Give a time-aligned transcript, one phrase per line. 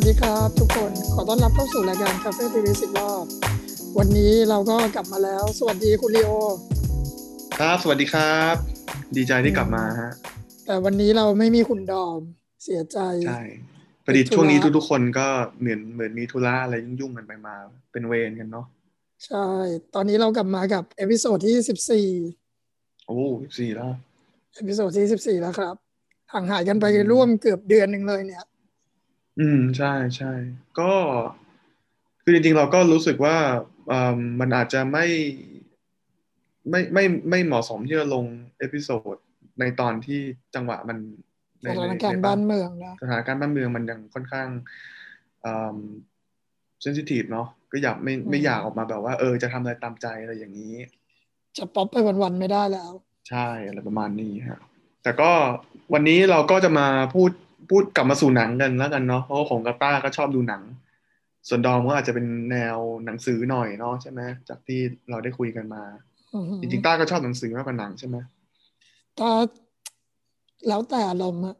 [0.00, 3.24] วัสดีครับทุกคนขอต้อนรับเข้าสู่รายการคาเฟ่ทีวีสิบรอบ
[3.98, 6.30] วันนี้เราก็กลับมาแล้ว สวัสดีคุณลีโอ
[7.58, 8.54] ครับ สวัสดีครับ
[9.16, 10.10] ดีใจที่กลับมาฮะ
[10.66, 12.20] แต่วันนี้เราไม่มีคุณดอม
[12.64, 12.98] เสียใจ
[13.28, 13.42] ใช่
[14.04, 15.26] พอดีช่วงนี้ทุกๆคนก็
[15.60, 17.54] เหมือนเหมือนมีธุระอะไรยุ่งๆกันไปมา
[17.92, 18.66] เป็นเวรกันเนาะ
[19.26, 19.46] ใช่
[19.94, 22.08] ตอนนี้เรากลับมากับ episode ที่สิบสี่
[23.06, 23.18] โอ้
[23.58, 23.92] สี่แล้ว
[24.56, 25.74] episode ที่สิบสี่แล้วครับ
[26.32, 28.44] ห่างหายกันไปร่วมเกือบเดือนหนึ่งเลยเนี่ย
[29.40, 30.32] อืม ใช่ใช่
[30.78, 30.92] ก็
[32.22, 33.36] คือจริงๆ เราก็รู้สึกว่า
[33.92, 35.06] อ่ามันอาจจะไม่
[36.70, 38.24] ไม่ไม่ไม่เหมาะสมที่จะลง
[38.58, 39.16] episode
[39.60, 40.20] ในตอนที่
[40.54, 40.98] จังหวะมัน
[41.64, 44.48] สถานการณ์บ้านเมืองนะสถานการณ์บ้านเมืองมันยังค่อนข้าง
[45.44, 45.76] อ่า
[46.82, 50.74] sensitive เนาะก็อยากไม่ไม่อยากออกมาแบบว่า เออจะทำอะไรตามใจอะไรอย่างนี้
[51.58, 52.92] จะป๊อปไปวันๆไม่ได้แล้ว
[53.28, 54.60] ใช่อะไรประมาณนี้ฮะ
[55.02, 55.30] แต่ก็
[55.92, 57.30] วันนี้เราก็จะมาพูด
[57.70, 60.62] พูดกลับมาสู่หนังกันแล้วกันเนาะเพราะว่าของกาต้าก็ชอบดูหนัง
[61.48, 65.82] ส่วนดอมก็อาจจะเป็นแนวหนังสือหน่อยเนาะใช่ไหมจากที่เราได้คุยกันมา
[66.34, 68.16] อือหือจริงๆต้าก็ชอบหนังสือมากกว่าหนังใช่ไหม
[69.20, 69.30] ก็
[70.68, 71.56] แล้วแต่อารมณ์อะ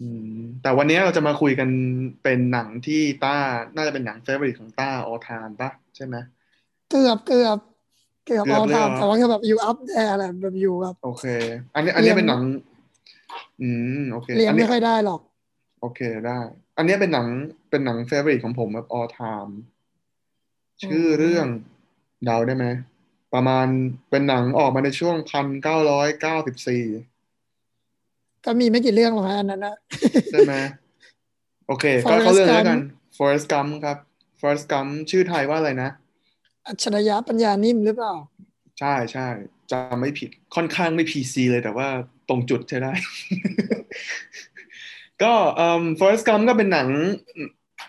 [0.00, 1.68] อืมแต่วันนี้เราจะมาคุยกัน
[2.22, 3.36] เป็นหนังที่ต้า
[3.76, 6.16] น่าจะเป็นหนัง favorite ของต้า all time ปะใช่ไหม
[6.90, 7.58] เกือบเกือบ
[8.26, 11.24] เกือบเกือบเอาเลยเหรอทำแต่ว่าคือแบบอยู่ up there แหละแบบอยู่แบบโอเค
[11.74, 12.42] อันนี้อันนี้เรียนเป็นหนัง
[13.60, 15.20] อืมโอเคเรียนอันนี้ไม่ค่อยได้หรอก
[15.80, 16.38] โอเคได้
[16.76, 17.26] อันนี้เป็นหนัง
[17.70, 19.52] เป็นหนัง favorite ของผมแบบ all time
[20.82, 21.46] ชื่อเรื่อง
[22.24, 22.66] เดาได้ไหม
[23.34, 23.66] ประมาณ
[24.10, 26.84] เป็นหนังออกมาในช่วงพันเก้าร้อยเก้าสิบสี่
[28.44, 29.76] ก็มีไม่กี่เรื่องหรอกฮะอันนั้นนะ
[30.32, 30.54] ใช่ไหม
[31.66, 32.80] โอเค ก็ Forrest เข้าเรื่องแล้ว Gump กัน
[33.16, 33.98] Forrest Gump ครับ
[34.40, 35.90] Forrest Gump ชื่อไทยว่าอะไรนะ
[36.66, 38.14] อัจฉริยะปัญญานิ่มหรือเปล่า
[38.80, 39.28] ใช่ใช่
[39.70, 41.88] จำไม่ผิดค่อนข้างไม่ PC เลยแต่ว่า
[42.28, 42.92] ตรงจุดใช่ได้
[45.22, 46.88] ก็เอ่อ Forrest Gump ก็เป็นหนัง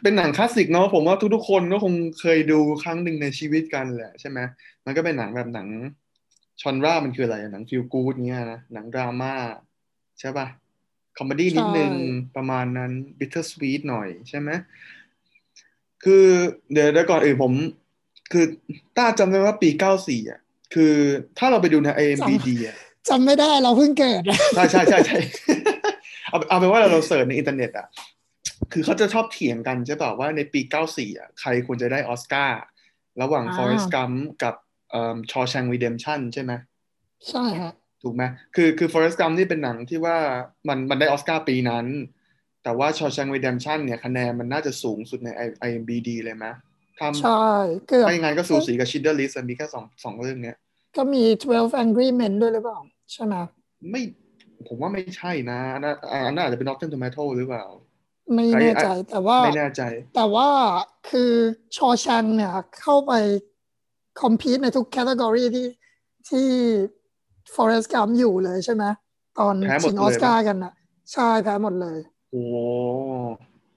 [0.03, 4.39] เป็นหนังคลาสสิกเนาะผมว่าทุกๆคนก็คงเคยดูครั้งหนึ่งในชีวิตกันแหละใช่ไหม
[4.85, 5.67] มันก็เป็นหนังแบบหนัง
[6.61, 9.33] ชอนรามันคืออะไรหนังฟีลกู๊ดเงี้ยนะหนังดราม่า
[10.19, 10.47] ใช่ป่ะ
[11.17, 14.49] comedy นิดนึงใช่ประมาณนั้น bittersweet หน่อยใช่ไหม
[16.03, 16.25] คือ
[16.71, 17.53] เดี๋ยวเดี๋ยวก่อนอื่นผม
[18.31, 18.45] คือ
[18.97, 20.39] ต้าจำได้ว่าปีเก้าสี่อะ
[20.73, 20.93] คือ
[21.37, 22.77] ถ้าเราไปดูใน IMDb อะ
[23.09, 24.21] จำไม่ได้เราเพิ่งเกิด
[24.55, 25.17] ใช่ใช่ใช่ใช่
[26.29, 27.87] เอาเอาเป็นว่าเรา search ในอินเทอร์เน็ตอะ
[28.71, 32.59] คือเขาจะชอบเถียงกันใช่ป่ะว่าในปี 94 อะใครควรจะได้ออสการ์
[33.21, 34.55] ระหว่างอ่า Forrest Gump กับ
[34.91, 36.51] เอ่อ Shawshank Redemption ใช่ไหม
[37.29, 37.73] ใช่ฮะ
[38.03, 38.23] ถูกไหม
[38.55, 40.17] คือคือ Forrest Gump นี่เป็นหนังที่ว่า
[40.67, 41.85] มันมันได้ออสการ์ปีนั้น
[42.63, 45.29] แต่ว่า Shawshank Redemption เนี่ยคะแนนมันน่าจะสูงสุดใน
[45.67, 46.45] IMDb เลยไหม
[46.99, 47.47] ถ้าใช่
[47.87, 50.57] เกือบไม่งั้นก็สูสีกับ Schindler List อะมีแค่สองสองเรื่องเนี้ย
[50.97, 51.23] ก็มี
[51.53, 52.79] 12 Angry Men ด้วยหรือเปล่า
[53.11, 53.35] ใช่ไหม
[53.91, 54.01] ไม่
[54.67, 57.65] ผมว่าไม่ใช่นะอันนั้นอันนั้นอาจจะเป็น Rotten Tomato หรือเปล่า
[58.33, 59.81] ไม่แน่ใจแต่ว่าไม่แน่ใจ
[60.15, 60.47] แต่ว่า
[61.09, 61.31] คือ
[61.75, 63.13] ชอชังเนี่ยเข้าไป
[64.21, 65.67] คอมพีตในทุกแคตตากรีที่
[66.29, 66.47] ที่
[67.55, 68.83] Forest Gump อยู่เลยใช่ไหม
[69.39, 70.73] ตอนแพ้หมดชิงเลยออสการ์ปะกันนะ
[71.13, 71.97] ใช่แพ้หมดเลย
[72.31, 72.43] โอ้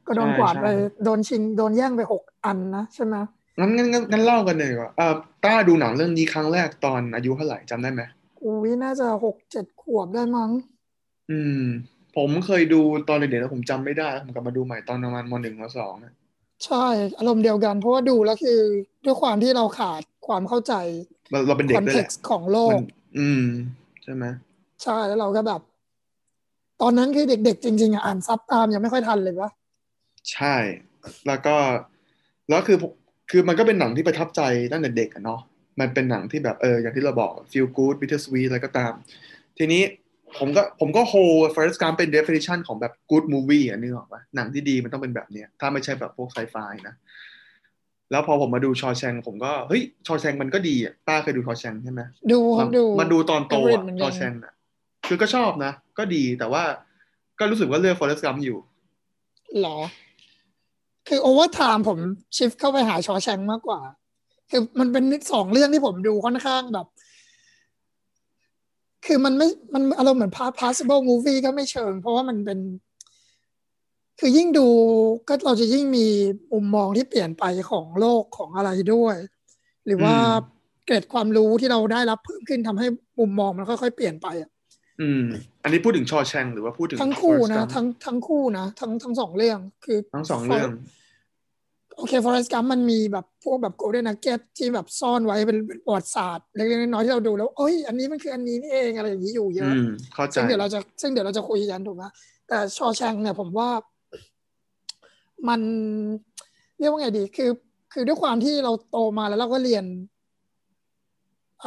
[0.07, 0.73] ก็โดนใช่กวาดไปใช่
[1.05, 3.17] โดนชิงโดนแย่งไปหกอันนะใช่ไหม
[3.59, 5.15] งั้นงั้นงั้นงั้นเล่ากันเลยดีกว่าเอ่อ
[5.45, 8.03] ต้าดูหนังเรื่องนี้ครั้งแรกตอนอายุเท่าไหร่จำได้ไหม
[8.45, 10.51] อุ้ยน่าจะหกเจ็ดขวบได้มั้ง
[11.31, 11.63] อืม
[12.17, 16.15] ผมเคยดูตอนเด็กๆแล้วผมจำไม่ได้แล้วผมกลับมาดูใหม่ตอนประมาณมหนึ่งมสองอะ
[16.67, 16.87] ใช่
[17.19, 18.59] อารมณ์เดียวกัน เพราะว่าดูแล้วคือ
[19.05, 20.75] ด้วยความที่เราขาดความเข้าใจ
[21.31, 22.85] เราเราเป็นคเด็กอนด้วยเท็แหกละซ์ของโลมัก น
[23.19, 23.45] อืม
[24.03, 24.25] ใช่ไหม
[24.83, 25.61] ใช่แล้วเราก็แบบ
[26.83, 29.51] ตอนนั้นคือเด็ก ๆ จริง ๆอะอ่านซับตามยังไม่ค่อยทันเลยวะ
[30.33, 30.57] ใช่
[31.27, 31.57] แล้วก็
[32.49, 32.93] แล้วคือผม
[33.31, 34.41] คือมันก็เป็นหนังที่ประทับใจ
[34.73, 35.41] ตั้งแต่เด็กอะเนาะ
[35.81, 38.93] มันเป็นหนังที่แบบเอออย่างที่เราบอก feel good bitter sweet อะไรก็ตาม
[39.59, 39.83] ทีนี้
[40.39, 41.15] ผมก็ผมก็โฮ
[41.55, 46.57] Forrest Gump เป็น definition ของแบบ good movie อะนึกออกปะหนังที่ดีมันต้องเป็นแบบเนี้ย ถ้าไม่ใช่แบบพวกไซไฟ
[46.89, 46.95] นะ
[48.11, 52.01] แล้วพอผมมาดู Shawshank ผมก็เฮ้ย Shawshank มันก็ดีอะต้าเคยดู Shawshank ใช่ไหม
[52.33, 54.53] ดูคมารับดูมาดูตอนโต Favorite อะเหมือนกัน Shawshank อะ
[55.09, 56.63] คือก็ชอบนะ ก็ดีแต่ว่า
[57.39, 58.59] ก็รู้สึกว่าเลือก Forrest Gump อยู่
[59.61, 59.79] หรอ
[61.09, 61.99] คือ over time ผม
[62.37, 63.81] shift เข้าไปหา Shawshank มากกว่า
[64.51, 66.87] คือมันเป็นสองเรื่องที่ผมดูค่อนข้างแบบ
[69.07, 72.59] คือมันไม่มันอารมณ์เหมือน possible movie ก็ไม่เชิง เพราะว่ามันเป็น
[74.21, 74.69] คือยิ่งดู
[75.29, 76.07] ก็เราจะยิ่งมี
[76.53, 79.17] มุมมองที่เปลี่ยนไปของโลกของอะไรด้วย
[79.87, 82.87] หรือว่าอืมเกร็ดความรู้ที่เราได้รับเพิ่มขึ้นทำให้
[83.19, 84.51] มุมมองมันค่อยๆเปลี่ยนไปอะ
[85.01, 85.23] อืม
[85.63, 90.71] อันนี้พูดถึงชอแชงหรือว่าพูดถึงทั้งคู่ Forrest นะ Gump ทั้งทั้งคู่นะทั้งทั้งสองเรื่องคือทั้งสองเรื่อง
[92.01, 102.05] โอเค Forrest Gump มันมีแบบพวกแบบ Golden Nugget ที่แบบซ่อนไว้เป็นเป็นประวัติศาสตร์เล็กๆน้อยๆที่เราดูแล้วเอ้ยอันนี้มันคืออันนี้นี่เองอะไรอย่างนี้อยู่เยอือะมเข้าใจซึ่งเดี๋ยวเราจะซึ่งเดี๋ยวเราจะคุยกันถูกไหม
[102.49, 103.69] แต่ Shawshank เนี่ยผมว่า
[105.49, 105.61] มัน
[106.79, 107.51] เรียกว่าไงดี คือ
[107.93, 109.85] คือด้วยความที่เราโตมาแล้วเราก็เรียน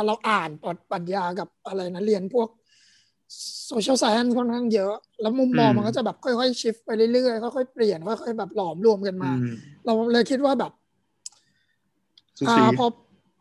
[0.07, 0.50] เราอ่าน
[0.91, 2.47] ปรัชญากับอะไรนะเรียนพวก
[3.67, 9.31] social science ค่อนข้างเยอะ แล้วมุมมองมันก็จะแบบค่อยๆ shift ไปเรื่อยๆค่อยๆเปลี่ยนค่อยๆแบบหลอมรวมกันมา
[9.85, 10.71] เราเลยคิดว่าแบบ
[12.50, 12.85] อ่าพอ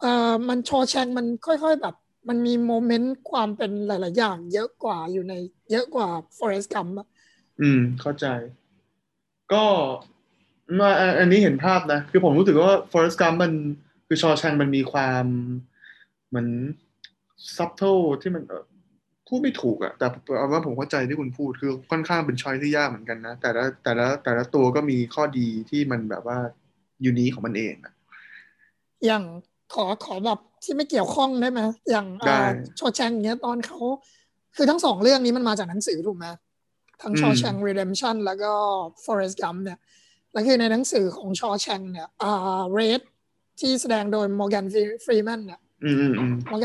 [0.01, 1.95] เอ่อมัน Shawshank มันค่อย ๆแบบ
[2.29, 5.35] มันมี moment ความเป็นหลายๆอย่าง เยอะกว่าอยู่ใน
[5.71, 6.93] เยอะกว่า Forrest Gump
[7.61, 8.27] อืม เข้าใจ
[9.53, 9.65] ก็
[10.79, 13.53] มาอันนี้เห็นภาพนะ คือผมรู้สึกว่า Forest Gump มัน
[14.07, 15.25] คือชอแชงมันมีความ
[16.29, 16.49] เหมือน
[17.57, 18.43] ซับเทลที่มัน
[19.29, 20.07] พูดไม่ถูกอะแต่
[20.39, 26.39] เอาว่าผมเข้าใจที่คุณพูดคือค่อนข้างเป็น choice ที่ยากเหมือนกันนะ แต่ละแต่ละแต่ละตัวก็มีข้อดีที่มันแบบว่า
[27.05, 27.93] unique ของมันเองอะ
[29.07, 29.23] อย่าง
[29.75, 31.61] ขอขอแบบที่ไม่เกี่ยวข้องได้ไหม
[31.91, 32.07] อย่าง
[32.79, 33.79] ชอแชงเนี้ยตอนเขา
[34.57, 36.27] คือทั้งสองเรื่องนี้มันมาจากหนังสือถูกไหม
[37.03, 38.53] ทั้งชอแชง Redemption แล้วก็
[39.05, 39.79] Forest Gump เนี่ย
[40.33, 43.01] แล้วคือในหนังสือของชอแชงเนี่ยอ่า Red
[43.61, 44.67] ที่แสดงโดย Morgan
[45.05, 45.61] Freeman เนี่ย
[46.51, 46.57] มอ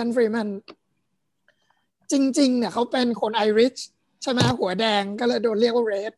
[2.12, 3.76] จริง ๆ เนี่ยเขาเป็นคนไอริช
[4.24, 6.14] ใช่ไหมหัวแดงก็เลยโดนเรียกว่าเรด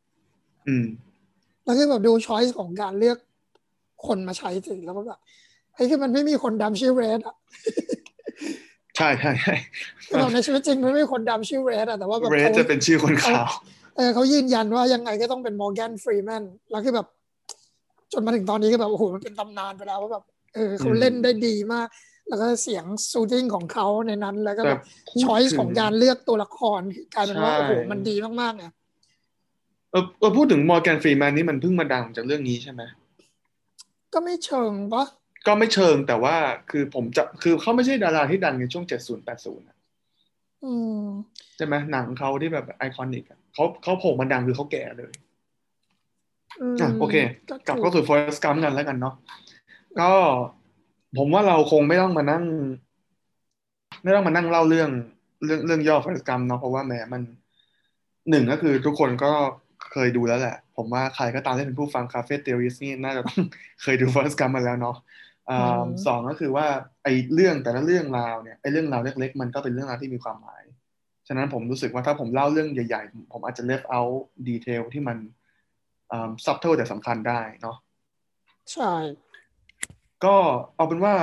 [1.64, 3.18] แล้วคือแบบดู choice ของการเลือก
[4.08, 5.20] คนมาใช้สิแล้วก็แบบ
[5.74, 7.36] ไอ้คือมันไม่มีคนดำชื่อ Red อะ
[8.98, 9.56] ใช่ใช่ใช่
[10.34, 13.50] ในชีวิตจริงมันไม่มีคนดำชื่อ Red อะแต่ว่าแบบ Red จะเป็นชื่อคนขาว
[13.98, 17.08] เออเขายืนยันว่ายังไงก็ต้องเป็น Morgan Freeman แล้วคือแบบ
[18.12, 21.88] จนมาถึงตอนนี้ก็แบบโอ้โหมันเป็นตำนานไปแล้วว่าแบบเออเขาเล่นได้ดีมาก
[22.30, 24.82] แล้วก็เสียง soothing ของเขาในนั้น แล้วก็แบบ
[25.24, 26.82] choice ของการเลือกตัวละคร
[27.16, 28.74] กลายเป็นว่าโอ้โหมันดีมากๆเนี่ย
[29.92, 29.96] เอ
[30.28, 32.82] อพูดถึง Morgan Freeman นี่มันเพิ่งมาดังจากเรื่องนี้ใช่ไหม
[34.14, 35.06] ก็ไม่เชิงปะ
[35.48, 36.36] ก็ไม่เชิงแต่ว่า
[36.72, 39.66] คือผมจะคือเขาไม่ใช่ดาราที่ดังในช่วงเจ็ดศูนย์แปดศูนย์
[41.58, 43.24] ใช่ไหมหนังเขาที่แบบ iconic
[43.54, 45.12] เขาเขาโผล่มาดังคือเขาแก่เลย
[46.82, 47.16] อะโอเค
[47.68, 49.16] กลับเข้าสู่ Forrest Gump กันแล้วกันเนาะ
[50.00, 50.12] ก็
[51.18, 52.44] ผมว่าเราคงไม่ต้องมานั่ง
[54.04, 54.90] ไม่ต้องมานั่งเล่าเรื่อง
[55.46, 57.22] เรื่องเรื่องย่อฟันกรรมเนาะเพราะว่าแม้มัน
[58.30, 59.32] หนึ่งก็คือทุกคนก็
[59.92, 63.42] เคยดูแล้วแหละ ผมว่าใครก็ตามที่เป็นผู้ฟังคาเฟ่เทอริสนี่น่าจะต้อง
[63.82, 64.98] เคยดูฟันกรรมมาแล้วเนาะ
[66.06, 66.68] สองก็คือว่า
[67.04, 70.64] ไอ้เรื่องแต่ละเรื่องราวเนี่ยไอ้เรื่องราวเล็ก ๆ มันก็เป็นเรื่องราวที่มีความหมาย
[71.28, 75.18] ฉะนั้นผมรู้สึกว่าถ้าผมเล่าเรื่องใหญ่ๆ ผมอาจจะ leave out detail ที่มัน
[76.46, 77.78] subtle แต่สำคัญได้เนาะ
[78.74, 78.94] ใช่
[80.26, 80.36] ก็
[80.76, 81.14] เอาเป็นว่า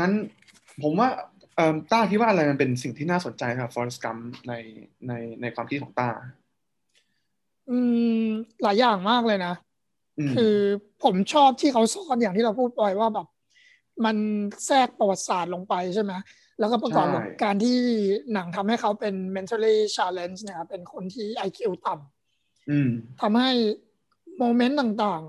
[0.00, 0.12] งั้น
[0.82, 1.08] ผมว่า
[1.56, 4.18] เอ่อต้าคิดว่าอะไรมันเป็นสิ่งที่น่าสนใจครับฟอร์สกัม
[4.48, 4.52] ใน
[5.08, 6.08] ในในความคิดของต้า
[7.70, 7.78] อื
[8.22, 8.24] ม
[8.62, 9.54] หลายอย่างมากเลยนะ
[10.34, 10.56] คือ
[11.04, 13.26] ผมชอบที่เขาสอนอย่างที่เราพูดไปว่าแบบ
[14.04, 14.16] มัน
[14.66, 16.12] แทรกประวัติศาสตร์ลงไปใช่ไหม
[16.58, 17.78] แล้วก็ประกอบกับการที่
[18.32, 23.50] หนังทำให้เขาเป็น mentally challenge เนี่ยเป็นคนที่ IQ ต่ำทำให้
[24.38, 25.22] โมเมนต์ต่าง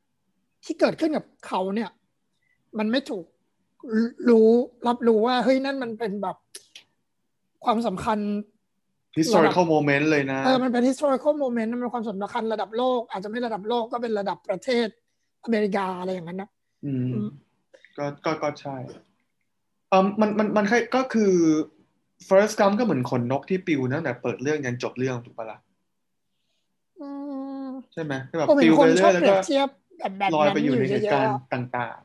[0.00, 1.90] ๆ ที่เกิดขึ้นกับเขาเนี่ย
[2.78, 3.24] มันไม่ถูก
[4.30, 4.50] รู้
[4.86, 6.36] รับรู้ว่าเฮ้ยนั่นมันเป็นแบบ
[7.64, 8.18] ความสำคัญ
[9.18, 14.88] historical moment เลยนะเออมันเป็น historical moment มันเป็นความสำคัญระดับโลก อาจจะไม่ระดับโลกก็เป็นระดับประเทศ
[15.44, 16.48] อเมริกาอะไรอย่างนั้นนะ
[16.84, 17.26] อืม
[17.98, 18.76] ก็ก็ก็ใช่
[19.90, 21.32] เออมันมันมันก็คือ
[22.28, 25.58] first gum ก็เหมือนขนนกที่ปิวตั้งแต่เปิดเรื่องยันจบเรื่องถูกปะล่ะ
[27.92, 29.34] ใช่ไหมแบบปิวไปเรื่อยแล้วก็
[30.36, 31.98] ลอยไปอยู่ในเหตุการณ์ต่าง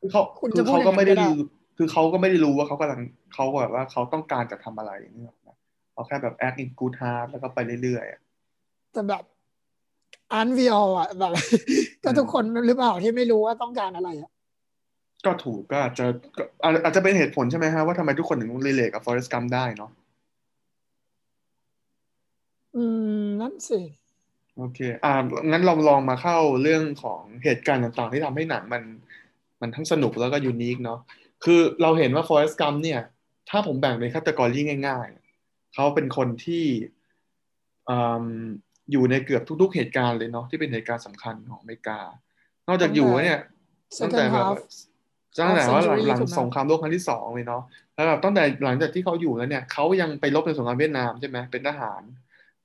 [0.00, 0.22] คือเขา
[0.54, 1.34] คือเขาก็ไม่ได้รู้
[1.78, 3.00] คือเขาก็ไม่ได้รู้ว่าเขากำลัง
[3.34, 5.56] เขาแบบว่าเขาต้องการจะทำอะไรนี่หรอกนะ
[5.92, 9.22] เขาแค่แบบ act in good heart แล้วก็ไปเรื่อยๆแต่แบบ
[10.32, 11.32] อันวีออะแบบ
[12.04, 14.30] ก็ทุกคนหรือเปล่าที่ไม่รู้ว่าต้องการอะไรอะ
[15.26, 16.06] ก็ถูกก็อาจจะ
[16.84, 19.90] อาจจะเป็นเหตุผลใช่ไหมฮะว่าทำไมทุกคนถึงรีเลทกับ Forest Gump ได้เนาะ
[22.76, 22.84] อื
[23.22, 23.80] ม นั่นสิ
[24.56, 25.14] โอเค อ่า
[25.50, 28.82] งั้นเราลองมาเข้าเรื่องของเหตุการณ์ต่างๆ ที่ทำให้หนังมัน
[29.60, 31.00] มันทั้งสนุกแล้วก็ยูนิคเนาะ
[31.44, 33.00] คือเราเห็นว่า Forrest Gump เนี่ย
[33.50, 35.06] ถ้าผมแบ่งเป็นคัตกรีง่าย
[35.40, 36.64] ๆ เขาเป็นคนที่
[38.92, 41.98] อยู่ในเกือบทุก ๆ เหตุการณ์เลยเนาะที่เป็นเหตุการณ์สำคัญของอเมริกา
[42.68, 43.40] นอกจากอยู่เนี่ย
[44.02, 44.46] ตั้งแต่แบบ
[45.38, 47.62] ตั้งแต่ว่าหลังหลังสงครามโลกครั้งที่สองเลยเนาะ
[47.94, 52.02] แล้วแบบตั้งแต่หลังจากที่เขาอยู่แล้วเนี่ยเขายังไปรบในสงครามเวียดนามใช่ไหมเป็นทหาร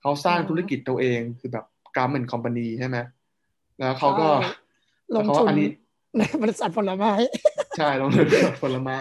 [0.02, 2.98] เขาสร้างธุรกิจตัวเองคือแบบการ์เมนคอมพานีใช่ไหม
[3.80, 4.28] แล้วเขาก็
[5.16, 5.56] ลงทุน
[6.18, 7.14] ในบริษัทผลไม้
[7.78, 8.28] ใช่ลงทุน
[8.64, 9.00] ผลไม้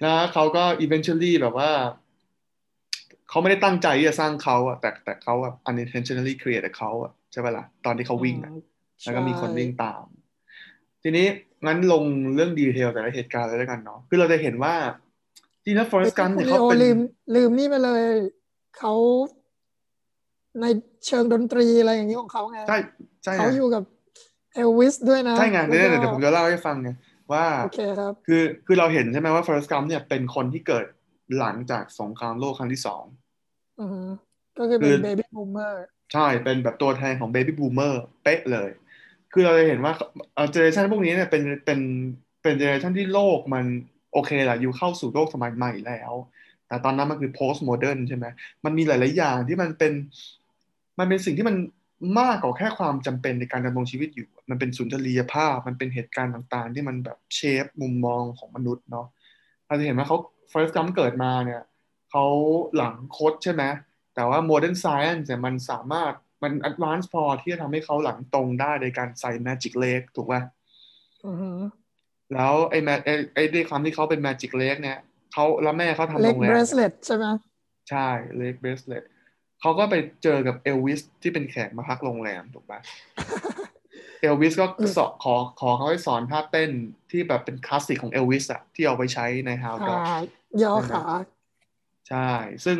[0.00, 1.70] แล้วเขาก็ eventually แบบว่า
[3.28, 8.52] เขาไม่ได้ตั้งใจที่จะสร้างเขาอะแต่แต่เขาแบบ unintentionally create เขาอะใช่ไหมล่ะตอนที่เขาวิ่งอะ
[9.02, 10.04] แล้วก็มีคนวิ่งตาม
[11.02, 11.26] ทีนี้
[11.66, 12.04] งั้นลง
[12.34, 14.74] เรื่อง detail แต่ละเหตุการณ์เลยแล้วกันเนาะคือเราจะเห็นว่า
[15.64, 16.98] จริงๆแล้ว Forrest Gump เนี่ยเขาเป็นลืม
[17.34, 18.04] ลืมนี่ไปเลย
[18.78, 18.92] เขา
[20.60, 20.64] ใน
[21.06, 22.78] เชิงดนตรีอะไรอย่างนี้ของเขาไงใช่
[23.24, 23.82] ใช่เขาอยู่กับ
[24.54, 26.90] เอลวิสด้วยนะ ใช่ไงแล้วก็เนี่ยเดี๋ยวผมจะเล่าให้ฟังไง
[27.32, 30.86] ว่าโอเคครับคือคือเราเห็นใช่ไหมว่า Forrest Gump เนี่ยเป็นคนที่เกิด
[31.38, 33.04] หลังจากสงครามโลกครั้งที่สอง
[33.80, 34.02] อือฮึ
[34.58, 38.70] ก็คือเป็น baby boomerใช่เป็นแบบตัวแทนของ Baby Boomer เป๊ะเลย
[39.32, 39.92] คือเราจะเห็นว่า
[40.52, 41.80] generation พวกนี้เนี่ยเป็นเป็น
[42.42, 43.64] เป็น generation ที่โลกมัน
[44.12, 46.12] โอเคแหละอยู่เข้าสู่โลกสมัยใหม่แล้ว
[46.66, 48.26] แต่ตอนนั้นมันคือ post modern ใช่ไหม
[48.64, 49.92] มันมีหลาย ๆ อย่างที่มันเป็น
[50.98, 51.56] มันเป็นสิ่งที่มัน
[52.18, 59.06] มากกว่าแค่ความจำเป็นในการดำรงชีวิตอยู่ มันเป็นสุนทรียภาพ มันเป็นเหตุการณ์ต่างๆ ที่มันแบบ shape มุมมองของมนุษย์เนาะ
[59.66, 60.18] เราจะเห็นว่าเขา
[60.50, 61.62] Forrest Gump เกิดมาเนี่ย
[62.10, 62.26] เขา
[62.76, 63.62] หลังคดใช่ไหม
[64.14, 70.42] แต่ว่า modern science เนี่ยมันสามารถมัน advance พอที่จะทำให้เขาหลังตรงได้ในการใส่ magic leg ถูกป่ะ
[71.26, 71.50] อือฮึ
[72.34, 74.98] แล้วไอ้แมไอ้ไอ้ด้วยความที่เขาเป็น magic leg เนี่ย
[75.32, 77.26] เขาแล้วแม่เขาทำโรงแรม leg bracelet ใช่ไหม
[77.90, 78.08] ใช่
[78.40, 82.80] leg bracelet เขาก็ไปเจอกับเอลวิสที่เป็นแขกมาพักโรงแรมถูกป่ะ
[84.20, 86.70] เอลวิสก็สอนขอขอเขาให้สอนท่าเต้น
[87.10, 90.28] ที่แบบเป็นคลาสสิกของเอลวิสอะที่เอาไปใช้ใน Hound อ่า Dog
[90.62, 91.02] ย่อขา
[92.08, 92.30] ใช่
[92.64, 92.78] ซึ่ง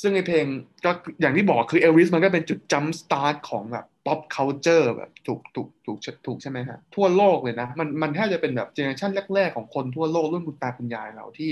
[0.00, 0.46] ซึ่งไอเพลง
[0.84, 0.90] ก็
[1.20, 11.50] อย่างที่บอกคือเอลวิสมันก็เป็นจุด jump start ของแบบ pop culture แบบถูกถูกถูกถูกใช่ไหมฮะทั่วโลกเลยนะ มันมันแทบจะเป็นแบบ generation แรก ๆ ของคนทั่วโลกรุ่นคุณตาคุณยายเราที่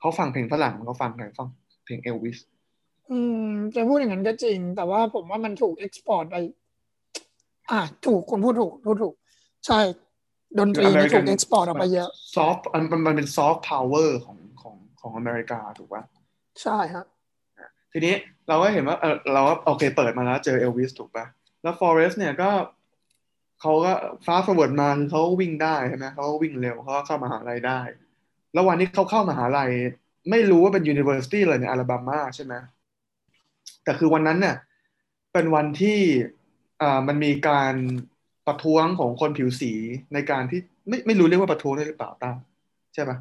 [0.00, 1.48] เขาฟังเพลงฝรั่งเขาฟังเพลงฟัง
[1.84, 2.38] เพลงเอลวิส
[3.10, 6.36] อืมจะพูดอย่างนั้นก็จริง แต่ว่าผมว่ามันถูก export ไป
[7.70, 9.14] อ่าถูกคุณพูดถูกพูดถูก
[9.66, 9.80] ใช่
[10.58, 16.02] ดนตรีนี่ถูก export ออกไปเยอะ soft มันมันเป็น soft power ของของของอเมริกาถูกปะ
[16.62, 17.06] ใช่ครับ
[17.92, 18.14] ทีนี้
[18.48, 21.26] เราก็เห็นว่าเออเราก็โอเคเปิดมาแล้วเจอเอลวิสถูกปะ
[21.62, 22.50] แล้ว Forrest เนี่ยก็
[23.60, 23.92] เขาก็
[24.26, 27.80] ฟ้าสวดมาคือเขาวิ่งได้ใช่ไหมเขาก็วิ่งเร็วเขาก็เข้ามหาลัยได้
[28.52, 29.70] แล้ววันที่เขาเข้ามหาลัย
[30.30, 32.54] ไม่รู้ว่าเป็น University เลยใน Alabama ใช่ไหม
[33.84, 34.56] แต่คือวันนั้นเนี่ย
[35.32, 35.98] เป็นวันที่
[36.82, 37.74] อ่ามันมีการ
[38.46, 39.72] ประท้วงของคนผิวสี
[40.14, 42.36] ในการที่ไม่ไม่รู้เรียกว่าประท้วงได้หรือเปล่าตั้ง
[42.94, 43.16] ใช่ปะ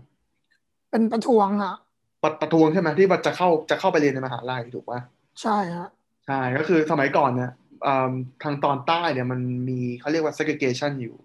[0.91, 1.75] เป็นประท้วงฮะ
[2.23, 4.99] ประประท้วงใช่ไหมที่ว่าจะเข้าจะเข้าไปเรียนในมหาลัยถูกปะ
[5.41, 5.89] ใช่ฮะ
[6.27, 7.51] ใช่ก็คือสมัยก่อนเนี่ย
[7.87, 8.13] อ่า
[8.43, 11.15] ทางตอนใต้เนี่ยมันมีเขาเรียกว่า segregation อยู่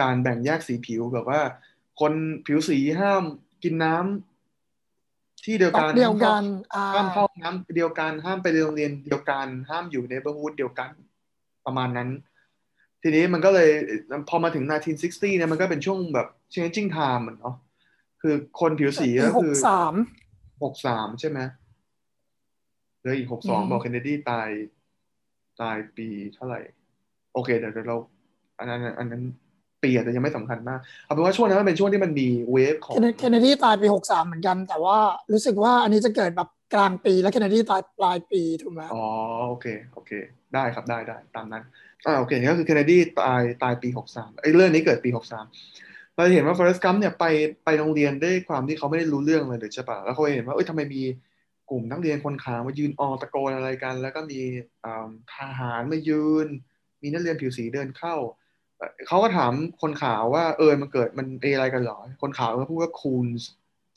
[0.00, 1.40] การแบ่งแยกสีผิวแบบว่า
[2.00, 2.12] คน
[2.46, 3.22] ผิวสีห้าม
[3.62, 4.31] กินน้ำ
[5.44, 6.42] ที่เดียวตกักนเดียวกัน
[6.74, 10.90] อ่าห้ามเข้าห้ามเข้าน้ำเดียวกันห้ามไปโรงเรียนเดียวกัน ห้ามอยู่ในเบอร์ฮูดเดียวกัน
[11.66, 12.08] ประมาณนั้น
[13.02, 13.70] ทีนี้มันก็เลย
[14.28, 14.64] พอมาถึง
[15.00, 17.56] 1960 เนี่ยมันก็เป็นช่วงแบบ changing time อะเนาะ
[18.20, 19.94] คือคนผิวสีปีก็หคืกอสาม
[20.62, 21.38] หกสามใช่ไหม
[22.98, 24.48] เหลืออีกหกสองอืมบอกเคนเนดีตาย
[25.60, 26.60] ตายปีเท่าไหร่
[27.32, 27.96] โอเคเดี๋ยวเดี๋ยวเรา
[28.58, 29.22] อันนั้นอันนั้น
[29.82, 34.96] ปีอาจจะยังไม่สำคัญมากเอาเป็นว่าช่วงนั้นมันเป็นช่วงที่มันมีเวฟของเคนเนดีตายปีหกสามเหมือนกัน แต่ว่า
[35.32, 39.04] รู้สึกว่าอันนี้จะเกิดแบบกลางปีแล้วเคนเนดีตายปลายปีถูกไหมอ๋อ
[39.48, 40.10] โอเคโอเค
[40.54, 41.62] ได้ครับได้ได้ตามนั้น
[42.06, 45.46] อ่าโอเคก็คือเคนเนดีตายตายปีหกสามไอ้เรื่องนี้เกิดปีหกสาม
[46.14, 47.24] เราจะเห็นว่าฟอเรสต์กัมเนี่ยไป
[47.64, 51.02] ไปโรงเรียนด้วยความที่เขาไม่ได้รู้เรื่องเลยเลยใช่ปะแล้วเขาเห็นว่าเอ้ยทำไมมี
[51.70, 54.40] กลุ่มนักเรียนคนขาวมายืนออตะโกนอะไรกัน แล้วก็มี
[54.84, 56.46] อ่าทหารมายืน
[57.02, 58.16] มีนักเรียนผิวสีเดินเข้า
[58.82, 63.26] เอ่อเขาก็ถามคนขาวว่า เออมันเกิดมันเออะไรกันเหรอ คนขาวก็พูดว่าคูน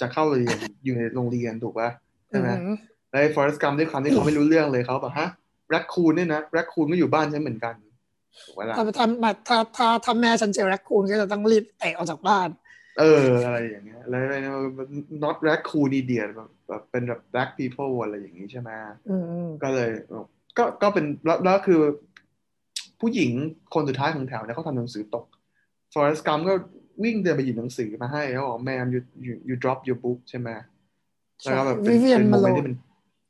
[0.01, 1.89] จะเข้าเรียนอยู่ในโรงเรียนถูกปะ
[2.29, 2.77] ใช่ไหมอืม
[3.09, 5.29] แล้วไอ้ฟอเรสต์กัมด้วยความที่เขาไม่รู้เรื่องเลยเขาบอกฮะ
[5.69, 7.75] แรคคูนเนี่ยนะแรคคูนก็อยู่บ้านฉันเหมือนกัน
[8.45, 12.49] ถูกปะล่ะถ้าถ้าถ้าถ้าถ้าถ้าแม่ฉันเจอแรคคูนก็จะต้องรีบเตะออกจากบ้าน
[12.99, 14.23] เอออะไรอย่างเงี้ยแล้ว
[15.23, 18.69] not raccoon idiot แบบแบบเป็นแบบ black people อะไรอย่างงี้ใช่ไหม
[19.09, 19.15] อื
[19.45, 19.89] มก็เลย
[20.57, 21.81] ก็ก็เป็นแล้วแล้วคือ
[23.01, 23.31] ผู้หญิง
[23.73, 25.25] คนสุดท้ายของแถวเนี่ยเขาทำหนังสือตก
[25.93, 26.53] Forrest Gump ก็
[27.03, 30.49] วิ่งเดินไปหยิบหนังสือมาให้แล้วบอก man you you you drop your book ใช่ไหม
[31.43, 32.75] แล้วก็แบบเป็นวิเวียนเป็นโมมาเมโลนต์ที่มัน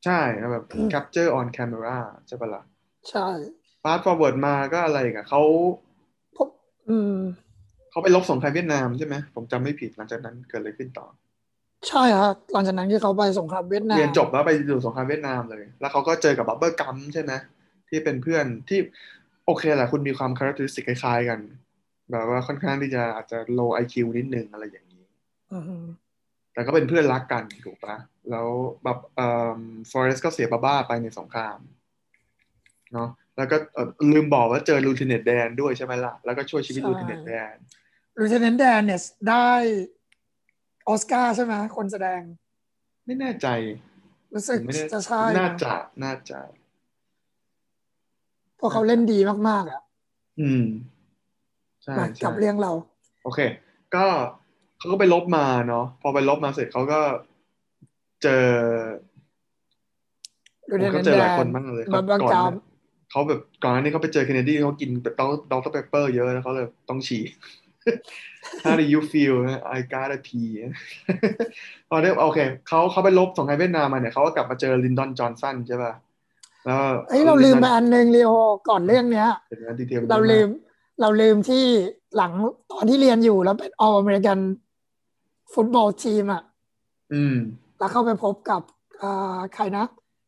[0.05, 2.63] ใช่แล้วแบบ capture on camera ใช่ปะล่ะ
[3.09, 3.27] ใช่
[3.83, 5.41] fast forward มาก็อะไรกันเขา
[6.37, 6.47] พบ
[6.89, 7.15] อืม
[7.91, 11.07] เขาไปลบสงครามเวียดนามใช่ไหมผมจำไม่ผิดหลังจากนั้นเกิดอะไรขึ้นต่อ
[11.87, 17.33] ใช่ฮะหลังจากนั้นที่เขาไปสงครามเวียดนามเรียนจบแล้วไปอยู่สงครามเวียดนามเลย แล้วเขาก็เจอกับ Bubba Gump ใช่ไหม
[17.89, 18.79] ที่เป็นเพื่อนที่
[19.45, 21.39] โอเคแหละคุณมีความคุณลักษณะคล้ายๆกัน
[22.11, 25.05] แบบว่าค่อนข้างที่จะอาจจะ low IQ นิดนึงอะไรอย่างนี้
[25.51, 25.85] อืม
[26.53, 27.95] แต่ก็เป็นเพื่อนรักกันถูกปะ
[28.31, 28.47] แล้ว
[28.83, 29.59] แบบเอ่อ
[29.91, 31.59] Forrest ก็เสีย Bubba ไปในสงคราม
[32.93, 37.55] เนาะแล้วก็เอ่อลืมบอกว่าเจอ Lieutenant Dan ด้วยใช่ไหมล่ะ แล้วก็ช่วยชีวิต Lieutenant Dan
[38.19, 39.49] Lieutenant Dan เนี่ยได้
[40.87, 42.21] ออสการ์ใช่ไหมคนแสดง
[43.05, 43.47] ไม่แน่ใจ
[44.33, 45.73] รู้สึกไม่แน่จะใช่น่านะจะ
[46.03, 46.64] น่าจะเพ
[48.65, 49.19] ราะเขาเล่นดี
[49.49, 49.81] มากๆอะ
[50.41, 50.63] อืม
[51.83, 52.71] ใช่มาใช่กับเรื่องเรา
[53.23, 53.39] โอเค
[53.95, 54.05] ก็
[54.77, 56.99] เขาก็ไปลบมาเนาะพอไปลบมาเสร็จเขาก็
[58.23, 58.45] เจอ
[60.69, 62.63] ลูเทนผมเนก็นเจต์อแดหลายนคนบ้างเลยบับบังก่อนกามนะ
[63.11, 64.89] เขาแบบก่อนหน้านี้เขาไปเจอเคนเนดีเขากิน
[65.19, 67.23] Dr Dr Pepper เยอะแล้วเขาเลยต้องฉี่
[68.63, 69.35] How do you feel
[69.75, 70.51] I got a pee
[71.89, 75.93] พอได้โอเคเขาเขาไปรบสงครามเวียดนามมาเนี่ยเขาก็กลับมาเจอ Lyndon Johnson ใช่ป่ะ
[76.65, 76.79] แล้ว
[77.09, 78.31] เอ้ยเราลืมไปอันหนึ่งลีโอ
[78.69, 80.47] ก่อนเรื่องเนี้ยเห็นไหม detail เราลืม
[81.01, 81.63] เราลืมที่
[82.15, 82.31] หลัง
[82.71, 84.37] ตอนที่เรียนอยู่แล้วเป็น American
[85.53, 86.43] football team อะ
[87.13, 87.35] อืม
[87.79, 88.61] แล้วเข้าไปพบกับ
[89.01, 89.85] อ่าใครนะ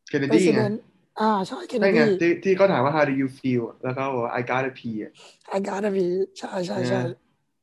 [0.08, 0.74] Kennedy ไง President
[1.20, 5.12] อ่าใช่เคนเนใช่ไงที่ที่เขาถามว่า how do you feel แล้วเขาบอกว่า I gotta pee อะ
[5.48, 6.06] I gotta pee
[6.38, 7.00] ใช่ใช่ใช่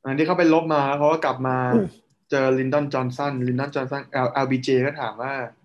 [0.03, 1.87] อันที่เขาไปรบมาแล้วเขาก็กลับมาอืม
[2.31, 5.64] เจอลินดอนจอห์นสันลินดอนจอห์นสัน L LBJ ก็ถามว่าเอ่อ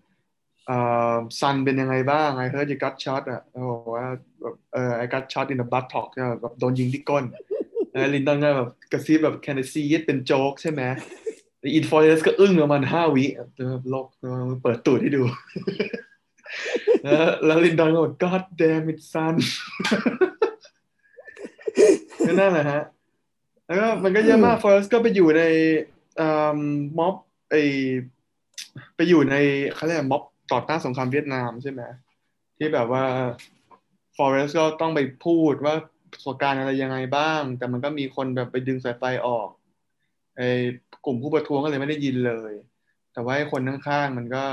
[1.40, 4.06] son เป็นยังไงบ้าง I heard you got shot อะเขาบอกว่า
[4.40, 6.08] แบบเออ I got shot in the buttock
[6.40, 7.24] แบบโดนยิงที่ก้น
[7.90, 13.24] แล้ว Lyndon ก็แบบกระซิบแบบ can I see it เป็นโจ๊กใช่ไหมไอ้ Forrest ก็อึ้งประมาณห้าวิ
[13.70, 14.06] แบบโลก
[14.62, 15.22] เปิดตูดให้ดู
[17.44, 19.34] แล้วลินดอนก็บอก God damn it son
[22.38, 22.82] นั่นแหละฮะ
[23.66, 25.42] แล้วก็มันก็เยอะมากฟอเรสก็ไปอยู่ใน
[26.98, 27.14] ม็อบ
[27.50, 27.56] ไอ
[28.96, 29.34] ไปอยู่ใน
[29.74, 31.82] เขาเรียกม็อบ ต่อต้านสงครามเวียดนามใช่ไหม
[32.58, 33.04] ที่แบบว่า
[34.16, 35.74] ฟอเรสก็ต้องไปพูดว่า
[36.12, 39.48] ประสบการณ์อะไรยังไงบ้าง แต่มันก็มีคนแบบไปดึงสายไฟออก
[40.36, 40.42] ไอ
[41.04, 42.52] กลุ่มผู้ประท้วงก็เลยไม่ได้ยินเลย
[43.12, 44.44] แต่ว่าไอ้คนข้างๆมันก็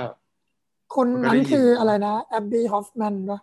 [0.95, 3.39] คนนั้นมันก็ได้ยินคืออะไรนะ Abbie Hoffman ปะ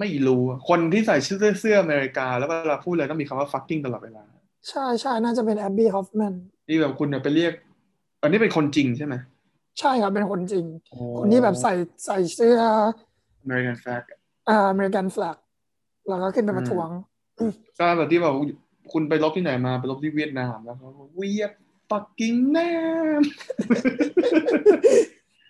[0.00, 4.24] ไม่รู้อะคนที่ใส่เสื้อเสื้ออเมริกา แล้วเวลาพูดเลยต้องมีคำว่า fucking ตลอดเวลา
[4.68, 6.34] ใช่ใช่น่าจะเป็น Abbie Hoffman
[6.66, 7.52] ที่แบบคุณเนี่ยไปเรียก
[8.22, 9.14] อันนี้เป็นคนจริงใช่ไหม
[9.78, 11.72] ใช่ครับเป็นคนจริงโอ้คนที่แบบใส่
[12.06, 12.58] ใส่เสื้อ
[13.44, 14.02] American flag
[14.48, 15.36] อ่า American flag
[16.08, 16.88] แล้วก็ขึ้นไปประท้วง
[17.78, 18.34] ก็แบบที่แบบ
[18.92, 21.52] คุณไปรบที่ไหนมาไปรบที่เวียดนามแล้วเขาเวียด
[21.90, 22.58] fucking แน
[23.20, 23.22] ม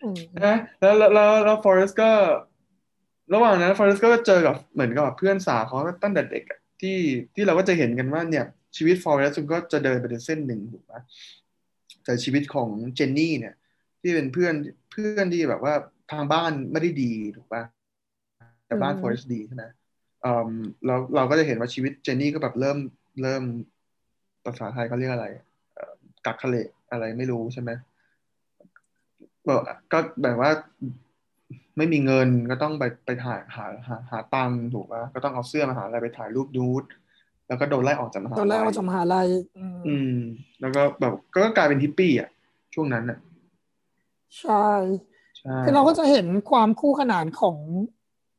[0.03, 2.11] อืมนะแล้วแล้วแล้วแล้วฟอเรสก็
[3.35, 6.97] ระหว่างนั้นฟอเรสก็เจอกับเหมือนกับแบบเพื่อนสาวเขาตั้งแต่เด็กอะที่
[7.35, 8.45] ที่เราก็จะเห็นกันว่าเนี่ย
[8.77, 11.01] ชีวิตฟอเรสมันก็จะเดินไปในเส้นหนึ่งถูกปะ
[12.05, 13.55] แต่ชีวิตของเจนนี่เนี่ย
[14.03, 14.55] ที่เป็นเพื่อน
[14.93, 15.75] เพื่อนที่แบบว่า
[16.13, 17.63] ทางบ้านไม่ได้ดีถูกปะ
[18.67, 19.65] แต่บ้านฟอเรสดีใช่ไหม
[20.25, 20.53] อืม
[20.87, 22.79] แล้วเราก็จะเห็นว่าชีวิตเจนนี่ก็แบบเริ่ม
[23.23, 23.43] เริ่ม
[24.45, 25.27] ภาษาไทยเขาเรียกอะไร
[25.75, 25.93] เอ่อ
[26.27, 26.57] กักขะเล
[26.91, 27.71] อะไรไม่รู้ใช่ไหม
[29.45, 30.51] แบบก็แบบว่า
[31.77, 36.85] ไม่มีเงินก็ต้องไปไปถ่ายหาหาหาตังค์ถูกปะก็ต้องเอาเสื้อมาหาอะไรไปถ่ายรูปนูด
[37.49, 40.15] แล้วก็โดนไล่ออกจากมหาตอนแรกลัว่ายจะมหาลัยอืมอืม
[40.61, 42.29] แล้วก็แบบก็กลายเป็นฮิปปี้อะ
[42.75, 43.19] ช่วงนั้นอะ
[44.41, 44.67] ใช่
[45.39, 47.57] ใช่คือเราก็จะเห็นความคู่ขนานของ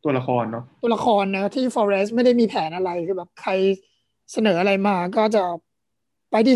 [0.03, 3.51] ตัวละครเนาะตัวละครนะที่ฟอเรสไม่ได้มีแผนอะไรคือแบบใคร
[4.31, 5.43] เสนออะไรมาก็จะ
[6.31, 6.55] ไปดิ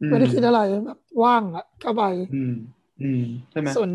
[0.00, 2.54] อืมไม่ได้คิดอะไรแบบว่างอะเข้าไปอืม
[3.02, 3.90] อืมใช่ไหมส่วน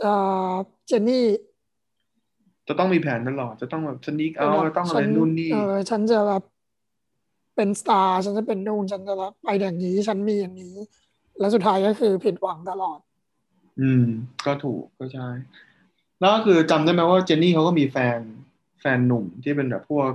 [0.00, 0.14] เอ่
[0.48, 0.52] อ
[0.86, 1.24] เจนนี่
[2.68, 6.42] จะต้องมีแผนตลอด จะต้องแบบสนิกเอาแบบต้องอะไรฉันู่นนี่เออฉันจะแบบ
[7.56, 10.74] เป็นสตาร์ฉันจะเป็นนู่นฉันจะแบบไปอย่างนี้ ฉันมีอย่างนี้
[11.38, 12.98] แล้วสุดท้ายก็คือผิดหวังตลอด
[13.80, 14.04] อืม
[14.46, 15.28] ก็ถูกก็ใช่
[16.20, 18.18] แล้วก็คือจำได้ไหมว่าเจนนี่เขาก็มีแฟน
[18.80, 20.10] แฟนหนุ่มที่เป็นแบบพวก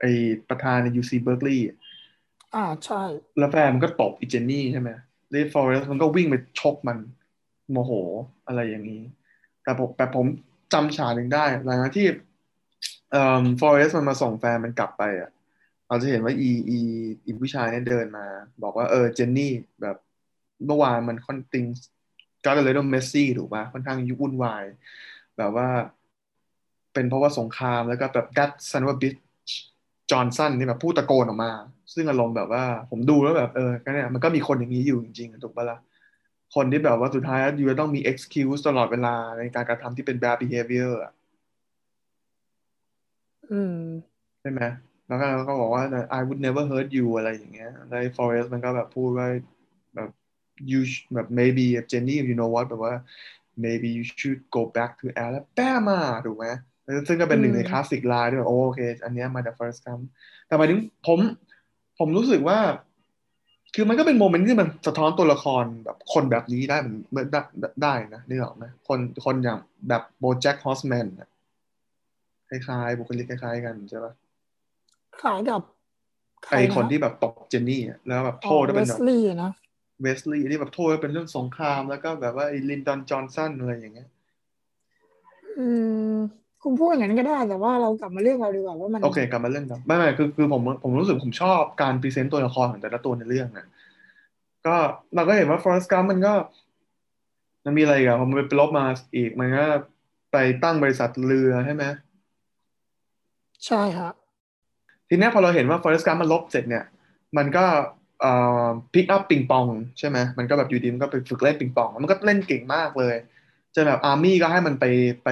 [0.00, 0.04] ไอ
[0.48, 1.76] ประธานใน UC Berkeley อะ
[2.54, 3.02] อ่าใช่
[3.38, 4.90] แล้วแฟนมันก็ตบอีเจนนี่ใช่ไหม
[5.30, 6.98] เลดฟอเรสมันก็วิ่งไปชกมัน
[7.70, 7.92] โมโห
[8.46, 9.02] อะไรอย่างนี้
[9.62, 10.26] แต่ผมแต่ผม
[10.72, 12.06] จำฉากหนึ่งได้ หลังจากที่
[13.10, 15.30] เอ่อฟอเรสมันมาส่งแฟนมันกลับไปอะ
[15.88, 16.78] เราจะเห็นว่าอีอี
[17.24, 18.26] อีผู้ชายเนี่ยเดินมา
[18.62, 19.96] บอกว่าเออเจนนี่แบบ
[20.66, 21.64] เมื่อวานมันค่อนติง
[22.44, 24.64] ก็เลยต้องเมสซี่ถูกป่ะค่อนข้างยุ่งวุ่นวาย
[25.38, 25.68] แบบว่า
[26.94, 29.20] เป็นเพราะว่าสงครามแล้วก็แบบ that son of a bitch
[30.10, 31.52] จอห์นสันนี่แบบพูดตะโกนออกมา
[31.94, 35.78] ซึ่งอารมณ์แบบว่า ผมดูแล้วแบบเออก็เนี่ยมันก็มีคนอย่างนี้อยู่จริงๆอะถูกปะล่ะ
[36.54, 41.12] คนที่แบบว่าสุดท้ายอยู่จะต้องมี excuse ตลอดเวลาในการกระทำที่เป็น bad behavior อะ
[43.52, 43.76] อืม
[44.40, 44.60] ใช่ไหม
[45.08, 45.82] แล้วก็แล้วก็บอกว่า
[46.18, 49.28] I would never hurt you อะไรอย่างเงี้ยแล้วไอ้ Forrest มันก็แบบพูดว่า
[49.94, 50.10] แบบ
[50.70, 52.94] you sh- แบบ maybe Jenny you know what แบบว่า
[53.64, 56.46] maybe you should go back to Alabama ถูกไหม
[56.82, 60.02] แล้วซึ่งก็เป็นหนึ่งในอืม classic line ที่แบบโอโอเค อันเนี้ยมาจาก Forrest Gump
[60.46, 61.18] แต่หมายถึงผม
[61.98, 62.58] ผมรู้สึกว่า
[63.74, 67.40] คือมันก็เป็น moment ที่มันสะท้อนตัวละครแบบคนแบบนี้ได้เหมือนเหมือนได้
[67.82, 71.06] ได้นะนี่หรอกไหมคนคนอย่างแบบโบแจ็คฮอสแมน
[72.48, 74.12] คล้ายๆ บุคลิกคล้ายๆ กันใช่ปะ
[75.22, 75.62] ขายกับ
[76.46, 79.50] ใครไอคนนะที่แบบตกเจนนี่อะแล้วแบบอ๋โทอษว่าเวเป็นสแบบลีย์นะ
[80.02, 84.08] เวสลีย์ที่แบบโทษว่าเป็นเรื่องสงคราม แล้วก็แบบว่าไอ้ลินดอนจอห์นสันอะไรอย่างเงี้ย
[85.58, 85.66] อื
[86.12, 86.14] ม
[86.62, 93.66] คุณพูดอย่างนั้นก็ได้แต่ว่าเรากลับมาเรื่องเราดีกว่าว่ามันโอเคกลับมาเรื่องกันไม่ไม่คือคือผมผมรู้สึกผมชอบการพรีเซนต์ตัวละครของแต่ละตัวในเรื่องนะ
[94.66, 94.76] ก็
[95.14, 96.34] เราก็เห็นว่า Forrest Gump มันก็
[97.64, 98.84] มันมีอะไรอีกันพอมันไปรบมา
[99.16, 99.66] อีกมันก็
[100.32, 101.84] ไปตั้งบริษัทเรือใช่ไหม
[103.66, 104.12] ใช่ฮะ
[105.08, 106.84] ทีเนี้ยพอเราเห็นว่า Forest Gump มันลบเสร็จเนี่ย
[107.36, 107.84] มันก็เอ่อ
[108.92, 109.66] pick up ปิงปอง
[109.98, 113.14] ใช่ไหมมันก็แบบอยู่ดีมันก็ไปฝึกเล่นปิงปอง มันก็เล่นเก่งมากเลย
[113.74, 114.84] จนแบบ army ก็ให้มันไป
[115.24, 115.28] ไป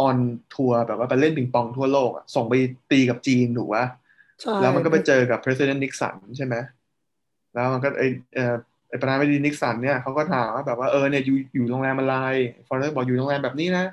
[0.00, 0.18] on
[0.54, 2.54] tour แบบว่าไปเล่นปิงปองทั่วโลกอะส่งไป
[2.90, 3.84] ตีกับจีนถูกปะ
[4.40, 6.54] ใช่แล้วมันก็ไปเจอกับ President Nixon ใช่ไหม
[7.54, 8.04] แล้วมันก็ไอ
[8.34, 8.54] เอ่อ
[8.88, 12.16] ไอประธานาธิบดี Nixon เนี่ยเขาก็ถามว่าแบบว่าเออเนี่ยอยู่อยู่โรงแรมอะไร
[12.66, 13.84] Forrest บอกอยู่โรงแรมแบบนี้นะ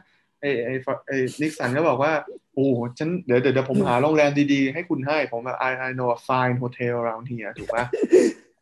[0.41, 0.69] ไอไอ
[1.07, 1.11] ไอ
[1.41, 2.11] Nixon ก็บอกว่า
[2.53, 7.83] โอ้ฉันเดี๋ยวเดี๋ยวเดี๋ยวผมหาโรงแรมดีๆ ให้คุณให้ผมแบบ I I know a fine hotel around here ถูกปะ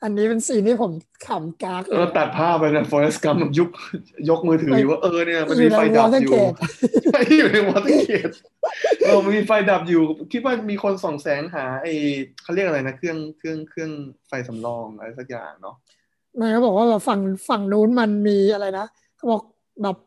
[0.03, 0.91] อันนี้เป็น scene ที่ผม
[1.27, 3.69] ขำกากเลยแล้วตัดภาพไปนะ Forrest Gump ยุก
[4.29, 6.57] ยกมือถืออยู่ว่าเออเนี่ยมันมีไฟอยู่ในดับอยู่ Watergate
[7.11, 8.31] ใช่อยู่ในวอเตอร์เกต
[9.05, 11.87] เออมันมีไฟดับอยู่ คิดว่ามีคนส่องแสงหาไอ
[12.41, 13.91] เขาเรียกอะไรนะเครื่องเครื่องเครื่อง
[14.27, 15.75] ไฟสำรองอะไรสักอย่างเนาะ
[16.39, 18.85] มันก็บอกว่าแบบฝั่งฝั่งนู้นมันมีอะไรนะ
[19.15, 19.41] เขาบอก
[19.83, 19.97] แบบ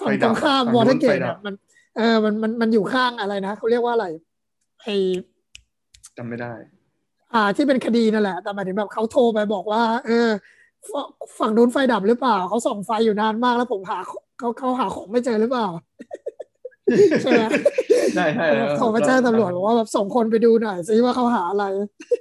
[0.00, 1.54] ฝั่งไฟตดัรบงข้ามฝั่งวนู้อนเตอร์เกไฟตดับมัน
[1.96, 4.06] เออมันมันมันอยู่ข้างอะไรนะเขาเรียกว่าอะไร
[4.82, 4.88] ไอ
[6.16, 6.52] จำไม่ได้
[7.34, 10.28] อ่าที่เป็นคดีนั่นแหละ แต่หมายถึงแบบเขาโทรไปบอกว่า เออ
[10.90, 10.92] ฝ
[11.38, 13.98] ฝั่งนู้นไฟดับหรือเปล่า เขาส่องไฟอยู่นานมากแล้วผมหา
[14.38, 15.66] เขาเขาหาของไม่เจอหรือเปล่า
[17.22, 17.42] ใช่ไหม
[18.14, 21.64] ใช่ใช่แล้วโทรไปแจ้งตำรวจบอกว่าแบบส่งคนไปดูหน่อยซิว่าเขาหาอะไร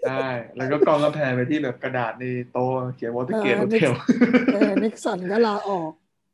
[0.08, 3.93] ใช่แล้วก็กล้องก็ pan ไปที่แบบกระดาษในโต๊ะเขียนวอเตอร์เกตเอโฮอ Hotel
[4.54, 5.91] เออ Nixon ก็ลาออก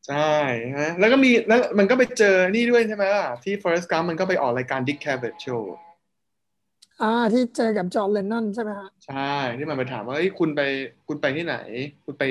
[0.10, 0.34] ใช่
[0.78, 5.64] ฮะแล้วก็มีแล้วมันก็ไปเจอนี่ด้วยใช่ไหมล่ะที่ Forrest Gump มันก็ไปออกรายการ Dick Cavett Show
[7.02, 10.62] อ่าที่เจอกับ John Lennon ใช่ไหมฮะใช่ที่มันไปถามว่าเอ้ยคุณไป
[11.08, 11.58] คุณไปที่ไหน
[12.06, 12.24] คุณไป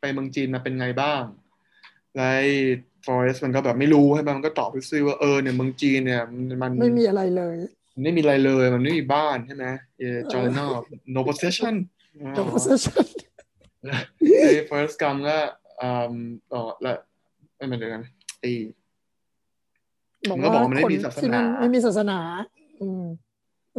[0.00, 1.22] ไปเมืองจีนมาเป็นไงบ้าง
[2.14, 2.50] แล้วไอ้
[3.06, 7.56] Forrest มันก็แบบไม่รู้ใช่ไหมมันก็ตอบไปซื่อว่าเออเนี่ยเมืองจีนเนี่ยมันมันไม่มีอะไรเลย
[7.94, 9.66] มันไม่มีอะไรเลยมันไม่มีบ้านใช่ไหม
[9.98, 10.60] เออจอร์แดน
[11.14, 11.74] no possession
[12.22, 13.06] อ๋อ the possession
[14.42, 15.38] ไอ้ Forrest Gump ก็
[15.82, 16.14] อืม
[16.52, 16.96] อ๋อแล้ว
[17.56, 18.02] ไม่เหมือนกัน
[18.40, 18.50] ไอ้
[20.28, 22.18] บอกมันก็บอกว่ามันไม่คนมีศาสนาที่นั่นไม่มีศาสนา
[22.80, 23.04] อืมอืม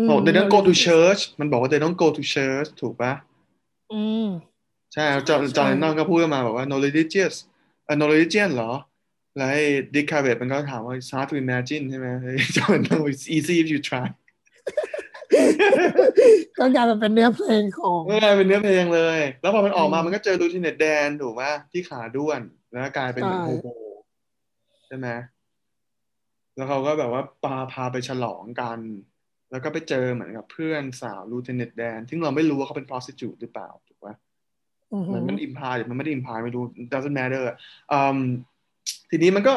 [0.10, 3.14] บอก they don't go to church มันบอกว่า they don't go to church ถูกปะ
[3.94, 4.28] อืม
[4.94, 7.34] ใช่ John John Lennon ก็พูดมาบอกว่า no religious
[7.86, 8.72] เอ่อ no religion เหรอ
[9.38, 13.80] แล้วไอ้ Dick Cavett มันก็ถามว่า it's hard to imagine ใช่ไหมไอ้ John Lennon it's easy if you
[13.90, 14.08] try
[16.58, 23.68] ก็กลายเป็นเป็นเนื้อเพลงของเออเป็นเนื้อเพลงเลย แล้วพอมันออกมาอืมมันก็เจอ Lieutenant Dan ถูกปะที่ขาด้วน แล้วก็กลายเป็นเหมือนใช่โฮโม
[24.88, 25.08] ใช่ไหม
[26.56, 28.80] แล้วเขาก็แบบว่าพาพาไปฉลองกัน
[29.52, 34.16] แล้วก็ไปเจอเหมือนกับเพื่อนสาวลูทิเนตแดนซึ่งเราไม่รู้ว่าเขาเป็น prostitute หรือเปล่าถูกปะ
[34.94, 37.44] อือหืมัอนมันอิมพายหรือมันไม่ได้อิมพายไม่รู้ doesn't matter
[37.92, 38.20] อืม
[39.10, 39.54] ทีนี้มันก็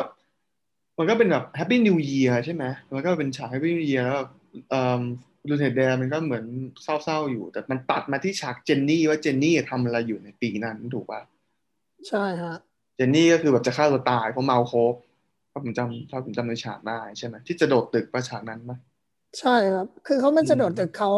[0.99, 4.31] มันก็เป็นแบบ Happy New Year ใช่ไหมมันก็เป็นฉาก Happy New Year แล้วแบบ
[4.73, 5.03] อืม
[5.49, 6.45] ลูเทนแดนมันก็เหมือน
[6.83, 11.21] เศร้าๆอยู่ แต่มันตัดมาที่ฉากเจนนี่ว่าเจนนี่ทำอะไรอยู่ในปีนั้นถูกป่ะ
[12.09, 12.57] ใช่ฮะ
[12.97, 14.95] เจนนี่ก็คือแบบจะฆ่าตัวตายเพราะเมาโค้ก
[15.51, 18.73] ถ้าผมจำถ้าผมจำในฉากได้ใช่ไหมที่จะโดดตึกประฉากนั้นไหม
[19.41, 21.13] ใช่ครับ คือเขาไม่จะโดดอืมแต่เขา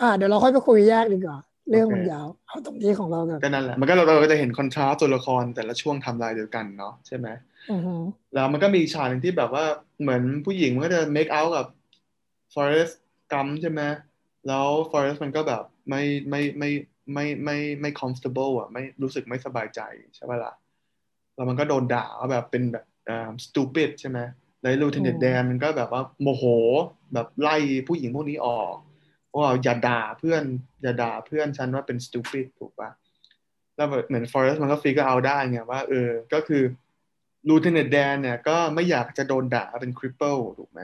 [0.00, 1.38] อ่าเดี๋ยวเราค่อยไปคุยแยกดีกว่า
[1.70, 7.28] เรื่องมันโอเคยาวเอาตรงนี้ของเรากันก็นั่นแหละมันก็เราเราก็จะเห็นคอนทราสต์ตัวละครแต่ละช่วงไทำลายเดียวกันเนาะใช่ไหม
[7.70, 8.02] อือหือ
[8.34, 9.64] แล้วมันก็มีฉากหนึ่งที่แบบว่า
[10.00, 11.66] เหมือนผู้หญิงมันก็จะ make out กับ
[12.54, 12.94] Forrest
[13.32, 13.80] Gump ใช่ไหม
[14.46, 16.70] แล้ว Forrest มันก็แบบไม่ไม่ไม่
[17.12, 19.80] ไม่ไม่ไม่ comfortable อะไม่รู้สึกไม่สบายใจ
[20.16, 20.52] ใช่ป่ะล่ะ
[21.34, 24.18] แล้วมันก็โดนด่าว่าแบบเป็นแบบอ่า stupid ใช่ไหม
[24.62, 26.44] แล้ว Lieutenant Dan มันก็แบบว่าโมโห
[27.14, 27.56] แบบไล่
[27.88, 28.74] ผู้หญิงพวกนี้ออก
[29.34, 30.42] ว่าอย่าด่าเพื่อน
[30.82, 32.90] อย่าด่าเพื่อนฉันว่าเป็น stupid ถูกป่ะ
[33.76, 36.62] แล้วแบบเหมือน Forrest มันก็ figure out ได้ไงว่าเออ ก็คือ
[37.48, 40.80] Lieutenant Dan เนี่ยก็ไม่อยากจะโดนด่าเป็น cripple ถูกไหม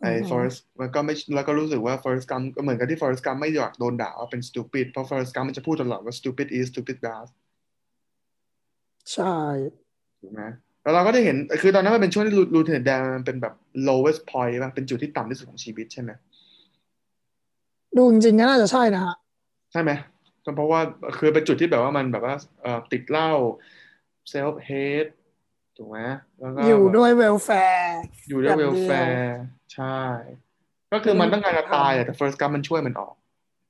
[0.00, 6.48] ไอ้อือฮึ Forrest มันก็ไม่แล้วก็รู้สึกว่า Forrest Gump ก็เหมือนกับที่ Forrest Gump ไม่อยากโดนด่าว่าเป็น stupid เพราะ Forrest Gump มันจะพูดตลอดว่า stupid
[6.58, 7.28] is stupid does
[9.12, 9.36] ใช่
[10.20, 10.42] ถูกไหม
[10.82, 13.54] แล้วเราก็ได้เห็น คือตอนนั้นมันเป็นช่วงที่ Lieutenant Dan มันเป็นแบบ
[13.88, 16.10] lowest point ป่ะเป็นจุดที่ต่ำที่สุดของชีวิตใช่ไหม
[17.96, 19.16] ดูจริงๆก็น่าจะใช่นะฮะ
[19.72, 19.90] ใช่ไหม
[20.44, 20.80] ก็เพราะว่า
[21.18, 23.30] คือเป็นจุดที่แบบว่ามันแบบว่าเอ่อติดเหล้า
[24.32, 25.10] self hate
[25.76, 25.98] ถูกไหม
[26.40, 29.32] แล้วก็อยู่ด้วยเวลแฟร์อยู่ด้วยอย่างเดียว welfare
[29.74, 29.98] ใช่
[30.92, 33.14] ก็คือมันต้องการจะตายอะแต่ Forrest Gump มันช่วยมันออก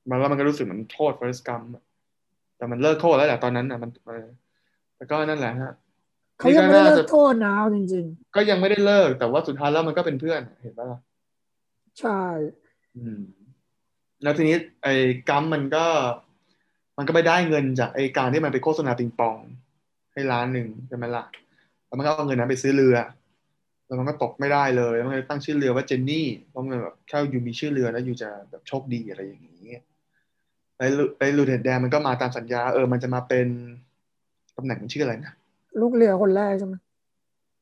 [0.09, 1.83] มันแล้วมันก็รู้สึกเหมันโทษ Forrest Gump อะ
[2.57, 4.27] แต่มันเลิกโทษแล้วแหละตอนนั้นอะมันเออ
[4.95, 5.73] แต่ก็นั่นแหละฮะ
[6.41, 12.21] เขายังไม่ได้นี่ก็น่าเลิจะกโทษนะเอาจริงก็ยังไม่ได้เลิก แต่ว่าสุดท้ายแล้วมันก็เป็นเพื่อน เห็นปะล่ะๆใช่
[12.95, 13.21] อืม
[14.23, 14.93] แล้วทีนี้ ไอ้
[15.29, 15.85] กัมมันก็
[16.97, 19.37] มันก็ไปได้เงินจากไอ้การที่มันไปโฆษณาปิงปอง
[20.13, 21.25] ให้ร้านหนึ่งใช่ไหมล่ะ
[21.85, 22.97] แล้วมันก็เอาเงินนั้นไปซื้อเรือ
[23.85, 29.77] แล้วมันก็ตกไม่ได้เลยแล้วมันเลยตั้งชื่อเรือว่าเจนนี่เพราะมันแบบถ้าอยู่มีชื่อเรือแล้วอยู่จะแบบโชคดีอะไรอย่างนี้
[30.77, 33.47] ไอ้ลูไอ้ลูเทนแดงมันก็มาตามสัญญา เออ มันจะมาเป็น
[34.57, 35.33] ตำแหน่งมันชื่ออะไรนะ
[35.79, 36.75] ลูกเรือคนแรกใช่ไหม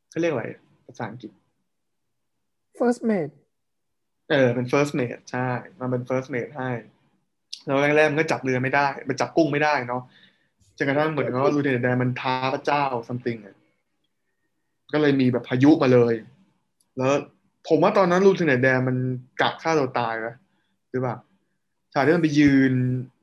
[0.09, 0.45] เขาเรียกอะไร
[0.85, 1.31] ภาษาอังกฤษ
[2.79, 3.33] first mate
[4.29, 5.47] เออเป็น first mate ใช่
[5.79, 6.69] มันเป็น first mate ให้
[7.65, 10.03] แล้วแรกๆมันก็จับเรือไม่ได้ มันจับกุ้งไม่ได้เนาะ
[10.77, 13.55] จนกระทั่งเหมือนกับว่าลูเทนแดนมันท้าพระเจ้า something อะ
[14.93, 16.13] ก็เลยมีแบบพายุมาเลย
[16.97, 17.13] แล้ว
[17.67, 18.97] ผมว่าตอนนั้นลูเทนแดนมัน
[19.41, 20.35] กะฆ่าตัวตายนะ
[20.91, 21.15] หรือเปล่า
[21.93, 22.73] ฉากที่มันไปยืน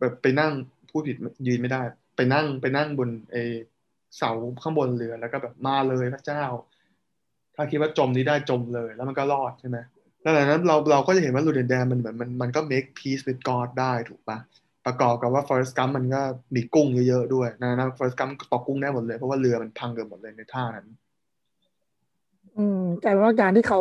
[0.01, 0.53] แบบไปนั่ง
[0.91, 1.17] พูดผิด
[1.49, 1.83] ยืนไม่ได้
[2.17, 3.37] ไปนั่งไปนั่งบนไอ
[4.17, 6.45] เสาข้างบนเรือแล้วก็แบบมาเลยพระเจ้า
[7.55, 9.79] ถ้าคิดว่าจมนี้ได้จมเลย แล้วมันก็รอดใช่ไหม
[10.23, 14.39] แล้วหลังนั้นเราเราก็จะเห็นว่าลูเดนแดนมันเหมือนมันมันก็ make peace with God ได้ถูกปะ
[14.87, 16.23] ประกอบกับว่า Forest Gump มันก็
[16.55, 20.87] มีกุ้งเยอะๆด้วยนะนะ Forest Gump ตกกุ้งได้หมดเลยเพราะว่าเรือมันพังเกือบหมดเลยในท่านั้น
[22.57, 23.81] อืม แต่ว่าการที่เขา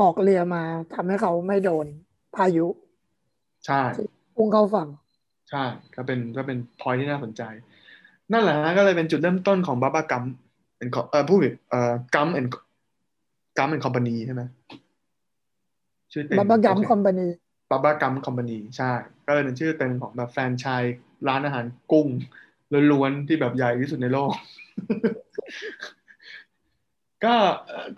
[0.00, 0.62] ออกเรือมา
[0.94, 1.86] ทำให้เขาไม่โดน
[2.36, 2.66] พายุ
[3.66, 3.82] ใช่
[4.36, 4.88] พุ่งเข้าฝั่ง
[5.50, 7.42] ใช่ก็เป็นก็เป็นพอยที่น่าสนใจ
[8.32, 10.24] นั่นแหละนะก็เลยเป็นจุดเริ่มต้นของบับบ้ากัม
[10.76, 12.46] เป็นเอ่อผู้ผิดเอ่อกัมแอน
[13.58, 14.42] กัมแอนคอมพานีใช่ไหม
[16.12, 17.26] ชื่อเต็มบับบ้ากัมคอมพานี
[17.70, 18.92] บับบ้ากัมคอมพานีใช่
[19.26, 20.82] ก็เลยเป็นชื่อเต็มของแบบแฟรนไชาย
[21.28, 22.06] ร้านอาหารกุ้ง
[22.92, 24.32] ล้วนๆที่แบบใหญ่ที่สุดในโลก
[27.24, 27.34] ก็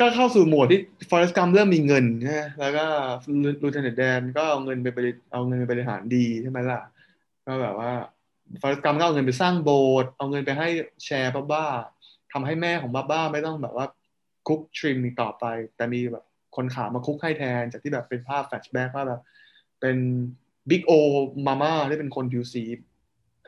[0.01, 2.85] ก็เข้าสู่โหมดที่ Forest Gump เริ่มมีเงินนะแล้วก็
[3.63, 6.81] ลูเทนแดนก็เอาเงินไปบริเอาเงินไปบริหารดีใช่ไหมล่ะ
[7.47, 7.93] ก็แบบว่า
[8.61, 10.69] Forrest Gump ก็เอาเงินไปสร้างโบสถ์เอาเงินไปให้
[11.05, 11.67] share Bubba
[12.33, 13.87] ทำให้แม่ของ Bubba ไม่ต้องแบบว่า
[14.47, 15.45] cook shrimp ต่อไป
[15.77, 16.25] แต่มีแบบ
[16.57, 19.23] คนขาวมา cook ให้แทน จากที่แบบเป็นภาพ flashback ว่าแบบ
[19.81, 19.97] เป็น
[20.71, 22.63] big old mama ที่เป็นคนผิวสี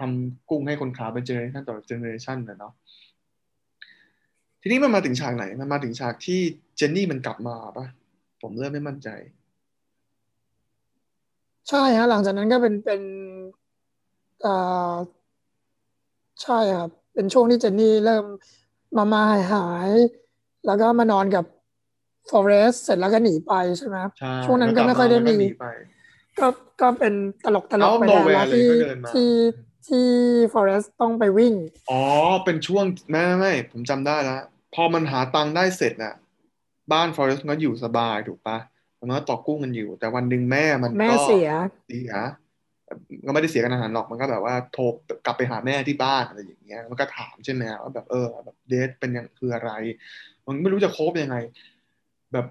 [0.01, 2.73] ทำกุ้งให้คนขาวเป็น generation ต่อ generation นะเนาะ
[4.63, 6.41] ทีนี้มันมาถึงฉากไหน มันมาถึงฉากที่
[6.77, 7.87] Jenny มันกลับมาปะ
[8.43, 9.09] ผมเริ่มไม่มั่นใจ
[11.69, 13.03] ใช่ฮะหลังจากนั้นก็เป็นเป็น
[14.46, 14.94] อ่า
[16.42, 18.24] ใช่ครับ เป็นช่วงที่เจนนี่เริ่ม
[18.96, 19.90] มามาหายหาย
[20.66, 21.44] แล้วก็มานอนกับ
[22.31, 25.66] ฟอเรสเสร็จแล้วก็หนีไปใช่ไหมใช่ช่วงนั้นก็ไม่ค่อยได้มีแล้วกลับาแล้วก็หนีไป
[26.40, 26.46] ก็
[26.81, 29.33] ก็เป็นตลกตลก Out of ไปแล้ว nowhere แล้วเลยที่ก็เดินมาที่
[29.88, 30.09] ที่
[30.53, 31.55] ฟอเรสต้องไปวิ่ง
[31.90, 32.03] อ๋อ
[32.44, 34.42] เป็นช่วงไม่ไม่ไม่ผมจำได้แล้ว
[34.74, 36.14] พอมันหาตังค์ได้เสร็จน่ะ
[36.92, 38.59] บ้านฟอเรสต์ก็อยู่สบายถูกปะ
[38.98, 41.48] มันก็ตอกกุ้งกันอยู่ แต่วันหนึ่งแม่มันแม่ก็เสีย
[41.88, 42.12] เสีย
[43.26, 44.83] ก็ไม่ได้เสียกันอาหารหรอกมันก็แบบว่าโทร
[45.26, 49.70] กลับไปหาแม่ที่บ้านอะไรอย่างเงี้ยมันก็ถามใช่ไหมว่าแบบเออแบบเดทเป็นยังคืออะไร
[50.46, 51.37] มันไม่รู้จะโคบยังไง
[52.33, 52.46] แบบ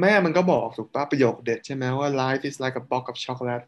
[0.00, 3.66] แม่มันก็บอกถูกปะประโยคเด็ดใช่ไหมว่า life is like a box of chocolate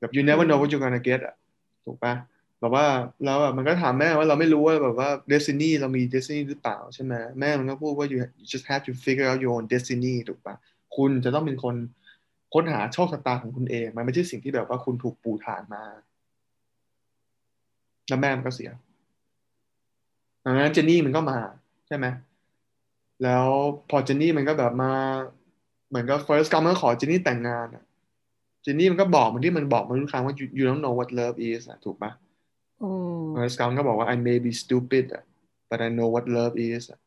[0.00, 1.34] แบบ you never know what you're gonna get อะ
[1.84, 2.14] ถูกปะ
[2.60, 2.86] แบบว่า
[3.24, 8.18] แล้วแบบมันก็ถามแม่ว่าเราไม่รู้ว่าแบบว่า destiny เรามี destiny หรือเปล่าใช่ไหมแม่มันก็พูดว่า you
[8.52, 10.54] just have to figure out your own destiny ถูกปะ
[10.96, 11.76] คุณจะต้องเป็นคน
[12.54, 15.84] ค้นหาโชคชะตาของคุณเอง มันไม่ใช่สิ่งที่แบบว่าคุณถูกปูทางมา
[18.08, 18.70] แล้วแม่มันก็เสีย
[20.44, 21.38] ดังนั้นเจนนี่มันก็มา
[21.86, 22.06] ใช่ไหม
[23.22, 23.46] แล้ว
[23.90, 24.92] พอเจนนี่มันก็แบบมา
[25.88, 27.84] เหมือนกับ first come ก็ขอเจนนี่แต่งงานอะ
[28.62, 32.10] เจนนี่มันก็บอกมันที่มันบอกมันทุกครั้งว่า you, you don't know what love is อะถูกปะ
[32.82, 32.90] อื
[33.20, 35.22] ม first come ก็บอกว่า I may be stupid อะ
[35.68, 36.98] but I know what love is อะ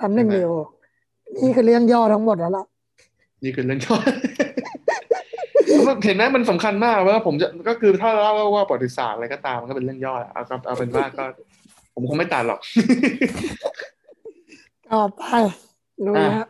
[0.00, 0.52] อันหนึ่งใช่ไหมเดียว
[1.42, 2.64] นี่คือเรื่องย่อทั้งหมดแล้วล่ะ
[3.44, 4.06] นี่คือเรื่องย่อย
[6.04, 11.24] เห็นไหมมันสำคัญมากว่าผมจะก็คือถ้าเล่าว่าประวัติศาสตร์อะไรก็ตามมันก็เป็นเรื่องย่อยเอาเอาเอาเป็นว่าก็
[11.94, 12.60] ผมคงไม่ตัดหรอก
[14.90, 15.22] ต่อไป
[16.06, 16.48] รู้อะแล้ว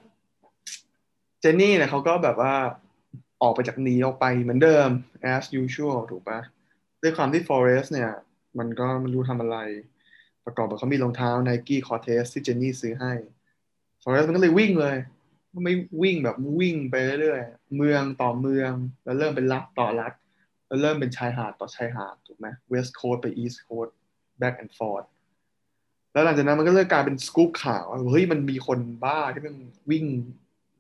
[1.41, 2.55] เจนนี่เนี่ยเขาก็แบบว่า
[3.43, 4.89] ออกไปจากหนีออกไปเหมือนเดิม
[5.33, 6.41] as usual ถูกปะ
[7.03, 8.11] ด้วยความที่ Forest เนี่ย
[8.59, 9.59] มันก็ไม่รู้ทำอะไร
[10.45, 13.13] ประกอบกับเขามีรองเท้า Nike Cortez ที่เจนนี่ซื้อให้
[14.03, 15.14] Forest มันก็เลยวิ่งเลยมัน
[15.63, 18.73] ไม่วิ่งแบบวิ่งไปเรื่อยๆ เมืองต่อเมือง
[19.05, 20.13] แล้วเริ่มเป็นรัฐต่อรัฐ
[20.67, 23.93] แล้วเริ่มเป็นชายหาดต่อชายหาดถูกไหม West Coast ไป East Coast
[24.41, 25.07] back and forth
[26.13, 29.55] แล้วหลังจากนั้นมันก็เริ่มกลายเป็นสกู๊ปข่าวว่าเฮ้ยมันมีคนบ้าที่มัน
[29.91, 30.05] วิ่ง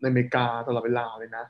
[0.00, 1.44] ในอเมริกาตลอดเวลาเลยนะ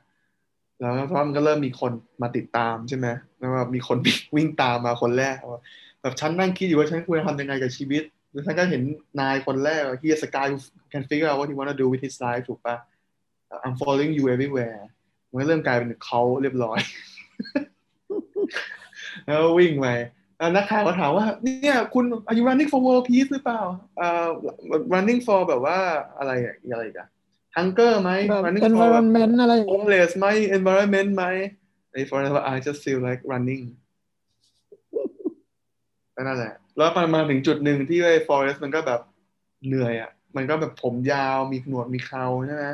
[0.79, 3.07] แล้วเพราะมันก็เริ่มมีคนมาติดตามใช่ไหม
[3.37, 3.97] แล้วว่ามีคน
[4.35, 5.35] วิ่งตามมาคนแรก
[6.01, 8.81] แบบฉันนั่งคิดอยู่ว่าฉันควรทำยังไงกับชีวิตแล้วฉันก็เห็น
[9.19, 10.57] นายคนแรก he is a guy who
[10.91, 12.75] can figure out what he wanna do with his life ถูกปะ
[13.65, 14.79] I'm following you everywhere
[15.31, 16.79] มันก็เริ่มกลายเป็นเขาเรียบร้อย
[19.25, 19.87] แล้ววิ่งไป
[20.37, 23.61] แล้วนักข่าวก็ถามว่า เนี่ยคุณ are you running for world peace หรือเปล่า
[23.97, 24.27] เอ่อ
[24.93, 25.77] running for แบบว่า
[26.17, 27.07] อะไรอะอะไรอีกัน
[27.57, 30.25] hunger ไหมแบบ running for environment อะไรอย่างเงี้ย homeless ไหม
[30.57, 31.25] environment ไหม
[31.91, 32.19] ไอ้ for
[32.53, 33.63] I just feel like running
[36.15, 39.01] ก็นั่นแหละ แล้วมันมาถึงจุดหนึ่งที่ไอ้ forest มันก็แบบ
[39.67, 42.65] เหนื่อยอะ มันก็แบบผมยาวมีหนวดมีเคราใช่ไหม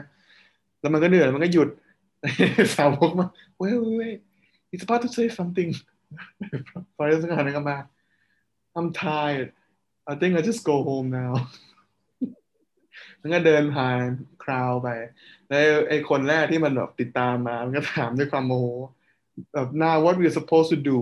[0.82, 1.70] แล้วมันก็เหนื่อยมันก็หยุด
[2.76, 3.28] สาวกมา
[3.60, 4.20] wait wait wait
[4.70, 5.70] he's about to say something
[6.96, 7.78] forest ก็หันกลับมา
[8.78, 9.50] I'm tired
[10.12, 11.34] I think I just go home now
[13.22, 14.00] มันก็เดินผ่าน
[14.44, 14.88] คราวไป
[15.48, 18.66] แล้วไอ้คนแรกที่มันแบบติดตามมา มันก็ถามด้วยความโมโห
[19.54, 20.98] แบบ now what we supposed to do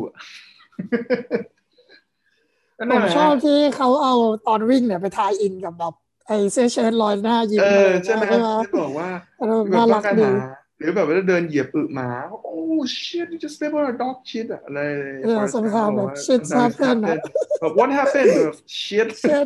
[2.91, 4.15] ผมชอบที่เขาเอา
[4.47, 5.93] ตอนวิ่งเนี่ยไปทายอินกับแบบ
[6.29, 10.29] ไอ้เสื้อเชิ้ตลอยหน้ายิ้มเออะอไรใช่ไหมใช่ไหมที่บอกว่าแบบน่ารักดี
[10.77, 12.09] หรือแบบว่าเดินเหยียบอึหมา
[12.43, 12.59] โอ้
[13.01, 14.79] shit you just step on a dog shit อะอะไร
[15.23, 17.17] เออ sometimes แบบ shit happen อะ
[17.59, 19.39] แบบ what happened แบบ shit เสื้อ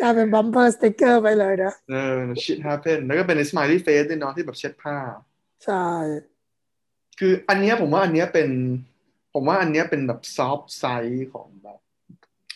[0.00, 4.96] กลายเป็น bumper sticker ไปเลยนะเออ shit happen แล้วก็เป็น smiley face ด้วยเนาะที่แบบเช็ดผ้า
[5.64, 5.86] ใช่
[7.18, 8.48] คืออันเนี้ยผมว่าอันเนี้ยเป็น
[9.34, 11.78] ผมว่าอันเนี้ยเป็นแบบ soft side ของแบบ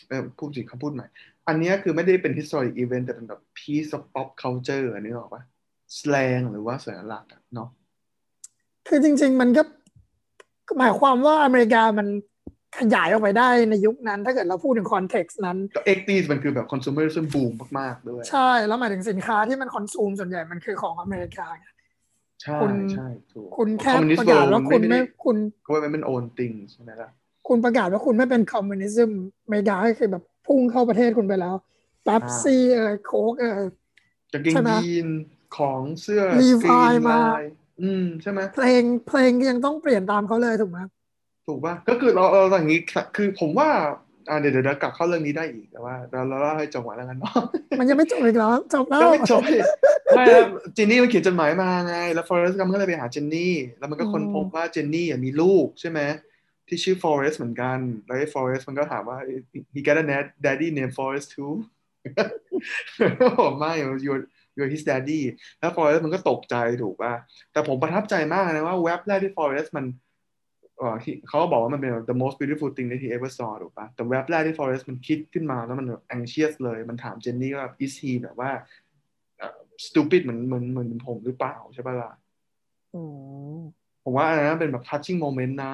[0.07, 1.07] เออพูดสิคำพูดใหม่
[1.51, 5.43] อันเนี้ยคือไม่ได้เป็น historic event แต่เป็นแบบ piece of pop culture อันนี้หรอกปะ
[5.97, 7.69] slang หรือว่าสัญลักษณ์อะเนาะ
[8.87, 9.63] คือจริง ๆ มันก็
[10.79, 12.07] หมายความว่าอเมริกามัน
[12.79, 21.67] ขยายออกไปได้ในยุคนั้น ถ้าเกิดเราพูดถึง context นั้นก็ 80s มันคือแบบ consumerism boom มาก ๆ ด้วย ใช่ แล้วหมายถึงสินค้าที่มัน consume ส่วนใหญ่มันคือของอเมริกาไง
[22.41, 27.09] ใช่คุณใช่ถูกคุณแค่ Communist ประกาศ world ว่าคุณไม่ได้คุณเพราะว่ามันเป็น own thing ใช่ไหมล่ะ
[27.47, 29.11] คุณประกาศว่าคุณไม่เป็น communism
[29.45, 31.55] อเมริกาก็คือแบบพุ่งเข้าประเทศคุณไปแล้ว
[32.03, 33.69] แป๊บซี่เออโค้กเออ
[34.33, 35.07] กางเกงใช่ไหมยีน
[35.57, 37.51] ของเสื้อ Levi green มา line
[37.81, 40.79] อืมใช่ไหมเพลงเพลงยังต้องเปลี่ยนตามเขาเลยถูกไหม
[41.47, 43.69] ถูกป่ะก็คือเราเราอย่างนี้ค่ะคือผมว่า
[44.29, 47.33] อ่าเดี๋ยวเดี๋ยวเดี๋ยวกลับเข้าเรื่องนี้ได้อีกแต่ว่าเราเราเล่าให้จังหวะแล้วกันเนาะ
[47.79, 49.59] มันยังไม่จบอีกเหรอจบแล้วก็ไม่จบดิ
[50.15, 55.99] ไม่ครับเจนนี่มันเขียนจดหมายมาไง แล้วฟอเรสต์ก็เลยไปหาเจนนี่ แล้วมันก็ค้นพบว่าเจนนี่อะมีลูกใช่ไหม
[56.73, 59.17] ที่ชื่อฟอเรสต์เหมือนกัน แล้วไอ้ฟอเรสต์มันก็ถามว่า
[59.73, 60.05] he got a
[60.45, 61.53] daddy named Forrest too
[63.39, 63.71] บอกไม่
[64.05, 64.21] you're
[64.55, 65.21] you're his daddy
[65.59, 67.13] แล้วฟอเรสต์มันก็ตกใจถูกป่ะ
[67.51, 69.85] แต่ผมประทับใจมากนะว่าเว็บแรกที่ฟอเรสต์มัน
[70.77, 78.51] เออที่เขาบอกว่ามันเป็น the most beautiful thing that he ever saw ถูกป่ะแต่เว็บแรกที่ฟอเรสต์มันคิดขึ้นมาแล้วมันแบบ anxious เลย มันถามเจนนี่ว่า is he แบบว่า
[79.85, 82.11] stupid เหมือนเหมือนเหมือนผมหรือเปล่าใช่ป่ะล่ะ
[82.93, 83.01] อื
[83.55, 83.59] ม
[84.03, 85.73] ผมว่าอันนั้นเป็นแบบ touching moment นะ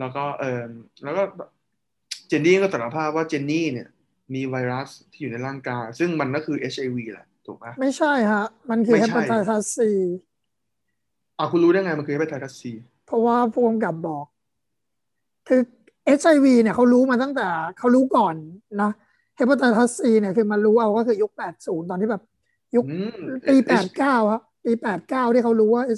[0.00, 0.60] แล้วก็เออ
[1.04, 1.22] แล้วก็
[2.28, 3.88] เจนนี่ก็สารภาพว่าเจนนี่เนี่ย
[4.34, 9.90] มีไวรัสที่อยู่ในร่างกาย ซึ่งมันก็คือ HIV แหละถูกปะไม่ใช่ฮะ มันคือไม่เฮใช่ปาไทตัสซี
[11.38, 12.62] อะคุณรู้ได้ไงมันคือ hepatitis C
[13.06, 14.26] เพราะว่าผู้กำกับบอก
[15.48, 15.60] คือ
[16.18, 17.46] HIV เนี่ยเขารู้มาตั้งแต่
[17.78, 18.34] เขารู้ก่อน
[18.82, 18.90] นะ
[19.36, 22.22] เฮปาไทตัสซีเนี่ยคือมารู้เอาก็คือยุค80ตอนที่แบบ
[22.76, 23.56] ยุคอืมปี
[23.94, 24.72] 89ครับปี
[25.04, 25.90] 89ที่เขารู้ว่าไอ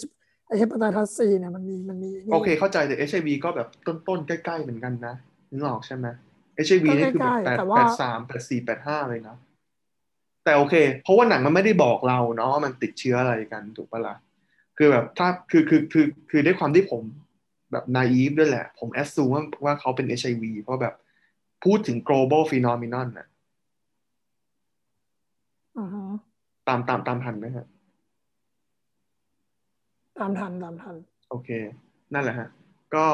[0.57, 5.15] เฮปาไทตัสซีเนี่ยมันมีมันมีนี่โอเคเข้าใจแต่ HIV ก็แบบต้นๆ ใกล้ๆ เหมือนกันนะ
[5.51, 6.07] นึกออกใช่ไหม
[6.67, 9.37] HIV นี่คือแบบแปดแปดสามแปดสี่แปดห้าเลยนะ
[10.45, 14.17] แต่โอเค เพราะว่าหนังมันไม่ได้บอกเราเนาะว่ามันติดเชื้ออะไรกันถูกปะล่ะ
[14.77, 17.03] คือแบบถ้าคือคือคือคือด้วยความที่ผม
[17.73, 20.95] แบบนาอีฟด้วยแหละ ผมแอสซูว่าว่าเขาเป็น HIV เพราะแบบ
[21.65, 23.27] พูดถึง global phenomenon น่ะ
[25.79, 26.05] อ่าฮะ
[26.69, 27.67] ตามตามตามทันไหมฮะ
[30.19, 30.97] ตามทันตามทัน
[31.31, 31.51] โอเค
[32.15, 32.49] นั่นแหละฮะ
[32.95, 33.07] ก็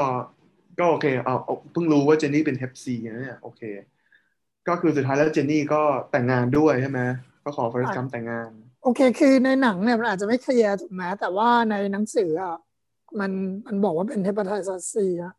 [0.78, 3.62] ก็โอเคเอาเอาเพิ่งรู้ว่าเจนนี่เป็น Hep C นะเนี่ยโอเค
[4.68, 7.00] ก็คือสุดท้ายแล้วเจนนี่ก็แต่งงานด้วยใช่ไหม
[7.44, 8.50] ก็ขอ Forrest Gump แต่งงาน
[8.82, 12.56] โอเค คือในหนังเนี่ยมันอาจจะไม่เคลียร์ถูกไหมแต่ว่าในหนังสืออะ
[13.20, 13.30] มัน
[13.66, 15.34] มันบอกว่าเป็น Hepatitis C อะ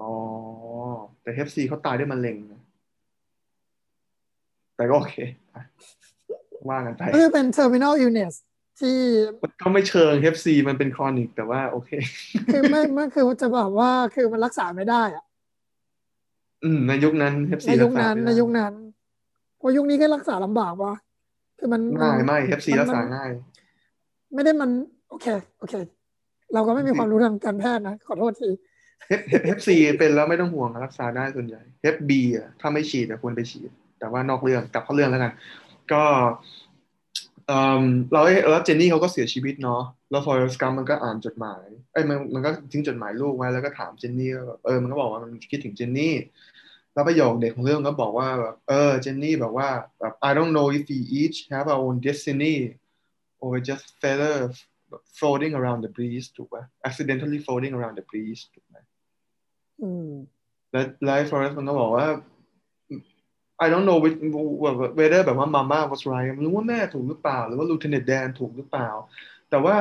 [0.00, 0.12] อ๋อ
[1.22, 2.62] แต่ Hep C เขาตายด้วยมะเร็งนะ
[4.76, 5.16] แต่ก็โอเค
[5.54, 5.62] อะ
[6.68, 8.34] ว่ากันไปก็คือเป็น terminal illness
[8.80, 8.98] ที่
[9.42, 11.90] มันก็ไม่เชิง Hep C มันเป็น chronic แต่ว่าโอเค
[12.52, 15.24] คือไม่ไม่คือจะบอกว่าคือมันรักษาไม่ได้อะ
[16.64, 18.72] อืมในยุคนั้น Hep ใน C ยุคนั้นในยุคนั้น
[19.58, 20.94] เพราะยุคนี้ก็รักษาลำบากว่ะ
[21.58, 23.30] คือมันง่ายไม่ Hep C มันรักษามันง่าย
[24.34, 24.70] ไม่ได้มัน
[25.10, 25.26] โอเค
[25.58, 25.74] โอเค
[26.54, 28.50] เราก็ไม่มีความรู้ทางการแพทย์นะ ขอโทษที
[29.08, 35.32] Hep Hep C เป็นแล้วไม่ต้องห่วงรักษาได้ส่วนใหญ่ Hep B อะถ้าไม่ฉีดอะควรไปฉีด แต่ว่านอกเรื่องกลับเข้าเรื่องแล้วกัน
[35.92, 36.02] ก็
[37.50, 46.14] เออเราแล้วเจนนี่เขาก็เสียชีวิตเนาะแล้วฟอเรสกัมมันก็อ่านจดหมายเอ้ยมันมันก็ทิ้งจดหมายลูกไว้แล้วก็ถามเจนนี่ว่าแบบเออมันก็บอกว่ามันคิดถึงเจนนี่
[46.92, 49.68] แล้วประโยคเด็กของเรื่องก็บอกว่าแบบเออเจนนี่แบบว่า
[50.00, 52.56] แบบ I don't know if we each have our own destiny
[53.40, 54.34] or we're just feather
[55.18, 58.76] floating around the breeze ถูกป่ะ accidentally floating around the breeze ถูกไหม
[59.82, 60.10] อืม
[60.72, 62.06] แล้วแล้วฟอเรสมันก็บอกว่า
[63.64, 63.98] I don't know
[64.98, 68.88] whether แบบว่า Mama was right ไม่รู้ว่าแม่ถูกหรือเปล่า หรือว่า Lieutenant Dan ถูกหรือเปล่า
[69.50, 69.76] แต่ว่า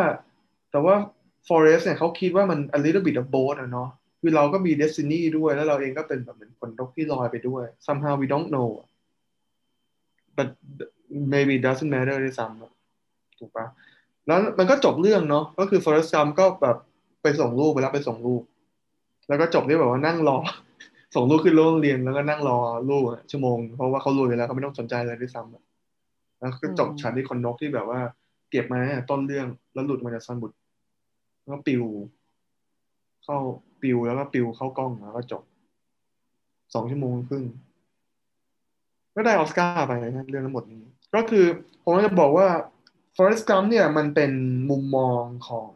[0.71, 0.95] แต่ว่า
[1.47, 3.89] Forest เนี่ยเขาคิดว่ามัน a little bit of both อะเนาะ
[4.21, 8.69] คือเราก็มี destiny ด้วยแล้วเราเองก็เป็นแบบเหมือนคนนกที่ลอยไปด้วย somehow we don't know
[10.37, 10.47] but
[11.33, 13.65] maybe it doesn't matter ด้วยซ้ำถูกปะ
[14.27, 16.77] แล้วมันก็จบเรื่องเนาะก็คือ Forest Gump ก็แบบ
[17.21, 18.41] ไปส่งลูกไปรับไปส่งลูก
[19.27, 20.37] แล้วก็จบที่แบบว่านั่งรอ
[21.15, 22.57] ส่งลูกขึ้นโรงเรียนแล้วก็นั่งรอ
[22.89, 27.99] ลูกชั่วโมง เพราะว่าเขารวยแล้วเขาไม่ต้องสนใจอะไรด้วยซ้ำแล้วก็จบฉากที่คนนกที่แบบว่า
[28.49, 28.79] เก็บมา
[29.09, 30.51] ต้นเรื่องแล้วหลุดมาจากสมุด
[31.45, 31.83] แล้วปิว
[33.23, 33.37] เข้า
[33.81, 35.43] ปิวแล้วก็ปิวเข้ากล้องแล้วก็จบ
[36.73, 37.45] สองชั่วโมงครึ่ง
[39.15, 40.83] ก็ได้ออสการ์ไปนะเรื่องทั้งหมดนี้
[41.15, 41.45] ก็คือ
[41.83, 42.47] ผมจะบอกว่า
[43.15, 44.31] Forrest Gump เนี่ยมันเป็น
[44.69, 45.71] มุมมองของ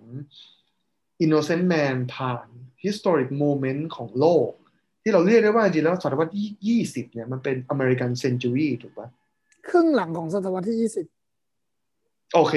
[1.23, 2.47] Innocent Man ผ่าน
[2.83, 4.49] historic moment ของโลก
[5.03, 9.09] ที่เราเรียกได้ว่าจริงๆแล้วศตวรรษที่20เนี่ยมันเป็น American Century ถูกปะ
[9.69, 11.05] ครึ่งหลังของศตวรรษที่ยี่สิบ
[12.33, 12.53] โอเค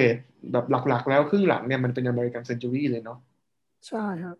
[0.52, 3.18] แบบหลักๆ แล้วครึ่งหลังเนี่ยมันเป็น American Century เลยเนาะ
[3.88, 4.36] ใช่ครับ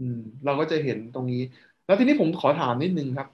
[0.00, 1.42] อืม เราก็จะเห็นตรงนี้
[1.86, 3.28] แล้วทีนี้ผมขอถามนิดนึงครับ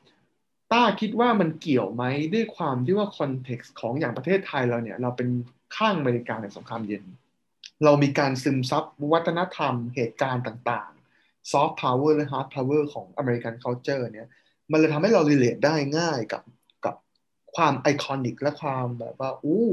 [0.72, 2.04] ต้าคิดว่ามันเกี่ยวไหม
[2.34, 5.28] ด้วยความที่ว่า context ของอย่างประเทศไทยเราเนี่ย เราเป็น
[5.76, 7.04] ข้างอเมริกาในสงครามเย็น
[7.84, 10.95] เรามีการซึมซับวัฒนธรรมเหตุการณ์ต่างๆ
[11.52, 14.28] ซอฟต์พาวเวอร์และ hard power ของอเมริกัน c u เจอร์เนี่ย
[14.70, 16.42] มันเลยทำให้เรา relate ได้ง่ายกับ
[16.84, 16.94] กับ
[17.54, 19.66] ความ iconic และความแบบว่าอู้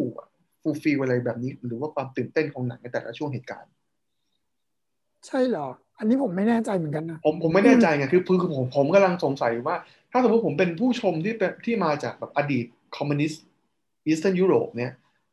[0.61, 3.71] fulfill อะไรแบบนี้ หรือว่าความตื่นเต้นของหนังในแต่ละช่วงเหตุการณ์
[5.27, 5.67] ใช่เหรอ
[5.99, 9.75] อันนี้ผมไม่แน่ใจเหมือนกันนะผมผมไม่แน่ใจไงคือคือผมผมกำลังสงสัยว่า
[10.11, 12.65] ถ้าสมมติผมเป็นผู้ชมที่เป็นที่มาจากแบบอดีต
[12.97, 13.43] คอมมิวนิสต์
[14.05, 14.91] Eastern ยุโรปเนี่ย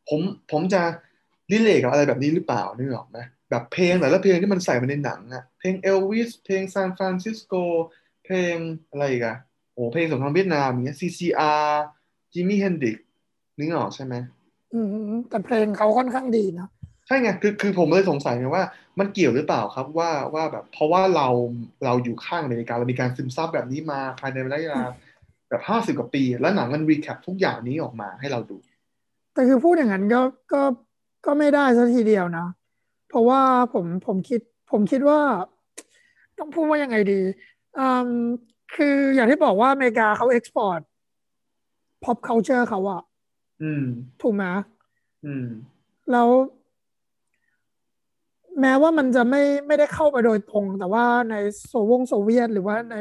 [0.09, 0.21] ผม
[0.53, 0.83] ผมจะ
[1.51, 3.19] relate กับอะไรแบบนี้หรือเปล่านึกออกไหม
[3.51, 7.55] แบบเพลงแต่ละเพลงที่มันใส่มาในหนังอะเพลงเอลวิสเพลงซานฟรานซิสโก
[8.25, 8.57] เพลง
[8.91, 9.37] อะไรอีกัน
[9.73, 11.67] โอ้เพลงสงครามเวียดนามอย่างเงี้ย CCR
[12.33, 12.97] Jimi Hendrix
[13.57, 14.15] นึกออกใช่ไหม
[14.75, 16.69] อืมแต่เพลงเขาค่อนข้างดีนะ
[17.07, 18.65] ใช่ไงคือคือผมเลยสงสัยไงว่า
[18.99, 21.29] มันเกี่ยวหรือเปล่าครับว่าว่าแบบเพราะว่าเรา
[21.85, 24.83] เราอยู่ข้างอเมริกาเรามีการซึมซับแบบนี้มาภายในระยะเวลา
[25.49, 28.57] แบบห้าสิบกว่าปี แล้วหนังมัน recap ทุกอย่างนี้ออกมาให้เราดู
[29.35, 30.21] แต่คือพูดอย่างนั้นก็
[30.53, 30.63] ก็
[31.25, 32.47] ก็ไม่ได้ซะทีเดียวนะ
[33.09, 33.41] เพราะว่า
[33.73, 34.41] ผมผมคิด
[34.71, 35.21] ผมคิดว่า
[36.39, 37.21] ต้องพูดว่ายังไงดี
[37.79, 38.09] อืม
[38.75, 40.81] คืออย่างที่บอกว่าอเมริกาเขา export
[42.05, 43.03] pop culture เขาอะ
[43.63, 43.85] อืม
[44.23, 44.45] ถูกไหม
[45.27, 45.47] อืม
[46.13, 46.29] แล้ว
[48.61, 51.35] แม้ว่ามันจะไม่ไม่ได้เข้าไปโดยตรง แต่ว่าใน
[51.67, 52.97] โซวงโซเวียตหรือว่าใน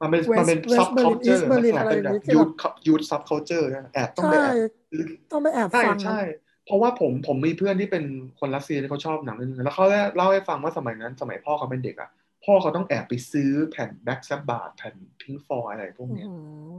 [0.00, 6.20] มันเป็น West- มันเป็น West ซับ Berlin เคาเจอ East ร์ Berlin ลักษณะเป็นอะไรแบอย่างบนี้ที่ยูแบบทยูทซับเคาเจอร์นะแอบต้องไปใช่แอบต้องไปแอบใช่ฟังใช่
[6.66, 8.04] เพราะว่าผมผมมีเพื่อนที่เป็น
[8.40, 9.84] คนรัสเซียที่เขาชอบหนังเรื่องนึงแล้วเขา
[10.16, 12.10] เล่าให้ฟังว่าสมัยนั้น สมัยพ่อเขาเป็นเด็กอะ
[12.44, 16.34] พ่อเขาต้องแอบไปซื้อแผ่นแบ็กซับบาร์แผ่นPink Floyd อะไรพวกเนี้ยอื
[16.74, 16.78] ม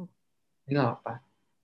[0.65, 1.15] นึกออกปะ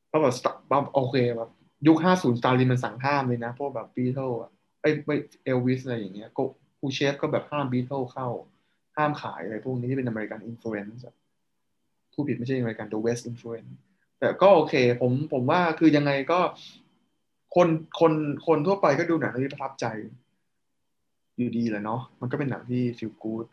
[0.08, 1.50] เพราะแบบสตาร์โอเคแบบ
[1.88, 4.52] ยุคห้าศูนย์สตาลินมันสั่งห้ามเลยนะ พวกแบบบีเทิลอะ
[4.82, 6.44] ไอ้ไม่เอลวิสอะไรอย่างเงี้ยก็
[6.80, 8.28] ครุสชอฟก็แบบห้ามบีเทิลเข้า
[8.98, 11.04] ห้ามขายอะไรพวกนี้ที่เป็น American influence
[12.14, 13.72] ผู้ผิดไม่ใช่อเมริกัน The West Influence
[14.20, 16.40] แต่ก็โอเค ผมผมว่าคือยังไงก็
[17.56, 17.68] คน
[18.00, 18.14] คน
[18.48, 19.86] คนทั่วไปก็ดูหนังที่ประทับใจ
[21.38, 23.46] อยู่ดีแหละเนาะมันก็เป็นหนังที่ feel good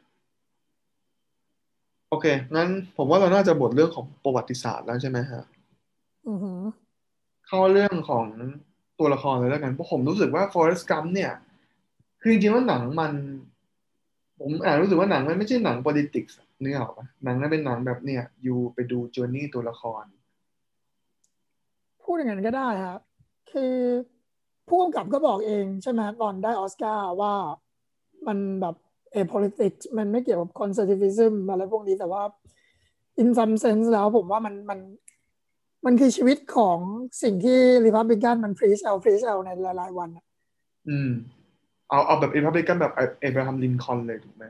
[2.11, 2.27] โอเค
[2.57, 5.45] งั้นผมว่าเราน่าจะบทเรื่องของประวัติศาสตร์แล้วใช่ไหมฮะ
[6.29, 6.61] อือหือ
[7.47, 8.27] เข้าเรื่องของ
[8.99, 11.33] ตัวละครเลยแล้วกัน เพราะผมรู้สึกว่า Forrest Gump เนี่ย
[12.21, 13.13] คือจริงๆว่าหนังมัน
[14.41, 16.33] ผมอ่านรู้สึกว่าหนังมันไม่ใช่หนัง politics
[16.63, 20.05] นึกออกปะหนังนั้นเป็นหนังแบบเนี่ย อยู่ไปดูจ o ร์นี่ตัวละคร
[22.03, 23.01] พูดอย่างนั้นก็ได้ครับ
[23.53, 23.75] คือ
[24.69, 27.35] ผู้กำกับก็บอกเองใช่ไหมตอนได้ออสการ์ว่า
[28.27, 28.75] มันแบบ
[29.13, 32.23] เอ politics มันไม่เกี่ยวกับ conservatism อะไรพวกนี้แต่ว่า
[33.23, 34.81] in some sense แล้วผมว่ามันมัน
[35.87, 36.79] มันคือชีวิตของ
[37.23, 40.25] สิ่งที่ Republican มัน preach เอา preach เอาในหลายๆวันอะ
[40.89, 41.11] อืม
[41.89, 44.45] เอาเอาแบบเอ p ับลิกันแบบเอบราฮัมลินคอล์นเลยถูกไหม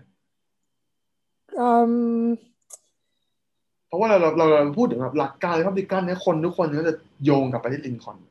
[1.59, 1.92] อืม
[3.86, 6.94] เพราะว่าเราเราเราเราพูดถึงแบบหลักการเอ p ับลิกันเนี่ยคนทุกคนก็จะ
[7.24, 8.22] โยงกลับไปที่ลินคอล์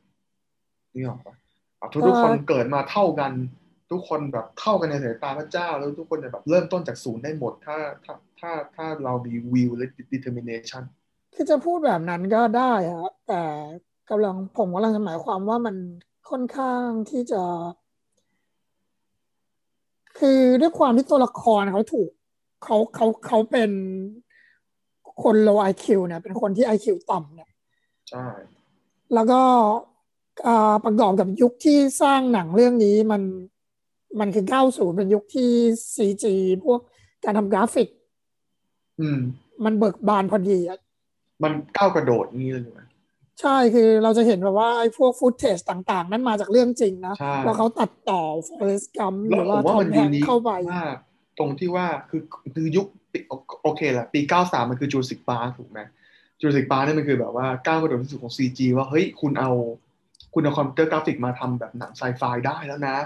[0.97, 1.35] นนี่ออกปะ
[1.79, 3.31] แบบทุกทุกคนเกิดมาเท่ากัน
[3.91, 10.83] ทุกคนแบบเท่ากันในสายตาพระเจ้า แล้วทุกคนจะแบบเริ่มต้นจากศูนย์ได้หมด ถ้าถ้าถ้าถ้าเรามี will และ determination
[11.35, 13.41] คือจะพูดแบบนั้นก็ได้ครับแต่
[14.09, 15.75] กำลังผมกำลังจะหมายความว่ามัน
[16.29, 17.43] ค่อนข้างที่จะ
[20.19, 22.09] คือด้วยความที่ตัวละครเขาถูก
[22.63, 23.71] เขาเขาเขาเป็น
[25.23, 27.49] คน low IQ เนี่ย เป็นคนที่ IQ ต่ำเนี่ย
[28.09, 28.25] ใช่
[29.13, 29.86] แล้วก็อ่า
[30.85, 33.21] ประกอบกับยุคที่สร้างหนังเรื่องนี้มัน
[34.19, 35.51] มันคือ90เป็นยุคที่
[35.95, 36.25] CG
[36.65, 36.79] พวก
[37.23, 37.89] การทำกราฟิก
[39.01, 39.19] อืม
[39.65, 40.79] มันเบิกบานพอดีอะ
[41.43, 42.81] มันก้าวกระโดดงี้เลยถูกไหม
[43.41, 50.95] ใช่คือเราจะเห็นแบบว่าไอ้พวกฟุตเทจต่างๆ นั่นมาจากเรื่องจริงนะใช่แล้วเขาตัดต่อ Forrest Gump หแล้วรือผว่ามว่าทอมัมนแฮยูงนิค์คเข้าไปมาก
[51.39, 52.21] ตรงที่ว่าคือ
[52.55, 53.19] คือยุคปี
[53.63, 55.79] โอเคแหละปี93มันคือ Jurassic Park ถูกไหม
[56.41, 59.51] Jurassic Park เนี่ยมันคือแบบว่าก้าวกระโดดที่สุดของ CG ว่าเฮ้ยคุณเอา
[60.39, 62.97] คุณเอาคอมพิวเตอร์กราฟิกมาทำแบบหนังไซไฟได้แล้วนะ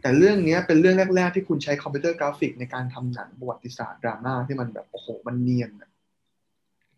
[0.00, 5.90] แต่เรื่องเนี้ยเป็นเรื่องแรก ๆ ที่คุณใช้คอมพิวเตอร์กราฟิกในการทำหนังประวัติศาสตร์ดราม่าที่มันแบบโอ้โหมันเนียนอะ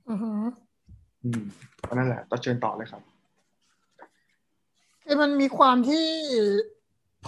[0.09, 0.33] อือฮึ
[1.25, 1.43] อืม
[1.89, 3.03] ก็นั่นแหละต่อเชิญต่อเลยครับ
[5.05, 6.07] คือมันมีความที่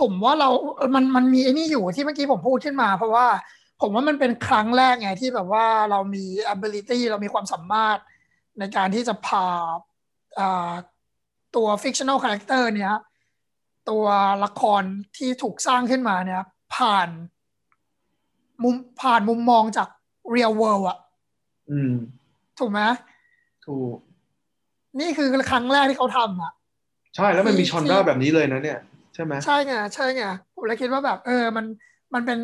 [0.00, 0.48] ผมว่าเรา
[0.94, 3.26] มันมันมีไอ้นี่อยู่ที่เมื่อกี้ผมพูดขึ้นมา เพราะว่า
[3.80, 7.98] ผมว่ามันเป็นครั้งแรกไงที่แบบว่าเรามี ability เรามีความสามารถ
[8.58, 9.46] ในการที่จะพา
[11.56, 12.94] ตัว fictional character เนี้ย
[13.90, 14.04] ตัว
[14.44, 14.82] ละคร
[15.16, 16.42] ที่ถูกสร้างขึ้นมาเนี่ย
[16.76, 17.08] ผ่าน
[18.62, 19.88] มุมผ่านมุมมองจาก
[20.34, 20.98] real world อะ
[21.70, 21.92] อืม
[22.58, 22.80] ถูกไหม
[23.66, 23.96] ถูก
[25.00, 26.52] นี่คือครั้งแรกที่เขาทำอะ
[27.16, 28.78] ใช่แล้วมันมีชอนด้าแบบนี้เลยนะเนี่ย
[29.14, 30.24] ใช่ไหมใช่ไงใช่ไง
[30.54, 31.64] ผมเลยคิดว่าแบบ เออมัน
[32.14, 32.38] มันเป็น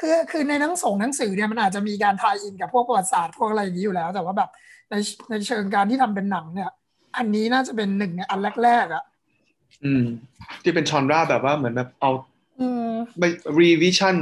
[0.00, 4.50] คือคือในหนังส่งหนังสือเนี่ยมันอาจจะมีการทายอินกับพวกประวัติศาสตร์พวกอะไรอย่างนี้อยู่แล้ว แต่ว่าแบบ
[4.90, 4.94] ใน
[5.30, 6.70] ในเชิงการที่ทำเป็นหนังเนี่ย
[7.16, 9.04] อันนี้น่าจะเป็นหนึ่งในอันแรกๆอะ
[9.84, 10.04] อืม
[10.62, 12.10] ที่เป็นชอนด้าแบบว่าเหมือนแบบเอา
[12.60, 13.24] อืมไป
[13.60, 14.16] revision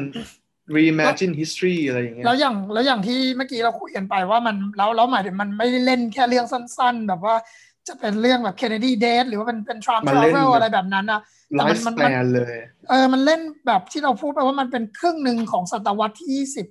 [0.76, 7.34] reimagine history อะไรอย่างเงี้ยแล้วอย่างแล้วอย่างที่เมื่อกี้เราคุยกันไปว่ามันแล้วแล้วหมายถึงมันไม่ได้เล่นแค่เรื่องสั้น ๆ แบบว่า
[7.88, 11.20] จะเป็นเรื่องแบบ Kennedy Date หรือว่าเป็นเป็น Trump มันเล่น Travel แบบอะไรแบบนั้นนะ
[11.50, 12.54] แต่มัน life มัน span เลย
[12.88, 16.66] เออมันเล่นแบบที่เราพูดไปว่ามันเป็นครึ่งหนึ่งของศตวรรษที่ยี่สิบ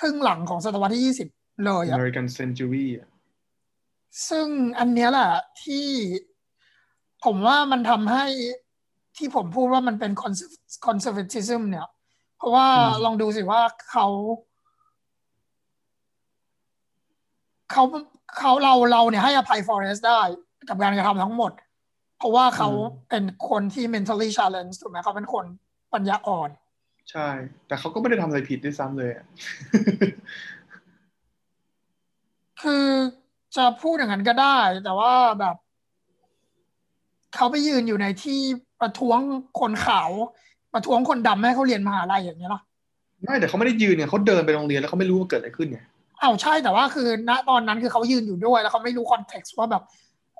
[0.00, 1.28] ครึ่งหลังของศตวรรษที่ยี่สิบ
[1.64, 3.08] เลยอะ American century อะ
[4.28, 4.46] ซึ่ง
[4.78, 5.86] อันเนี้ยแหละที่
[7.24, 8.26] ผมว่ามันทำให้
[9.16, 11.88] ที่ผมพูดว่ามันเป็น conserv- conservatism เนี่ย
[12.36, 12.66] เพราะว่า
[13.04, 13.60] ลองดูสิว่า
[13.90, 14.06] เขา
[17.72, 17.84] เขา
[18.38, 20.20] เขาเราเราเนี่ยให้อภัย Forest ได้
[20.68, 21.52] กับการกระทำทั้งหมด
[22.18, 22.68] เพราะว่าเขา
[23.10, 25.44] เป็นคนที่ mentally challenged ถูกไหมเขาเป็นคน
[25.94, 26.50] ปัญญาอ่อน
[27.10, 27.28] ใช่
[27.66, 29.26] แต่เขาก็ไม่ได้ทำอะไรผิดด้วยซ้ำเลยอะ
[32.62, 32.86] คือ
[33.56, 35.56] จะพูดอย่างนั้นก็ได้ แต่ว่าแบบ
[37.34, 38.40] เขาไปยืนอยู่ในที่
[38.80, 39.18] ประท้วง
[39.60, 40.10] คนขาว
[40.74, 42.60] ประท้วงคนดำไม่ให้เขาเรียนมหาลัยอย่างนี้ยหรอ
[43.24, 45.78] ไม่แต่เขาไม่ได้ยืนเนี่ยเขาเดินไปโรงเรียนแล้วเขาไม่รู้ว่าเกิดอะไรขึ้นไง
[46.22, 49.82] อ้าวใช่แต่ว่าคือณตอนนั้นคือเขายืนอยู่ด้วย แล้วเขาไม่รู้คอนเท็กซ์ว่าแบบ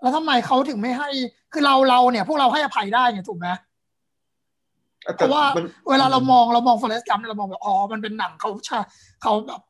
[0.02, 1.08] แล้วทำไมเขาถึงไม่ให้
[1.52, 3.48] คือเราเราเนี่ย พวกเราให้อภัยได้ไงถูกไหม
[5.16, 8.78] เพแต่ราะว่ามันเวลาเรามองเรามองฟอเรสต์กัมเรามองแบบอ๋อมันเป็นหนังเขาชา
[9.22, 9.60] เขาแบบ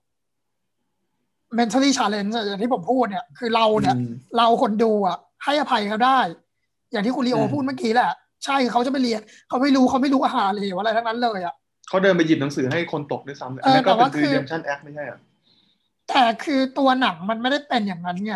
[1.59, 6.18] mentally challenge อย่างที่ผมพูดเนี่ยคือเราเนี่ยอืมเราคนดูอะให้อภัยเขาได้
[6.92, 8.11] อย่างที่คุณลีโออืมพูดเมื่อกี้แหละ
[8.44, 11.55] ใช่เขาจะไปเรียนเขาไม่รู้เขาไม่รู้อาหารเลยอะไรทั้งนั้นเลยอะ
[11.88, 15.18] เขาเดินไปหยิบหนังสือให้คนตกด้วยซ้ำเอออันนั้นก็แต่เป็ว่านคือ redemption act ไม่ใช่เหรอ
[16.09, 18.34] แต่คือตัวหนังมันไม่ได้เป็นอย่างนั้นไง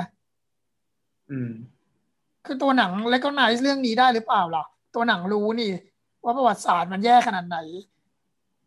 [1.31, 1.51] อืม
[2.47, 5.73] คือตัวหนังเลก็ไนซ์เรื่องนี้ได้หรือเปล่าล่ะ ตัวหนังรู้นี่
[6.25, 7.59] ว่าประวัติศาสตร์มันแย่ขนาดไหน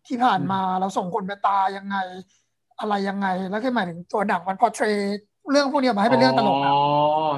[0.08, 1.98] ที่ผ่านมาเราส่งคนไปตายยังไง
[2.84, 4.86] อะไรยังไง แล้วคือหมายถึงตัวหนังมันพอเทร
[5.52, 6.82] เรื่องพวกนี้ออกมาให้เป็นเรื่องตลกอะอ๋อ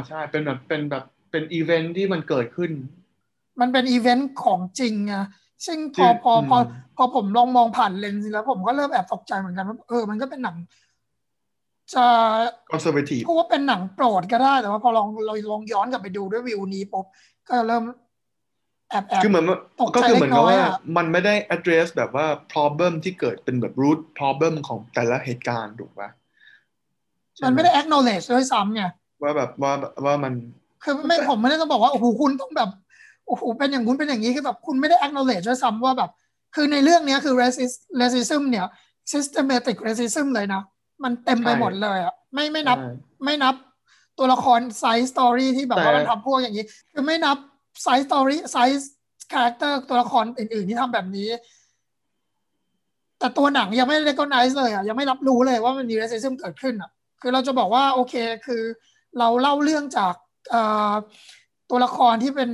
[0.08, 2.72] ใช่เป็นแบบเป็นแบบเป็นอีเวนท์ที่มันเกิดขึ้น
[3.60, 5.26] มันเป็นอีเวนต์ของจริงอะ
[5.66, 6.64] ซึ่งพอที่พอพออืม
[6.98, 10.58] พอผมลองมองผ่านเลนส์แล้วผมก็เริ่มแอบตกใจเหมือนกันว่าเออมันก็เป็นหนัง
[11.94, 12.06] จะ
[12.72, 17.06] conservative พูดว่าเป็นหนังโปรดก็ได้แต่ว่าพอลองเราลองย้อนกลับไปดูด้วยวิวนี้ปุ๊บ
[17.48, 17.84] ก็เริ่ม
[18.90, 26.10] แอบแอบคือเหมือนว่าตกใจก็คือเหมือนกับเล็กน้อยว่าอะมันไม่ได้ address แบบว่า problem ที่เกิดเป็นแบบ root problem ของแต่ละเหตุการณ์ถูกปะ
[27.36, 28.84] ใช่มันไม่ได้ acknowledge ด้วยซ้ำไง
[29.22, 29.74] ว่าแบบว่า
[30.06, 30.34] ว่ามัน
[30.84, 32.70] คือไม่ผมไม่ได้ต้องบอกว่าโอ้โหคุณต้องแบบ
[33.28, 36.10] โอ้โหเป็นอย่างคุณเป็นอย่างนี้คือแบบคุณไม่ได้ acknowledge ด้วยซ้ำว่าแบบ
[36.56, 38.66] คือในเรื่องเนี้ยคือ racist racism เนี่ย
[39.12, 40.62] systematic racism เลยนะ
[41.04, 42.90] มันเต็มไปใช่หมดเลยอะไม่ไม่นับใช่
[43.26, 43.56] ไม่นับ
[44.18, 47.38] ตัวละคร side story ที่แบบว่าแต่มันทำพวกอย่างนี้ คือไม่นับ
[47.84, 51.30] side story side character ตัวละครอื่น ๆ ที่ทำแบบนี้
[53.20, 58.14] แต่ตัวหนังยังไม่ได้ recognize เลยอะยังไม่รับรู้เลยว่ามันมี racism เกิดขึ้นอะ คือเราจะบอกว่าโอเค
[58.46, 58.62] คือ
[59.20, 60.14] เราเล่าเรื่องจาก
[60.50, 60.62] เอ่
[60.92, 60.94] อ
[61.70, 62.50] ตัวละครที่เป็น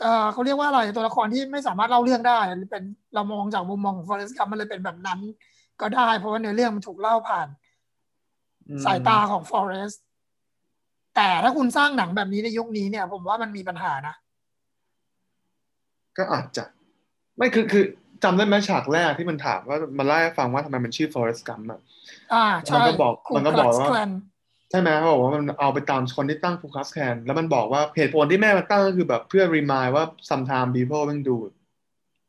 [0.00, 2.84] เอ่อเขาเรียกว่าอะไรตัวละครที่ไม่สามารถเล่าเรื่องได้หรือเป็น
[3.14, 5.20] เรามองจากมุมมองของฟอเรสต์กัมมันเลยเป็นแบบนั้น
[5.80, 7.48] ก็ได้ เพราะว่าเนื้อเรื่องมันถูกเล่าผ่าน
[8.68, 10.03] อืมสายตาของฟอเรสต์
[11.16, 14.14] แต่ถ้าคุณสร้างหนังแบบนี้ในยุคนี้เนี่ย ผมว่ามันมีปัญหานะ
[16.16, 16.64] ก็อาจจะ
[17.36, 17.84] ไม่คือคือ
[18.24, 21.80] จำได้ไหมฉากแรกที่มันถามว่ามันเล่าให้ฟังว่าทำไมมันชื่อ Forest Gump อะ
[22.34, 24.10] อ่ามันใช่มันก็บอกว่า Ku Klux Klan
[24.70, 31.36] ใช่ไหมเขาบอกว่ามันเอาไปตามคนที่ตั้ง Ku Klux Klan แล้วมันบอกว่าเหตุผลที่แม่มันตั้งก็คือแบบเพื่อ remind ว่า sometimes people มันดู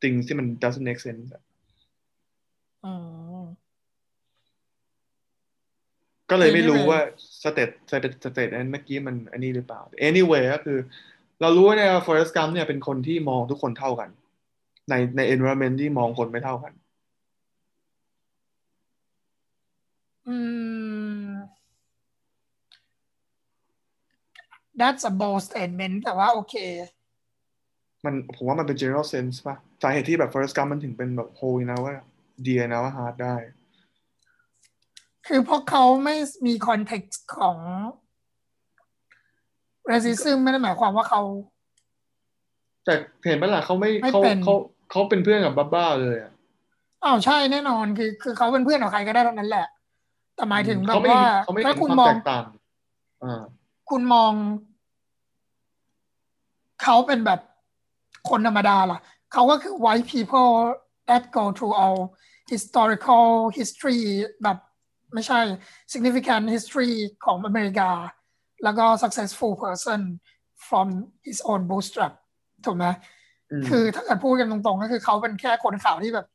[0.02, 1.44] things ที่มัน doesn't make sense อะ
[2.86, 2.94] อื
[3.34, 3.35] ม
[6.30, 7.00] ก็เลยไม่รู้ Anyway ว่า
[7.44, 10.78] state state state นั้นเมื่อกี้มันอันนี้หรือเปล่า anyway ก็คือ
[11.42, 14.10] เรารู้ว่าเนี่ย Forrest Gump เนี่ยเป็นคนที่มองทุกคนเท่ากัน
[14.90, 16.74] ในใน environment ที่มองคนไม่เท่ากัน
[20.28, 20.38] อื
[21.26, 21.30] ม
[24.80, 26.56] that's a bold statement แต่ว่าโอเค
[28.06, 31.94] มันผมว่ามันเป็น general sense ป่ะ สาเหตุที่แบบ Forrest Gump มันถึงเป็นแบบ whole นะว่า
[32.46, 33.36] dear นะว่า hard ได้
[35.28, 36.16] คือเพราะเขาไม่
[36.46, 37.58] มีคอนเท็กซ์ของ
[39.92, 41.22] racism ไม่ได้หมายความว่าเขา
[42.86, 42.94] แต่
[43.28, 44.56] เห็นปะล่ะเขาไม่ไม่เขาเป็นเขา
[44.92, 46.32] เขาเป็นเพื่อนกับบ้าบ้าเลยอะ
[47.04, 49.68] อ้าวใช่แน่นอนคือ คือเขาเป็นเพื่อนกับใครก็ได้ทั้งนั้นแหละ
[50.36, 52.46] แต่หมายถึงแบเขาบไม่ว่าเขาไม่ถ้าเห็นคุณความมอแตงกต่าง
[53.24, 53.42] อ่า
[53.90, 54.34] คุณมอง
[56.84, 57.40] เขาเป็นแบบ
[58.30, 59.00] คนธรรมดาล่ะ
[59.34, 60.52] เขาก็คือ white people
[61.10, 62.00] that go through all
[62.52, 64.02] historical history
[64.44, 64.58] แบบ
[65.16, 65.40] ไม่ใช่
[65.94, 66.92] significant history
[67.26, 67.90] ของอเมริกา
[68.64, 70.02] แล้วก็ successful person
[70.68, 70.88] from
[71.28, 72.14] his own bootstrap
[72.66, 72.86] ถูกไหม
[73.52, 76.28] อืมคือถ้าเกิดพูดกันตรงๆ ก็คือเขาเป็นแค่คนข่าวที่แบบ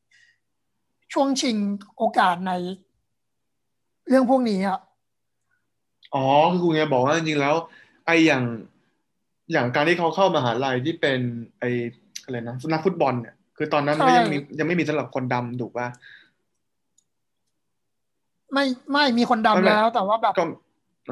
[1.13, 1.57] ช่วงชิง
[1.97, 2.53] โอกาสใน
[4.09, 4.81] เรื่องพวกนี้อะ
[6.15, 7.55] อ๋อ คือคุณไงบอกว่าจริงๆแล้ว
[8.07, 8.45] ไออย่าง
[9.53, 11.21] อย่างการที่เขาเข้ามหาลัยที่เป็น
[11.61, 11.65] ไอ
[12.25, 15.87] อะไรนะนักฟุตบอลเนี่ย คือตอนนั้นมันก็ใช่ยังมียังไม่มีสำหรับคนดำถูกป่ะ
[18.53, 20.45] ไม่ไม่มีคนไม่ดำไม่แล้ว แต่ว่าแบบก็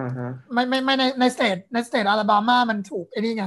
[0.01, 3.45] อ่าฮะไม่ไม่ไม่ในในสเตทในสเตทอลาบามามันถูกไอ้นี่ไง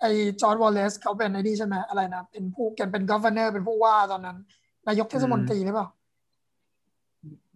[0.00, 4.36] ไอ้ George Wallace เขาเป็นไอ้นี่ใช่ไหมอะไรนะเป็นผู้แกเป็น governor เป็นผู้ว่าตอนนั้น
[4.88, 5.88] นายกเทศมนตรีหรือเปล่า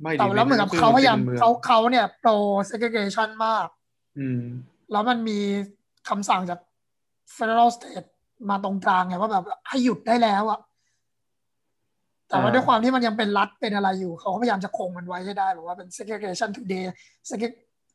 [0.00, 2.34] ไม่ดีแต่แล้วเหมือนกับเขาพยายามมืองเขาเขาเนี่ย pro
[2.70, 3.66] segregation มาก
[4.18, 4.40] อืม
[4.92, 5.38] แล้วมันมี
[6.08, 6.60] คำสั่งจาก
[7.36, 8.08] federal state
[8.50, 10.58] มาตรงกลางไงว่าแบบให้หยุดได้แล้วอะ
[12.28, 16.84] แต่ว่าอ่าด้วยความที่มันยังเป็นรัฐเป็นอะไรอยู่ เขาก็พยายามจะคงมันไว้ให้ได้แบบว่าเป็น segregation today
[17.30, 17.48] segre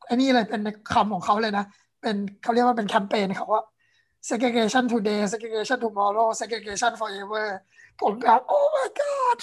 [0.08, 1.64] อันนี้เลยเป็นในคำของเขาเลยนะ
[2.02, 3.62] เป็นเขาเรียกว่าเป็นแคมเปญเขาว่า
[4.28, 7.46] segregation today segregation tomorrow segregation forever
[8.00, 9.38] ผมแบบโอ้ my god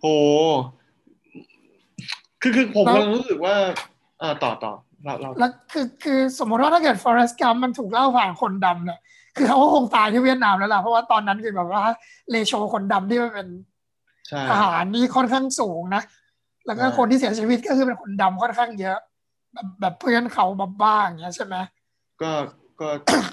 [0.00, 0.06] โห
[2.42, 3.54] คือคือผมแล้วกำลังรู้สึกว่า
[4.22, 4.72] อ่าต่อต่อ
[5.04, 9.00] เราเราแล้วคือคือสมมติว่าถ้าเกิด Forrest Gump มันถูกเล่าผ่านคนดำเนี่ย
[9.38, 11.82] คือเขาก็คงตายที่เวียดนามแล้วล่ะเพราะว่าตอนนั้นคือแบบว่า
[12.30, 13.48] เลโชคนดำที่มันเป็น
[14.28, 16.02] ใช่ทหารนี่ค่อนข้างสูงนะ
[16.66, 18.98] แล้วก็ใช่คนที่เสียชีวิตก็คือเป็นคนดำค่อนข้างเยอะ
[19.52, 21.56] แบบแบบเพื่อนเขาแบบบ้างอย่างเงี้ยใช่ไหม
[22.22, 22.30] ก็
[22.80, 22.88] ก็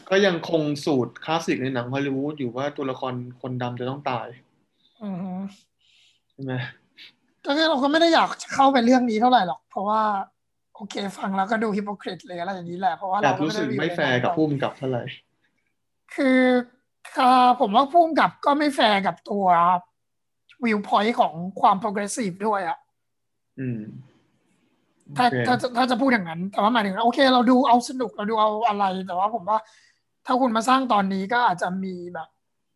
[0.10, 4.28] ก็ยังคงสูตรคลาสสิกในหนังฮอลลีวูดอยู่ว่าตัวละครคนดำจะต้องตาย
[5.03, 5.32] อือฮึ
[6.32, 6.53] ใช่ไหม
[7.45, 10.01] ก็คือเราก็ไม่ได้อยากจะเข้าไปเรื่องนี้เท่าไหร่หรอก เพราะว่า
[10.76, 15.03] โอเคฟังแล้วก็ดูฮิปโปคริตเลยอะไรอย่างนี้แหละเพราะว่าแอเราบก็รู้ไม่สึได้กอยู่ไม่ในแฟร์นั้นกับหรอกผู้กำกับเท่าไหร่
[16.16, 16.39] คือ
[17.18, 19.45] ค่ะผมว่าพุ่มกับก็ไม่แฟร์กับตัว
[20.63, 22.78] วิวพอยต์ของความโปรเกรสซีฟด้วยอะ
[23.59, 23.82] อืม
[25.18, 29.57] ถ้าโอเคถ้าถ้าจะพูดอย่างนั้น แต่ว่าหมายถึงโอเค เราดูเอาสนุกเราดูเอาอะไร แต่ว่าผมว่า
[30.26, 32.28] ถ้าคุณมาสร้างตอนนี้ก็อาจจะมีแบบ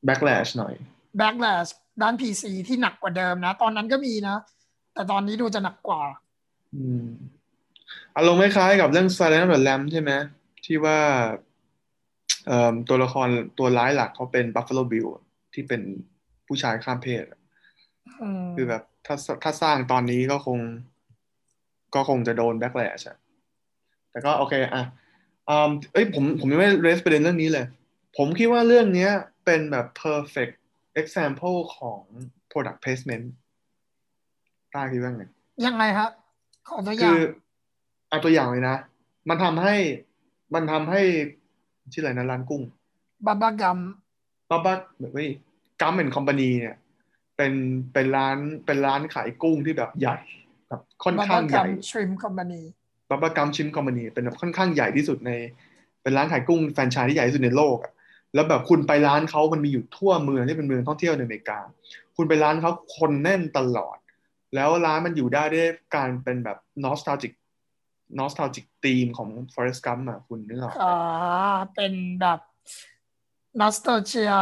[0.07, 0.73] backlash หน่อย
[1.19, 1.69] backlash
[2.01, 4.37] ด้าน PC ที่หนักกว่าเดิมนะ ตอนนั้นก็มีนะ
[4.93, 6.01] แต่ตอนนี้ดูจะหนักกว่า
[6.75, 7.07] อืม
[8.17, 10.11] อารมณ์คล้ายๆกับเรื่อง Silent of the Lamb ใช่ไหม
[10.65, 11.31] ที่ว่าเอ่อ
[12.89, 13.27] ตัวละคร
[13.59, 15.07] ตัวร้ายหลักเขาเป็น Buffalo Bill
[15.53, 15.81] ที่เป็น
[16.47, 17.39] ผู้ชายข้ามเพศอะ
[18.21, 20.59] อืมคือแบบถ้าถ้าสร้างตอนนี้ก็คง
[21.95, 23.17] ก็คงจะโดน backlash อะ
[24.11, 24.83] แต่ก็โอเคอะ
[25.49, 27.65] อืมเอ้ยผมผมยังไม่เรสประเด็นเรื่องนี้เลย
[28.17, 29.11] ผมคิดว่าเรื่องเนี้ย
[29.45, 30.53] เป็นแบบ perfect
[31.01, 32.01] example ของ
[32.51, 33.25] product placement
[34.73, 35.23] ต้าคิดว่าไง
[35.65, 36.11] ยังไงครับ
[36.69, 37.21] ขอตัวอคืย่างอ
[38.09, 38.75] เอาตัวอย่างเลยนะ
[39.29, 39.75] มันทำให้
[40.53, 41.01] มันทำให้
[41.93, 42.61] ชื่ออะไรนะร้านกุ้ง
[43.25, 43.79] บับบ้ากัม
[44.49, 45.27] บ้าบ้าแบบว่า
[45.81, 46.75] กัมเป็นคอมพานีเนี่ย
[47.37, 47.53] เป็น
[47.93, 50.17] เป็นร้านเป็นร้านขายกุ้งที่แบบใหญ่
[50.67, 52.61] แบบค่อนบับข้าบ้างใหกัมญ่ชริมคอมพานี
[53.09, 55.31] บับบ้ากัมชิมคอมพานีเป็นแบบค่อนข้างใหญ่ที่สุดใน
[56.01, 57.93] เป็นร้านขายกุ้งแฟรนไชส์ที่ใหญ่ที่สุดในโลกอะ
[58.33, 61.59] แล้วแบบคุณไปร้านเขามันมีอยู่ทั่วเมืองที่เป็นเมืองท่องเที่ยวในอเมริกา
[62.15, 63.97] คุณไปร้านเขาคนแน่นตลอด
[64.55, 66.57] แล้วร้านมันอยู่ได้ด้วยการเป็นแบบ
[68.20, 70.97] nostalgic nostalgic theme ของ Forest Gump อะคุณนึกออกไหมอ่า
[71.76, 72.39] เป็นแบบ
[73.62, 74.39] nostalgia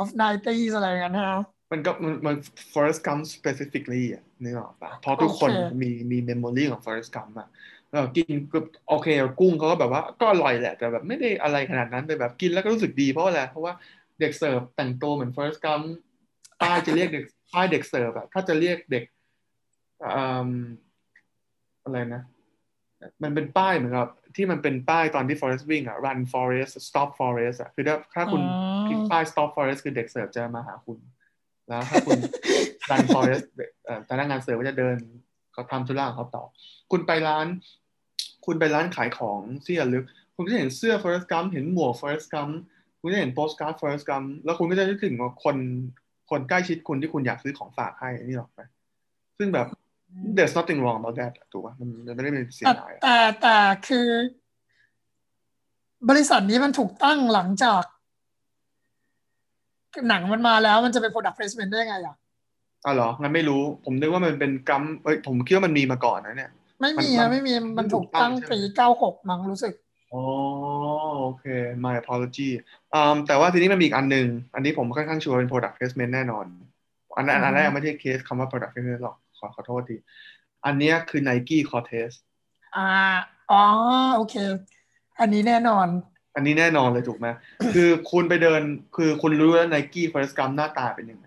[0.00, 1.42] of 90s อะไรอย่างเงี้ยนะ
[1.72, 2.36] มันก็มันมัน
[2.72, 7.48] Forest Gump specifically อะนึกออกปะเพราะทุกคนโอเคมีมี memory ของ Forest Gump อะ
[7.90, 8.58] แล้วกินก็
[8.88, 9.08] โอเค
[9.40, 13.74] กุ้งเขาก็แบบว่าก็อร่อยแหละ แต่แบบไม่ได้อะไรขนาดนั้นแต่แบบกินแล้วก็รู้สึกดีเพราะอะไรเพราะว่า
[14.20, 15.84] เด็กเสิร์ฟแต่งตัวเหมือน Forest Gump
[16.60, 19.04] ป้ายจะเรียกเด็กป้ายเด็กเสิร์ฟอะถ้าจะเรียกเด็ก
[20.02, 20.50] อืม
[21.84, 22.22] อะไรนะ
[23.22, 28.48] มันเป็นป้ายเหมือนกับที่มันเป็นป้ายตอนที่ Forest วิ่งอะ Run Forest Stop Forest อะคือถ้าถ้าคุณอื
[28.82, 30.98] มคลิกป้าย Stop Forest คือเด็กเสิร์ฟจะมาหาคุณ
[31.68, 32.18] แล้วถ้าคุณ
[32.90, 34.96] Run Forest เด็กเอ่อพนักงานเสิร์ฟก็จะเดิน
[35.52, 36.44] เขาทำธุระของเขาต่อ
[36.92, 37.46] คุณไปร้าน
[38.46, 40.04] คุณไปร้านขายของที่ระลึก
[40.36, 42.52] คุณก็จะเห็นเสื้อ Forest Gump เห็นหมวก Forest Gump
[43.00, 45.56] คุณจะเห็นโปสการ์ด Forest Gump แล้วคุณก็จะนึกถึงว่าคน
[46.30, 48.60] คนใกล้ชิดคุณที่คุณอยากซื้อของฝากให้นี่หรอกไหม
[49.38, 49.66] ซึ่งแบบ
[50.36, 53.56] there's nothing wrong about that อะถูกป่ะมันมันไม่ได้เป็นเสียแต่หายอะแต่แต่
[53.88, 54.08] คือ
[56.08, 57.82] บริษัทนี้มันถูกตั้งหลังจาก
[60.08, 62.16] หนังมันมาแล้วมันจะเป็น product placement ได้ไงอะ
[62.84, 66.50] อ๋อเหรองั้นไม่รู้ ผมนึกว่ามันเป็นกัมเอ้ยผมคิดว่ามันมีมาก่อนนะเนี่ย
[66.80, 69.74] ไม่มีมันมัอะนไม่มีมัมันนถูถูกกตั้ตั้งงใช่ไหมปีเก้าหกมั้งรู้สึก
[70.10, 70.22] โออ๋อ
[71.22, 71.44] โอเค
[71.84, 72.50] my apology
[72.94, 76.46] อืมแต่ว่าทีนี้มันมีอีกอันหนึ่งอันนี้ผมค่อนข้างชัวร์เป็น product placement แน่นอน
[77.16, 79.96] อันนั้นอันแรกไม่ใช่เคสคำว่า product placement หรอก ขอขอโทษที
[80.64, 82.10] อันเนี้ยคือ Nike Cortez
[82.76, 82.88] อ่า
[83.50, 83.62] อ๋อ
[84.16, 84.34] โอเค
[85.20, 85.86] อันนี้แน่นอน
[86.34, 87.26] อันนี้แน่นอนเลยถูกไหม
[87.74, 88.62] คือคุณไปเดิน
[88.96, 91.26] คือคุณรู้แล้ว Nike Forest Gump หน้าตาเป็นยังไง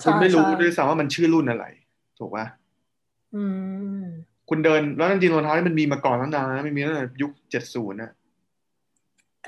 [0.00, 1.66] ใช่คุณไม่รู้ใช่ด้วยซ้ำว่ามันชื่อรุ่นอะไร
[2.18, 2.46] ถูกปะ
[3.34, 3.42] อื
[4.02, 4.04] ม
[4.48, 8.10] คุณเดินแล้วจริงๆรองเท้าที่มันมีมาก่อนตั้งนานนะมันมีตั้งแต่ยุคเจ็ดศูนย์นะ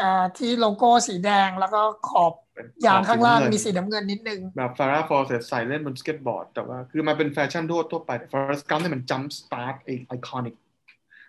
[0.01, 2.44] อ่าที่โลโก้สีแดงแล้วก็ขอบเป็น
[2.87, 10.55] ยางข้างล่างขอบมีสีน้ำเงินนิดนึง แบบ Farrah Fawcett ใส่เล่นบนสเก็ตบอร์ด แต่ว่าคือมันเป็นแฟชั่นทั่วทั่วไปแต่ Forest Gump เนี่ยมัน jump start ไอ iconic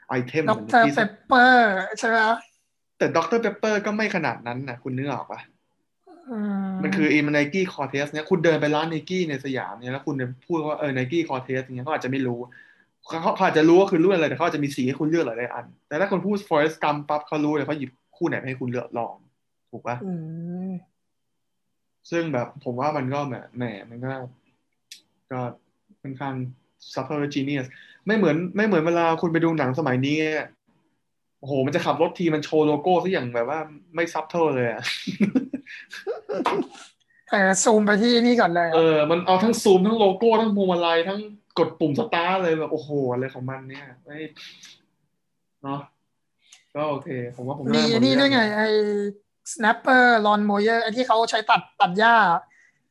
[0.09, 2.17] item Dr Pep per ใช่ไหม
[2.97, 5.41] แต่ Dr Pepper ก็ไม่ขนาดนั้นนะคุณนึกออกปะ
[6.29, 6.37] อื
[6.83, 10.15] มันคืออีมัน Nike Cortez เนี่ยคุณเดินไปร้านไนกี้ในสยามเนี่ยแล้วคุณ
[10.45, 12.39] พูดว่าเออ Nike Cortez อย่างเงี้ยเขาอาจจะไม่รู้
[13.07, 19.15] เขาเขาอาจจะรู้ว่าคือรุ่นอะไรแต่เขาอาจจะมีสีให้คุณเลือกหลายๆอัน แต่ถ้าคุณพูด Forest Gump ปั๊บเขารู้เลยเขาหยิบคู่ไหนมาให้คุณเลือกลอง
[19.71, 20.11] ถูกปะอื
[20.69, 20.71] ม
[22.11, 24.13] ซึ่งแบบผมว่ามันก็แหมแหมมันก็
[25.31, 25.39] ก็
[26.01, 26.35] ค่อนข้าง
[26.93, 27.65] super genius
[28.05, 30.49] ไม่เหมือนไม่เหมือนเวลาคุณไปดูหนังสมัยนี้อะ
[31.39, 33.59] โอ้โห มันจะขับรถทีมันโชว์โลโก้ซะอย่างแบบว่า
[33.95, 34.81] ไม่ซับเท่าเลยอะ
[37.29, 41.19] แต่ซูมไปที่นี่ก่อนเลยเออ มันเอาทั้งซูมทั้งโลโก้ทั้งพวงมาลัยทั้ง
[41.59, 44.17] กดปุ่มสตาร์ทเลยแบบโอ้โหอะไรของมันเนี่ยไม่
[45.63, 45.79] เนาะ
[46.75, 48.67] ก็โอเค ผมว่าผมมีาอันนี่ด้วยไงไอ้
[49.53, 52.15] snapper lawn mower ไอ้ที่เขาใช้ตัดตัดหญ้า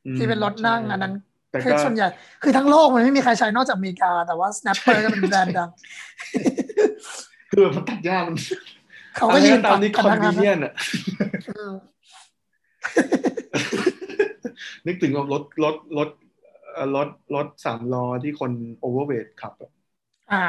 [0.07, 1.15] อืมที่เป็นรถนั่งใช่อันนั้น
[1.51, 2.09] แต่คือก็ส่วนใหญ่
[2.43, 5.71] คือทั้งโลกมันไม่มีใครใช้นอกจากอเมริกา แต่ว่า snapper ก็เป็นแบรนด์ดัง
[7.51, 8.37] คือมันตัดหญ้ามัน
[9.17, 10.73] เขาก็ยืนตามนี้ตัคดอนกันทั้งเวีนั้นยนอะ
[11.49, 11.73] อืม
[14.87, 16.09] นึกถึงว่ารถรถรถ
[16.73, 19.71] เอ่อรถรถสามล้อที่คนโอเวอร์เวทขับอะ
[20.33, 20.45] อ่า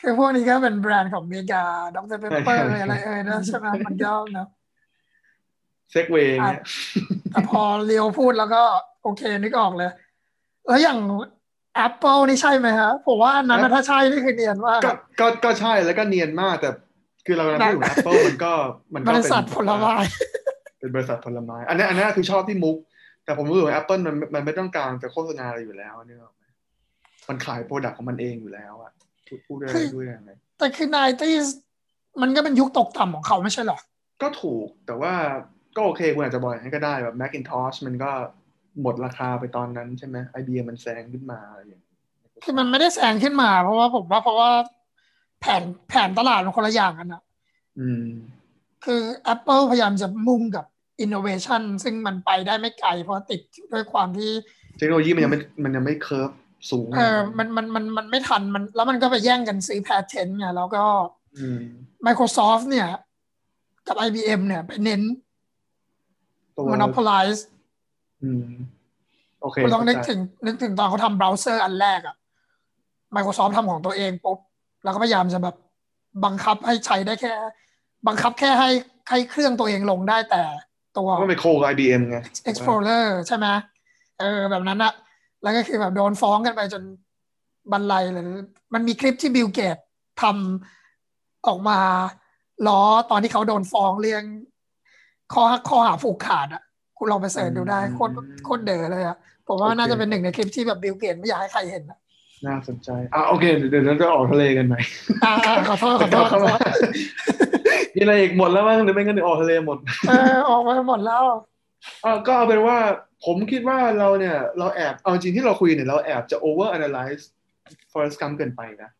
[0.00, 4.48] คือพวกนี้ก็เป็นแบรนด์ของอเมริกาDr Pepper อะไรเอ่ยนะใช่ไหมมันก็เนอะ
[5.90, 6.62] Segway เงี้ย
[7.30, 8.62] แต่พอเรียวพูดแล้วก็
[9.02, 9.90] โอเคนึกออกเลย
[10.68, 10.98] แล้วอย่าง
[11.86, 16.70] Apple นี่ใช่ไหมฮะผมว่าอันนั้นน่ะถ้าใช่นี่คือเนียนมากก็ก็ก็ใช่แล้วก็เนียนมากแต่
[17.26, 18.52] คือเรากำลังพูดถึง Apple มันก็
[18.94, 19.94] มันก็เป็นบริษัทผลไม้
[20.78, 22.76] เป็นบริษัทผลไม้อันนี้อันนี้คือชอบที่มุก
[23.24, 26.44] แต่ผมรู้สึกว่า Apple มันมันไม่ต้องการจะโฆษณาอะไรอยู่แล้วเนี่ยหรอกไหม
[27.28, 28.92] มันขายโปรดักต์ของมันเองอยู่แล้วอะ
[29.28, 30.88] พูดพูดด้วยอะไรด้วยอะไรแต่คือ
[31.54, 33.78] 90มันก็เป็นยุคตกต่ำของเขาไม่ใช่หรอ
[34.22, 35.12] ก็ถูกแต่ว่า
[35.76, 38.10] ก็โอเคคุณอาจจะบอกอย่างนั้นก็ได้แบบ Macintosh มันก็
[38.82, 41.92] หมดราคาไปตอนนั้นใช่ไหม IBM มันแซงขึ้นมาอะไรอย่างเงี้
[42.44, 44.50] คือมันไม่ได้แซงขึ้นมา เพราะว่าผมว่าเพราะว่า
[45.40, 47.22] แผนแผนตลาดมันคนละอย่างกันอะ
[47.78, 48.04] อืม
[48.84, 49.02] คือ
[49.34, 50.64] Apple พยายามจะมุ่งกับ
[51.04, 53.40] innovation ซึ่งมันไปได้ไม่ไกลเพราะติด
[53.72, 54.30] ด้วยความที่
[54.78, 56.30] เทคโนโลยีมันยังไม่มันยังไม่ curve
[56.70, 60.84] สูงเออมันมันมันมันไม่ทันมัน แล้วมันก็ไปแย่งกันซื้อ patent ไงแล้วก็
[61.38, 61.60] อืม
[62.06, 62.88] Microsoft เนี่ย
[63.86, 65.02] กับ IBM เนี่ย ไปเน้น
[66.56, 67.40] ตัว monopolize
[68.22, 68.46] อืม
[69.40, 72.16] โอเคคุณลองนึกเข้าใจถึงนึกถึงตอนเขาทำเบราว์เซอร์อันแรกอะ
[73.16, 74.38] Microsoft ทำของตัวเองปุ๊บ
[74.84, 75.56] แล้วก็พยายามจะแบบ
[76.24, 77.32] บังคับให้ใช้ได้แค่
[78.06, 78.70] บังคับแค่ให้
[79.10, 80.42] ให้เครื่องตัวเองลงได้แต่
[80.98, 82.18] ตัวเพราะมันไป co กับ IBM ไง
[82.50, 83.46] Explorer ใช่ไหม
[84.20, 84.92] เออแบบนั้นอะ
[85.42, 86.82] แล้วก็คือแบบโดนฟ้องกันไปจน
[87.72, 88.24] บันไลเลย
[88.74, 89.76] มันมีคลิปที่ Bill Gates
[90.22, 91.78] ทำออกมา
[92.66, 92.80] ล้อ
[93.10, 94.24] ตอนที่เขาโดนฟ้องเรื่อง
[95.34, 96.62] ข้อข้อหาผูกขาดอะ
[96.98, 98.12] คุณลองไป search ดูได้โคตร
[98.44, 99.16] โคตรเด๋อเลยอะ
[99.46, 101.98] ผมว่าน่าจะเป็นหนึ่งในคลิปที่แบบ Bill Gates ไม่อยากให้ใครเห็นอะ
[102.46, 104.74] น่าสนใจ อะโอเค เดี๋ยวเราจะออกทะเลกันไหม
[105.24, 106.58] อ่าอ่าขอโทษขอโทษขอโทษ
[107.94, 109.78] มีอะไรอีกหมดแล้วมั้งหรือไม่งั้นเดี๋ยวออกทะเลหมด
[110.08, 112.76] เออออกมาหมดแล้วอะก็เอาเป็นว่า
[113.24, 117.24] ผมคิดว่าเราเนี่ย เราแอบเอาจริงที่เราคุยเนี่ย เราแอบจะ over analyze
[117.92, 118.90] Forest Gump เกินไปนะ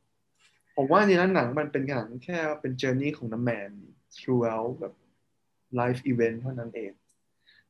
[0.76, 3.70] ผมว่าในนั้นหนังมันเป็นหนังแค่เป็น journey ของน้ำแมน
[4.16, 4.94] throughout แบบ
[5.80, 6.92] life event เท่านั้นเอง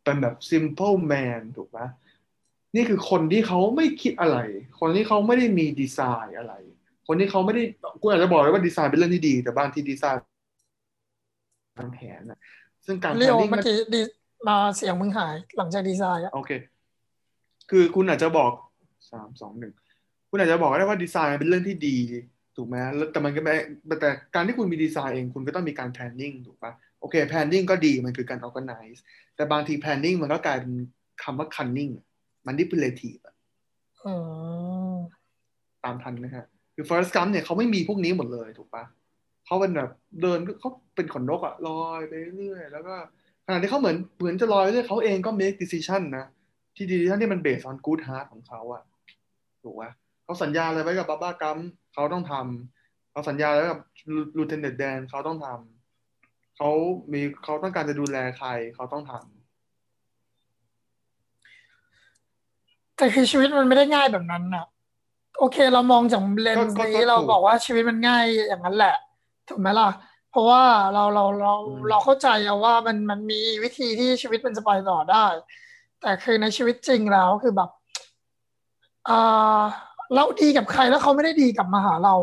[0.05, 1.87] เป็นแบบ simple man ถูกปะ
[2.75, 4.39] นี่คือคนที่เขาไม่คิดอะไร
[4.81, 6.55] คนที่เขาไม่ได้มีดีไซน์อะไร
[7.07, 7.63] คนที่เขาไม่ได้
[8.01, 10.23] กูอาจจะบอกเลยว่าดีไซน์เป็นเรื่องที่ดี แต่บางทีดีไซน์
[11.79, 12.39] ทางแผนอะ
[12.87, 14.03] ซึ่งการเรียว planning เมื่มัอนกี้ดี
[14.47, 16.51] มาเสียงมึงหายหลังจากดีไซน์อะโอเค
[17.71, 18.53] คือคุณอาจจะบอก
[19.11, 19.73] สามสองหนึ่ง
[20.31, 21.97] คุณอาจจะบอกได้ว่าดีไซน์เป็นเรื่องที่ดี
[22.57, 23.55] ถูกไหมแล้วแต่มันก็ไม่
[24.01, 29.01] แต่การที่คุณมีดีไซน์เองคุณก็ต้องมีการ planning ถูกปะโอเค planning ก็ดีมันคือการ organize
[29.37, 30.73] แต่บางที planning มันก็กลายเป็น
[31.23, 31.93] คำว่า cunning
[32.47, 33.35] manipulative อะ
[34.05, 34.13] อื
[34.93, 34.95] ม
[35.85, 38.85] ตามทันไหมฮะคือ first Gump เนี่ยเขาไม่มีพวกนี้หมดเลยถูกปะ
[39.47, 39.91] เขาเป็นแบบ
[40.23, 42.95] เดินเขาเป็นขนนกอะลอยไปเรื่อยแล้วก็
[43.51, 46.27] ขณะที่เขาเหมือนเหมือนจะลอยเรื่อยเขาเองก็ make decision นะ
[46.77, 48.83] ที่ decision ที่มัน based on good heart ของเขาอะ
[49.63, 49.91] ถูกปะ
[50.25, 51.59] เขาสัญญาอะไรไว้กับบ้าบ้ากัม
[51.93, 53.79] เขาต้องทำเขาเขาสัญญาแล้วกับ
[54.37, 56.71] ลูเทนเดนแดนเขาต้องทำเขา
[57.13, 64.67] มีเขาต้องการจะดูแลใครเขาต้องทำแต่คือชีวิตมันไม่ได้ง่ายแบบนั้นน่ะ
[65.39, 68.95] โอเค เรามองจากเลนส์ก็ก็นี้ก็เราถูกบอกว่าชีวิตมันง่ายอย่างนั้นแหละ
[69.49, 69.89] ถูกไหมล่ะ
[70.31, 70.63] เพราะว่า
[70.95, 75.25] เราเราเราอืมเราเข้าใจเอาว่ามันมันมีวิธีที่ชีวิตมันจะไปต่อได้
[76.03, 77.71] แต่คือในชีวิตจริงแล้วคือแบบ
[79.09, 79.61] อ่า
[80.15, 82.15] เราดีกับใครแล้วเขาไม่ได้ดีกลับมาหาเรา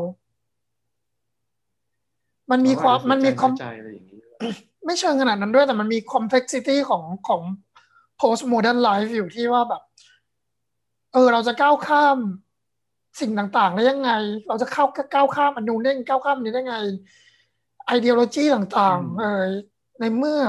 [2.52, 4.20] มันมีความมันมีความใจอะไรอย่างนี้
[4.86, 7.42] ไม่เชิงขนาดนั้นด้วยแต่มันมี complexity ของของ
[8.22, 9.82] post modern life อยู่ที่ว่าแบบ
[11.14, 12.18] เออ เราจะก้าวข้าม
[13.20, 14.12] สิ่งต่างๆได้ยังไง
[14.48, 16.78] เราจะเข้าก้าวข้ามอันนู้นได้ก้าวข้ามอันนี้ได้ไง
[17.98, 19.44] ideology ต่างอืมๆเออ
[20.00, 20.42] ในเมื่อ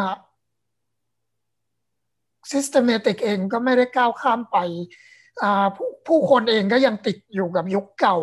[2.53, 4.59] systematic เองก็ไม่ได้ก้าวข้ามไป
[5.43, 8.17] อ่าผู้ผู้คนเองก็ยังติดอยู่กับยุคเก่า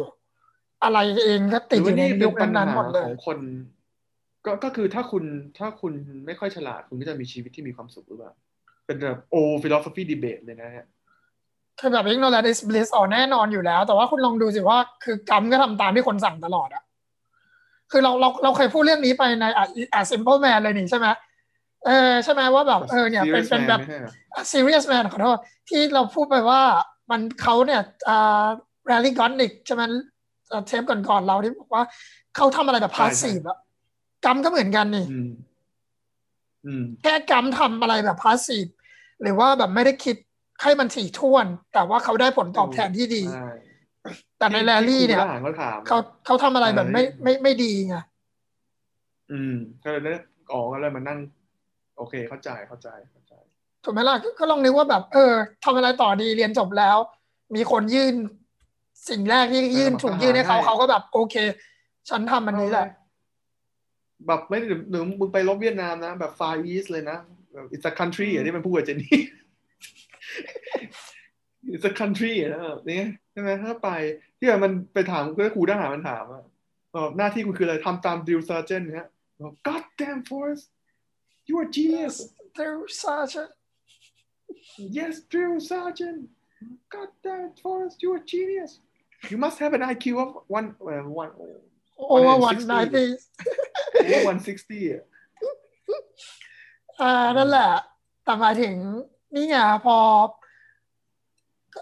[0.84, 3.38] อะไรเองก็หติดรืออว่ายู่ในนี่เป็ยุนคปัญนั้นหาๆหมดเลขยองคน
[4.46, 5.24] ก็ก็คือถ้าคุณ
[5.60, 5.94] ถ้าคุณ
[6.26, 8.32] ไม่ค่อยฉลาด คุณก็จะมีชีวิตที่มีความสุขหรือเปล่า
[8.86, 10.86] เป็นแบบโอ philosophy debate เลยนะฮะ
[11.80, 16.83] คือแบบ ignorance is bliss อ๋อแน่นอนอยู่แล้ว แต่ว่าคุณลองดูสิว่าคือกรรมก็ทำตามที่คนสั่งตลอดอะ
[17.94, 21.08] คือเราเราเราเคยพูดเรื่องนี้ไปในอะอะ simple man เลยนี่ใช่ไหม
[21.86, 25.38] เออใช่ไหมว่าแบบเออเนี่ยเป็น Serious เป็น Man แบบไม่ใช่เหรออะ serious man ขอโทษ
[25.70, 26.62] ที่เราพูดไปว่า
[27.12, 28.46] มันเขาเนี่ยอ่า
[28.90, 29.82] rally gonic ใช่ไหม
[30.52, 31.84] อะเทปก่อนๆเราที่บอกว่า
[32.36, 33.58] เขาทำอะไรแบบใช่ใช่ passive อะ
[34.26, 35.32] กรรมก็เหมือนกันนี่อืม
[36.66, 38.70] อืมแค่กรรมทำอะไรแบบ passive
[39.22, 40.16] หรือว่าแบบไม่ได้คิด
[40.62, 43.52] ให้มันถี่ถ้วน แต่ว่าเขาได้ผลตอบแทนที่ดีใช่
[44.44, 47.96] แต่ในแรลลี่เนี่ยที่ครูทหารเขาถามเขาเขาทำอะไรแบบไม่เออไม่ไม่ดีไง
[49.32, 50.14] อืมก็เลยได้
[50.52, 51.20] ออกก็เลยมานั่ง
[51.98, 53.34] โอเคเข้าใจเข้าใจเข้าใจ
[53.84, 55.34] ถูกไหมล่ะก็ก็ลองนึกว่าแบบ เออ
[55.64, 56.98] ทำอะไรต่อดีเรียนจบแล้ว
[57.56, 58.16] มีคนยื่น
[59.10, 61.36] สิ่งแรกที่ยื่นเออถูกยื่นให้เขาให้เขาก็แบบ โอเค
[62.10, 62.88] ฉันทำอันนี้แหละ
[64.28, 67.18] แบบไม่หรือหรือมึงไปลบเวียดนามนะ แบบ Far East เลยนะ
[67.54, 69.20] แบบ it's a country อะที่มันพูดกับเจนนี่
[71.74, 73.02] it's a country อะนะแบบนี้
[73.34, 73.90] ใช่ไหมถ้าไป
[74.38, 76.44] ที่แบบมันไปถามก็ครูทหารมันถามอะ
[76.92, 79.08] แบบหน้าที่คุณคืออะไรทำตาม drill sergeant เนี่ย
[79.44, 80.66] บอก God damn Forrest
[81.48, 82.16] you are genius
[82.56, 83.46] They're such a
[84.98, 86.20] yes drill sergeant
[86.94, 88.72] God damn Forrest you are genius
[89.32, 91.32] you must have an IQ of one uh, one
[92.14, 93.08] over 160 one ninety
[94.06, 95.04] over 160อะ
[97.02, 97.72] อ่านั่นแหละ
[98.24, 98.76] แต่หมายถึง
[99.36, 99.56] นี่ไง
[99.86, 99.98] พอ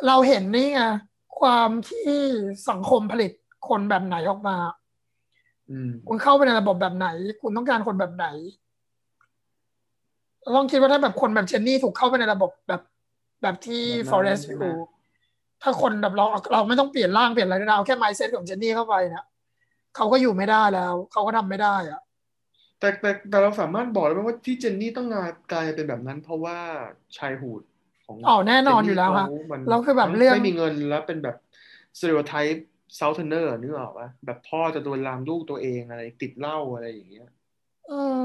[0.08, 0.82] เราเห็นนี่ไง
[1.42, 2.20] ความที่
[2.70, 3.32] สังคมผลิต
[3.70, 4.58] คนแบบไหนออกมา
[5.72, 7.08] อืมคุณเข้าไปในระบบแบบไหน
[7.42, 8.28] คุณต้องการคนแบบไหน
[10.42, 12.82] เราต้องคิดว่าถ้าแบบคนแบบเจนนี่ถูกเข้าไปในระบบแบบ
[13.42, 14.78] แบบที่แบบนั้นฟอเรสใช่อไหมยู่
[15.62, 19.26] ถ้าคนแบบเราเราไม่ต้องเปลี่ยนร่างเปลี่ยนอะไรนะเอาแค่ไมซ์เซ็ตของเจนนี่เข้าไปเนี่ย
[19.96, 22.02] เขาก็อยู่ไม่ได้แล้วเขาก็ทำไม่ได้อะ
[22.80, 25.08] แต่แต่แต่เราสามารถบอกได้ไหมว่าที่เจนนี่ต้อง
[25.52, 26.58] กลายเป็นแบบนั้น เพราะว่า
[27.18, 27.62] ชายหูด
[28.12, 31.36] ของอ๋อแน่นอนเจอยู่แล้วค่ะเขามันแล้วคือแบบทั้เรื่องไม่มีเงินแล้วเป็นแบบ
[31.97, 37.28] สเตอริโอไทป์เซาเทเนอร์นึกออกปะแบบพ่อจะโดนลามลูกตัวเองอะไรติดเหล้าอะไรอย่างเงี้ย
[37.91, 38.24] อืม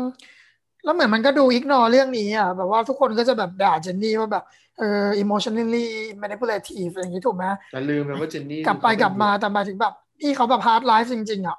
[0.85, 4.45] แล้วเหมือนมันก็ดูอิกนอเรื่องนี้อะแบบว่าทุกคนก็จะแบบด่าเจนนี่ว่าแบบ
[4.79, 5.87] เออ emotionally
[6.23, 11.59] manipulative อย่างนี้ถูกไหมแต่ลืมไปว่าเจนนี่กลับไปกลับมาแต่หมายถึงแบบนี่เขาแบบฮาร์ดไลฟ์จริง ๆ อะ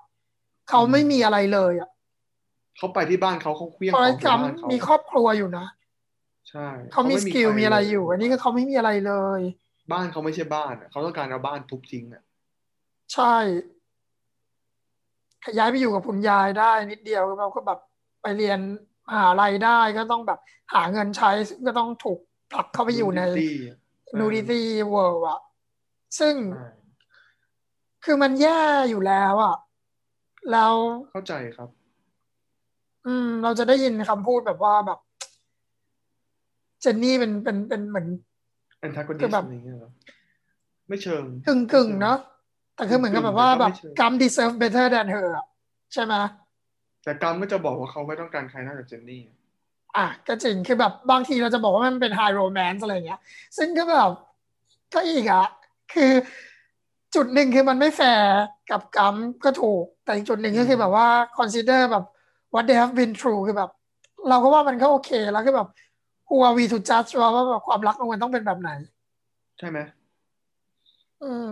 [0.69, 1.89] เขาไม่มีอะไรเลยอะ
[2.77, 5.65] เขาไปที่บ้านเขาเขาเคลี้ยงฟอขเรองสที่กัมบ้านเขามีครอบครัวอยู่นะ
[6.49, 9.41] ใช่เขามีไสกิลใคมีอะไรเลอยู่ อันนี้ก็เขาไม่มีอะไรเลย
[9.91, 12.23] บ้านเขาไม่ใช่บ้านอะเขาต้องการเอาบ้านทุบทิ้งอะ
[13.13, 13.35] ใช่
[15.57, 17.79] ย้ายไปอยู่กับคุณยายได้นิดเดียวเราก็แบบ
[18.21, 18.59] ไปเรียน
[19.07, 20.39] มหาลัยได้ก็ต้องแบบ
[20.73, 22.19] หาเงินใช้ซึ่งก็ต้องถูก
[22.53, 23.77] ผลักเข้าไปอยู่ใน Nudity อะ
[24.19, 24.61] nudity
[24.93, 25.39] world อะ
[26.19, 26.69] ซึ่งใช่
[28.05, 29.55] คือมันแย่อยู่แล้วอะ
[30.51, 30.73] แล้ว
[31.13, 31.69] เข้าใจครับ
[33.05, 34.99] อืม เราจะได้ยินคำพูดแบบว่าแบบ
[36.81, 38.07] เจนนี่เป็นเป็นเป็นเหมือน
[38.85, 39.91] antagonist คือแบบอะไรเงี้ยเหรอ
[40.87, 42.17] ไม่เชิงกึ่งกึ่งๆเนาะ
[42.75, 45.47] แต่คือเหมือนกับแบบว่าแบบกึ่งๆแต่ก็ไม่เชิงกรรม deserve better than her อะ
[45.93, 46.13] ใช่ไหม
[47.03, 49.21] แต่กรรมก็จะบอกว่าเขาไม่ต้องการใครนอกจากเจนนี่
[49.97, 53.19] อะก็จริงคือแบบบางทีเราจะบอกว่ามันเป็น high romance อะไรอย่างเงี้ย
[53.57, 54.11] ซึ่งก็แบบ
[54.93, 55.45] ก็อีกอะ
[55.93, 56.11] คือ
[57.15, 58.33] จุดหนึ่งคือมันไม่แฟร์
[58.71, 61.07] กับกรรมก็ถูก แต่อีกจุดหนึ่งก็คือแบบว่า
[61.37, 62.05] consider แบบ
[62.53, 63.71] what they have been through คือแบบ
[64.29, 65.67] เราก็ว่ามันก็โอเคแล้วคือแบบ
[66.27, 68.71] who are we to judge ว่าว่าแบบความรักมันควรต้องเป็นแบบไหน
[69.59, 69.79] ใช่ไหม
[71.23, 71.51] อืม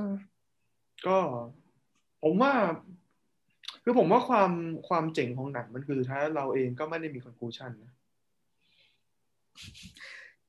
[1.05, 1.17] ก็
[2.23, 2.53] ผมว่า
[3.84, 4.51] คือผมว่าความ
[4.88, 7.93] ความเจ๋งของหนังมันคือ ถ้าเราเองก็ไม่ได้มี conclusion นะ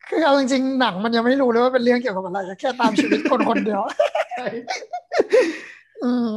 [0.09, 3.81] คือเอาจริงๆหนังมันยังไม่รู้เลยว่าเป็นเรื่องเกี่ยวกับอะไรแค่ตามชีวิตคนคนเดียว
[4.33, 4.47] ใช่
[6.05, 6.37] อืม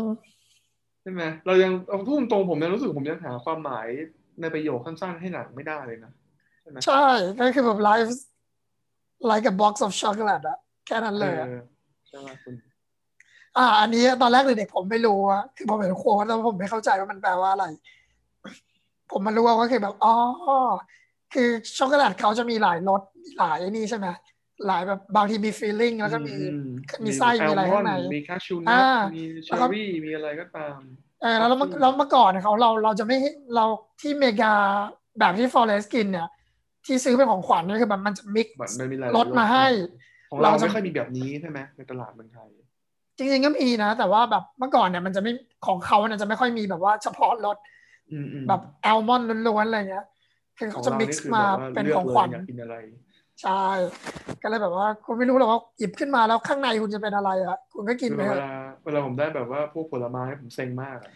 [1.01, 3.87] ใช่ไหมเรายังเอาพูดตรงๆผมยังรู้สึกผมยังหาความหมาย
[4.41, 7.03] ในประโยคสั้นๆให้หนังไม่ได้เลยนะใช่ไหมใช่
[7.39, 8.11] ก็คือแบบ life
[9.30, 10.57] like a box of chocolate อะ
[10.88, 11.61] แค่นั้นเลยอะออ
[12.07, 12.55] ใช่ไหมคุณ
[13.57, 17.65] อ่า อันนี้ตอนแรกเด็กๆผมไม่รู้อะคือผมเห็นโค้ดแล้วผมไม่เข้าใจว่ามันแปลว่าอะไร
[19.11, 20.13] ผมมารู้ว่าก็คือแบบอ๋อ
[21.34, 23.01] คือช็อกโกแลตเขาจะมีหลายรส
[23.38, 24.07] หลายไอ้นี่ใช่ไหม
[24.67, 26.43] หลายแบบบางทีมี filling แล้วก็มีอื
[27.05, 30.80] มีไส้มีอะไรข้างในมี cashew nut อ่ามีเชอแล้วก็มีอะไรก็ตาม
[31.22, 33.65] เออแล้วเมื่อแล้วเมื่อก่อนเนี่ยเขาเราเราจะไม่ให้เรา
[34.01, 34.53] ที่อเมริกา
[35.20, 36.28] แบบที่ Forrest กินเนี่ย
[36.86, 39.65] ที่ซื้อเป็นของขวัญเนี่ยคือแบบมันจะ mix แบบมันมีหลายรสมาให้
[40.32, 42.47] ของเราเราจะไม่ค่อยมีแบบนี้ใช่ไหมในตลาดเมืองไทย
[43.17, 45.32] จริงๆก็มีนะ แต่ว่าแบบเมื่อก่อนเนี่ยมันจะไม่
[45.67, 47.57] ของเขาเนี่ยจะไม่ค่อยมีแบบว่าเฉพาะรส
[48.11, 50.05] อืมอืมแบบแอลมอนด์ล้วนๆอะไรเงี้ย
[50.57, 52.75] คือขอเขางจะเรามินี่กซ์คือมาแบบว่าเป็นเลือขกองเลขวัยญอยากกินอะไร
[53.41, 53.63] ใช่
[54.41, 58.53] ก็เลยแบบว่าคุณไม่รู้หรอกว่าหยิบขึ้นมาแล้วข้างในคุณจะเป็นอะไรอะคุณก็กินคือไปเวเถอะลา
[58.84, 61.11] เวลาผมได้แบบว่าพวกผลไม้ผมเซ็งมากอะ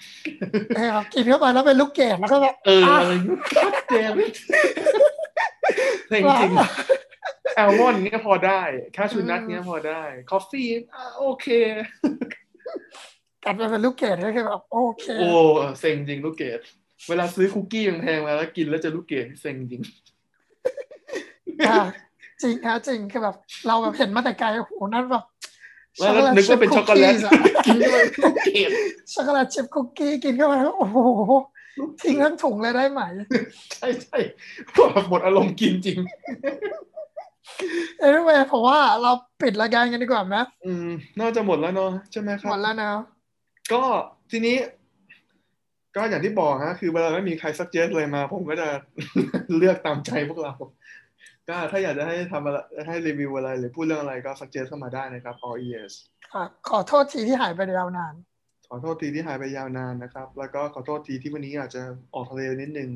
[0.75, 3.39] เออครับกินเข้าไปแล้วเป็นลูกเกดแล้วก็แบบเอออะอะไรเงี้ย
[3.89, 4.13] เจม
[6.09, 6.51] เซ็งจริง
[7.55, 8.61] แอลมอนด์เงี้ยพอได้
[8.93, 11.47] แคชชูนัทเงี้ยพอได้ คุกกี้อะโอเค
[13.43, 15.29] กัดไปเป็นลูกเกดก็คือแบบโอเค โอ้
[15.79, 16.59] เซ็งจริงลูกเกด
[17.09, 19.81] เวลาซื้อคุกกี้แพงๆมาแล้วกินแล้วเจอลูกเกดเซ็งจริง
[21.69, 21.83] อะ
[22.41, 23.35] จริงฮะจริงคือแบบ
[23.67, 25.23] เราแบบเห็นมาแต่ไกลโอ้โหนั่นแบบ
[25.99, 28.69] แล้วนึกว่าเป็นช็อกโกแลตชิพกินเข้าไปลูกเกด
[29.13, 30.99] ช็อกโกแลตชิพคุกกี้กินเข้าไปแล้วโอ้โห
[32.03, 33.01] ทิ้งทั้งถุงเลยได้ไหม
[33.73, 34.17] ใช่ใช่
[34.73, 35.99] แบบหมดอารมณ์กินจริง
[37.99, 39.11] เอ้ยเวยผมว่าเรา
[39.41, 42.91] ปิดรายการกันดีกว่าไหมอืม น่าจะหมดแล้วเนาะใช่ไหมครัหมบดแล้วนะ
[43.73, 43.83] ก็
[44.31, 44.57] ทีนี้
[45.95, 48.67] ก็อย่างที่บอกฮะ คือเวลาไม่มีใครสักเจสเลยมา ผมก็จะ
[49.57, 50.53] เลือกตามใจพวกเรา
[51.49, 52.57] ก็ถ้าอยากจะให้ทำอะไร
[52.87, 55.93] ให้รีวิวอะไร หรือพูดเรื่องอะไรก็สักเจสเข้ามาได้นะครับ all ears
[56.33, 58.32] ค่ะขอโทษทีที่หายไปยาวนานข
[58.73, 61.81] อโทษทีที่หายไปยาวนานนะครับ แล้วก็ขอโทษทีที่วันนี้อาจจะ
[62.15, 62.89] ออกทะเลนิดนึง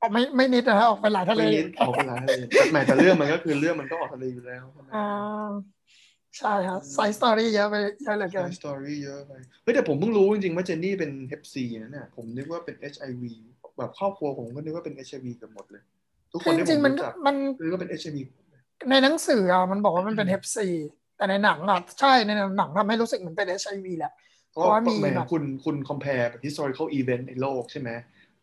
[0.00, 5.50] ออกไม่ไม่นิดนะฮะออกไปหลายทะเลไม่นิดออกไปหลายทะเลแต่แหมแต่เรื่องมันก็คือเรื่องมันก็ออกทะเลอยู่แล้วใช่ไหมอ่า
[6.38, 9.32] ใช่ครับ side story เยอะไปเยอะเหลือเกิน story เยอะไป
[9.62, 13.22] เฮ้ยแต่ผมเพิ่งรู้จริงๆว่าเจนนี่เป็น Hep C นะเนี่ยผมนึกว่าเป็น HIV
[13.78, 15.82] แบบครอบครัวผมก็นึกว่าเป็น HIV กันหมดเลย
[16.32, 18.16] ทุกคคืนอจที่ผริงมๆมันรู้จักมันนึกว่าเป็น HIV
[18.90, 20.66] ในหนังสืออะมันบอกว่ามันเป็น Hep C
[21.16, 24.12] แต่ในหนังอะใช่ในหนังทำให้รู้สึกเหมือนเป็นเอชไอวีแหละ
[24.58, 27.90] เพราะเพราะว่าว่ามีแหมแบบคุณคุณ compare แบบ historical event ในโลกใช่ไหม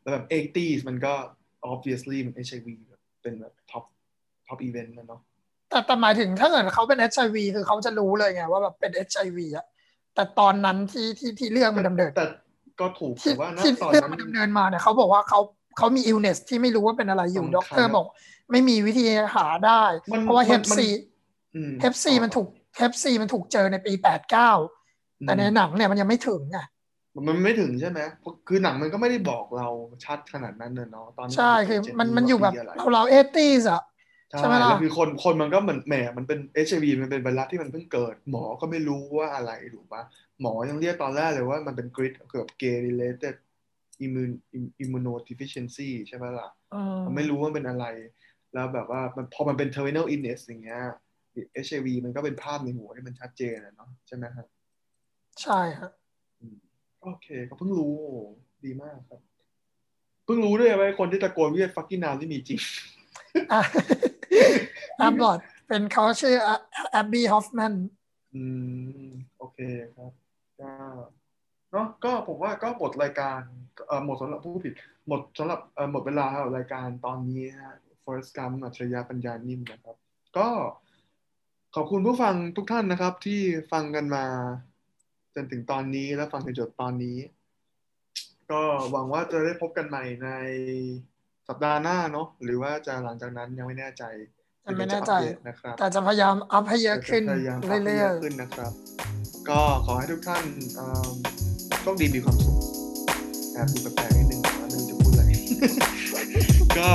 [0.01, 1.13] แล้วแบบ 80s มันก็
[1.71, 3.83] obviously มัน HIV แบบเป็นแบบ top
[4.47, 5.21] top event นะเนาะ
[5.69, 9.65] แต่แต่หมายถึงถ้าเกิดเขาเป็นเอชไอวีคือเขาจะรู้เลยไงว่าแบบเป็นเอชไอวีอะ
[10.15, 12.27] แต่ตอนนั้นที่ที่ที่เรื่องมันดำเนินแต่
[12.79, 15.39] ก็ถูกที่แต่ว่าณที่ตอนเรื่องนั้นมันดำเนินมาเนี่ยเขาบอกว่าเขา
[15.77, 18.05] เขามี illness ที่ไม่รู้ว่าเป็นอะไรอยู่สำคัญด็อกเตอร์บอก
[18.51, 19.05] ไม่มีวิธี
[19.35, 20.87] หาได้มันเพราะว่ามัเฮนปมันซี
[21.55, 22.47] อืม Hep C มันถูก
[22.77, 24.51] Hep C มันถูกเจอในปีแปดเก้า
[25.19, 26.59] แต่ในหนังเนี่ยมันยังไม่ถึงไง
[27.27, 29.67] มันไม่ถึงใช่ไหมเพราะคือหนังมันก็ไม่ได้บอกเรา
[30.05, 33.81] ชัดขนาดนั้นเนอะเนาะตอนนี้ใช่คือเจ็ดมันปีมันอยู่แบบปีะไรเราเราเอตี้อะ
[34.31, 40.03] ใช่ใช่ไหมล่ะแล้วคือคนคนมันก็เหมือนแหมมันเป็นเอชไอวีมันเป็นไวรัสที่มันเพิ่งเกิด หมอก็ไม่รู้ว่าอะไรถูกปะ
[40.41, 43.35] หมอยังเรียกตอนแรกเลยว่ามันเป็นกริดเกี่ยวกับ gay related
[44.05, 44.33] immune
[44.83, 47.85] immunodeficiency ใช่ไหมล่ะอืมมันไม่รู้ว่ามันเป็นอะไร
[48.53, 50.81] แล้วแบบว่ามันพอมันเป็น terminal illness อย่างเงี้ย
[51.65, 54.47] HIV มันก็เป็นภาพในหัวที่มันชัดเจนอะเนาะใช่ไหมครับ
[55.43, 55.91] ใช่ครับ
[57.03, 58.19] โอเคก็เพิ่งรู้โอ้
[58.65, 59.19] ดีมากครับ
[60.25, 62.59] เพิ่งรู้ด้วยว่าไอ้คนที่ตะโกนว่า fucking now ที่มีจริง
[63.51, 63.61] อะ
[64.97, 66.35] แอบบอดเป็นเขาชื่อ
[66.91, 67.73] แอบบี้ฮอฟแมน
[68.35, 68.43] อื
[69.05, 69.07] ม
[69.37, 69.59] โอเค
[69.95, 70.11] ครับ
[70.59, 70.71] ก็
[71.71, 73.39] เนาะก็ผมว่าก็หมดรายการ
[73.87, 74.73] เอ่อหมดสำหรับผู้ผิด
[75.07, 79.95] หมดสำหรับเอ่อหมดเวลาของรายการตอนนี้ฮะ First Gum อัจฉริยะปัญญานิ่มนะครับ
[80.37, 80.47] ก็
[81.75, 83.39] ขอบคุณผู้ฟังทุกท่านนะครับ ที่
[83.71, 84.25] ฟังกันมา
[85.35, 87.17] จนถึงตอนนี้และฟังจนจบตอนนี้
[88.51, 88.61] ก็
[88.91, 90.29] หวังว่าจะได้พบกันใหม่ใน
[91.47, 94.03] สัปดาห์หน้าเนาะหรือว่าจะหลังจากนั้นยังไม่แน่ใจ
[94.65, 98.71] ยังไม่แน่ใจเดี๋ยวจะอัปเดตนะครับแต่จะพยายามอัพให้เยอะขึ้นพยายามปรับให้เรื่เยอยอะขึ้นนะครับ
[99.49, 100.43] ก็ขอให้ทุกท่าน
[100.75, 101.15] เอิ่ม
[101.81, 102.57] โชคดีมีความสุข
[103.53, 105.23] แอบดูแปลกๆนิดนึงแต่ว่าไม่รู้จะพูดอะไร
[106.77, 106.87] ก็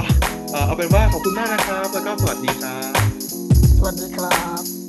[0.53, 4.80] เอ่อเอาเป็นว่าขอบคุณมากนะครับ แล้วก็สวัสดีครับๆสวัสดีครับ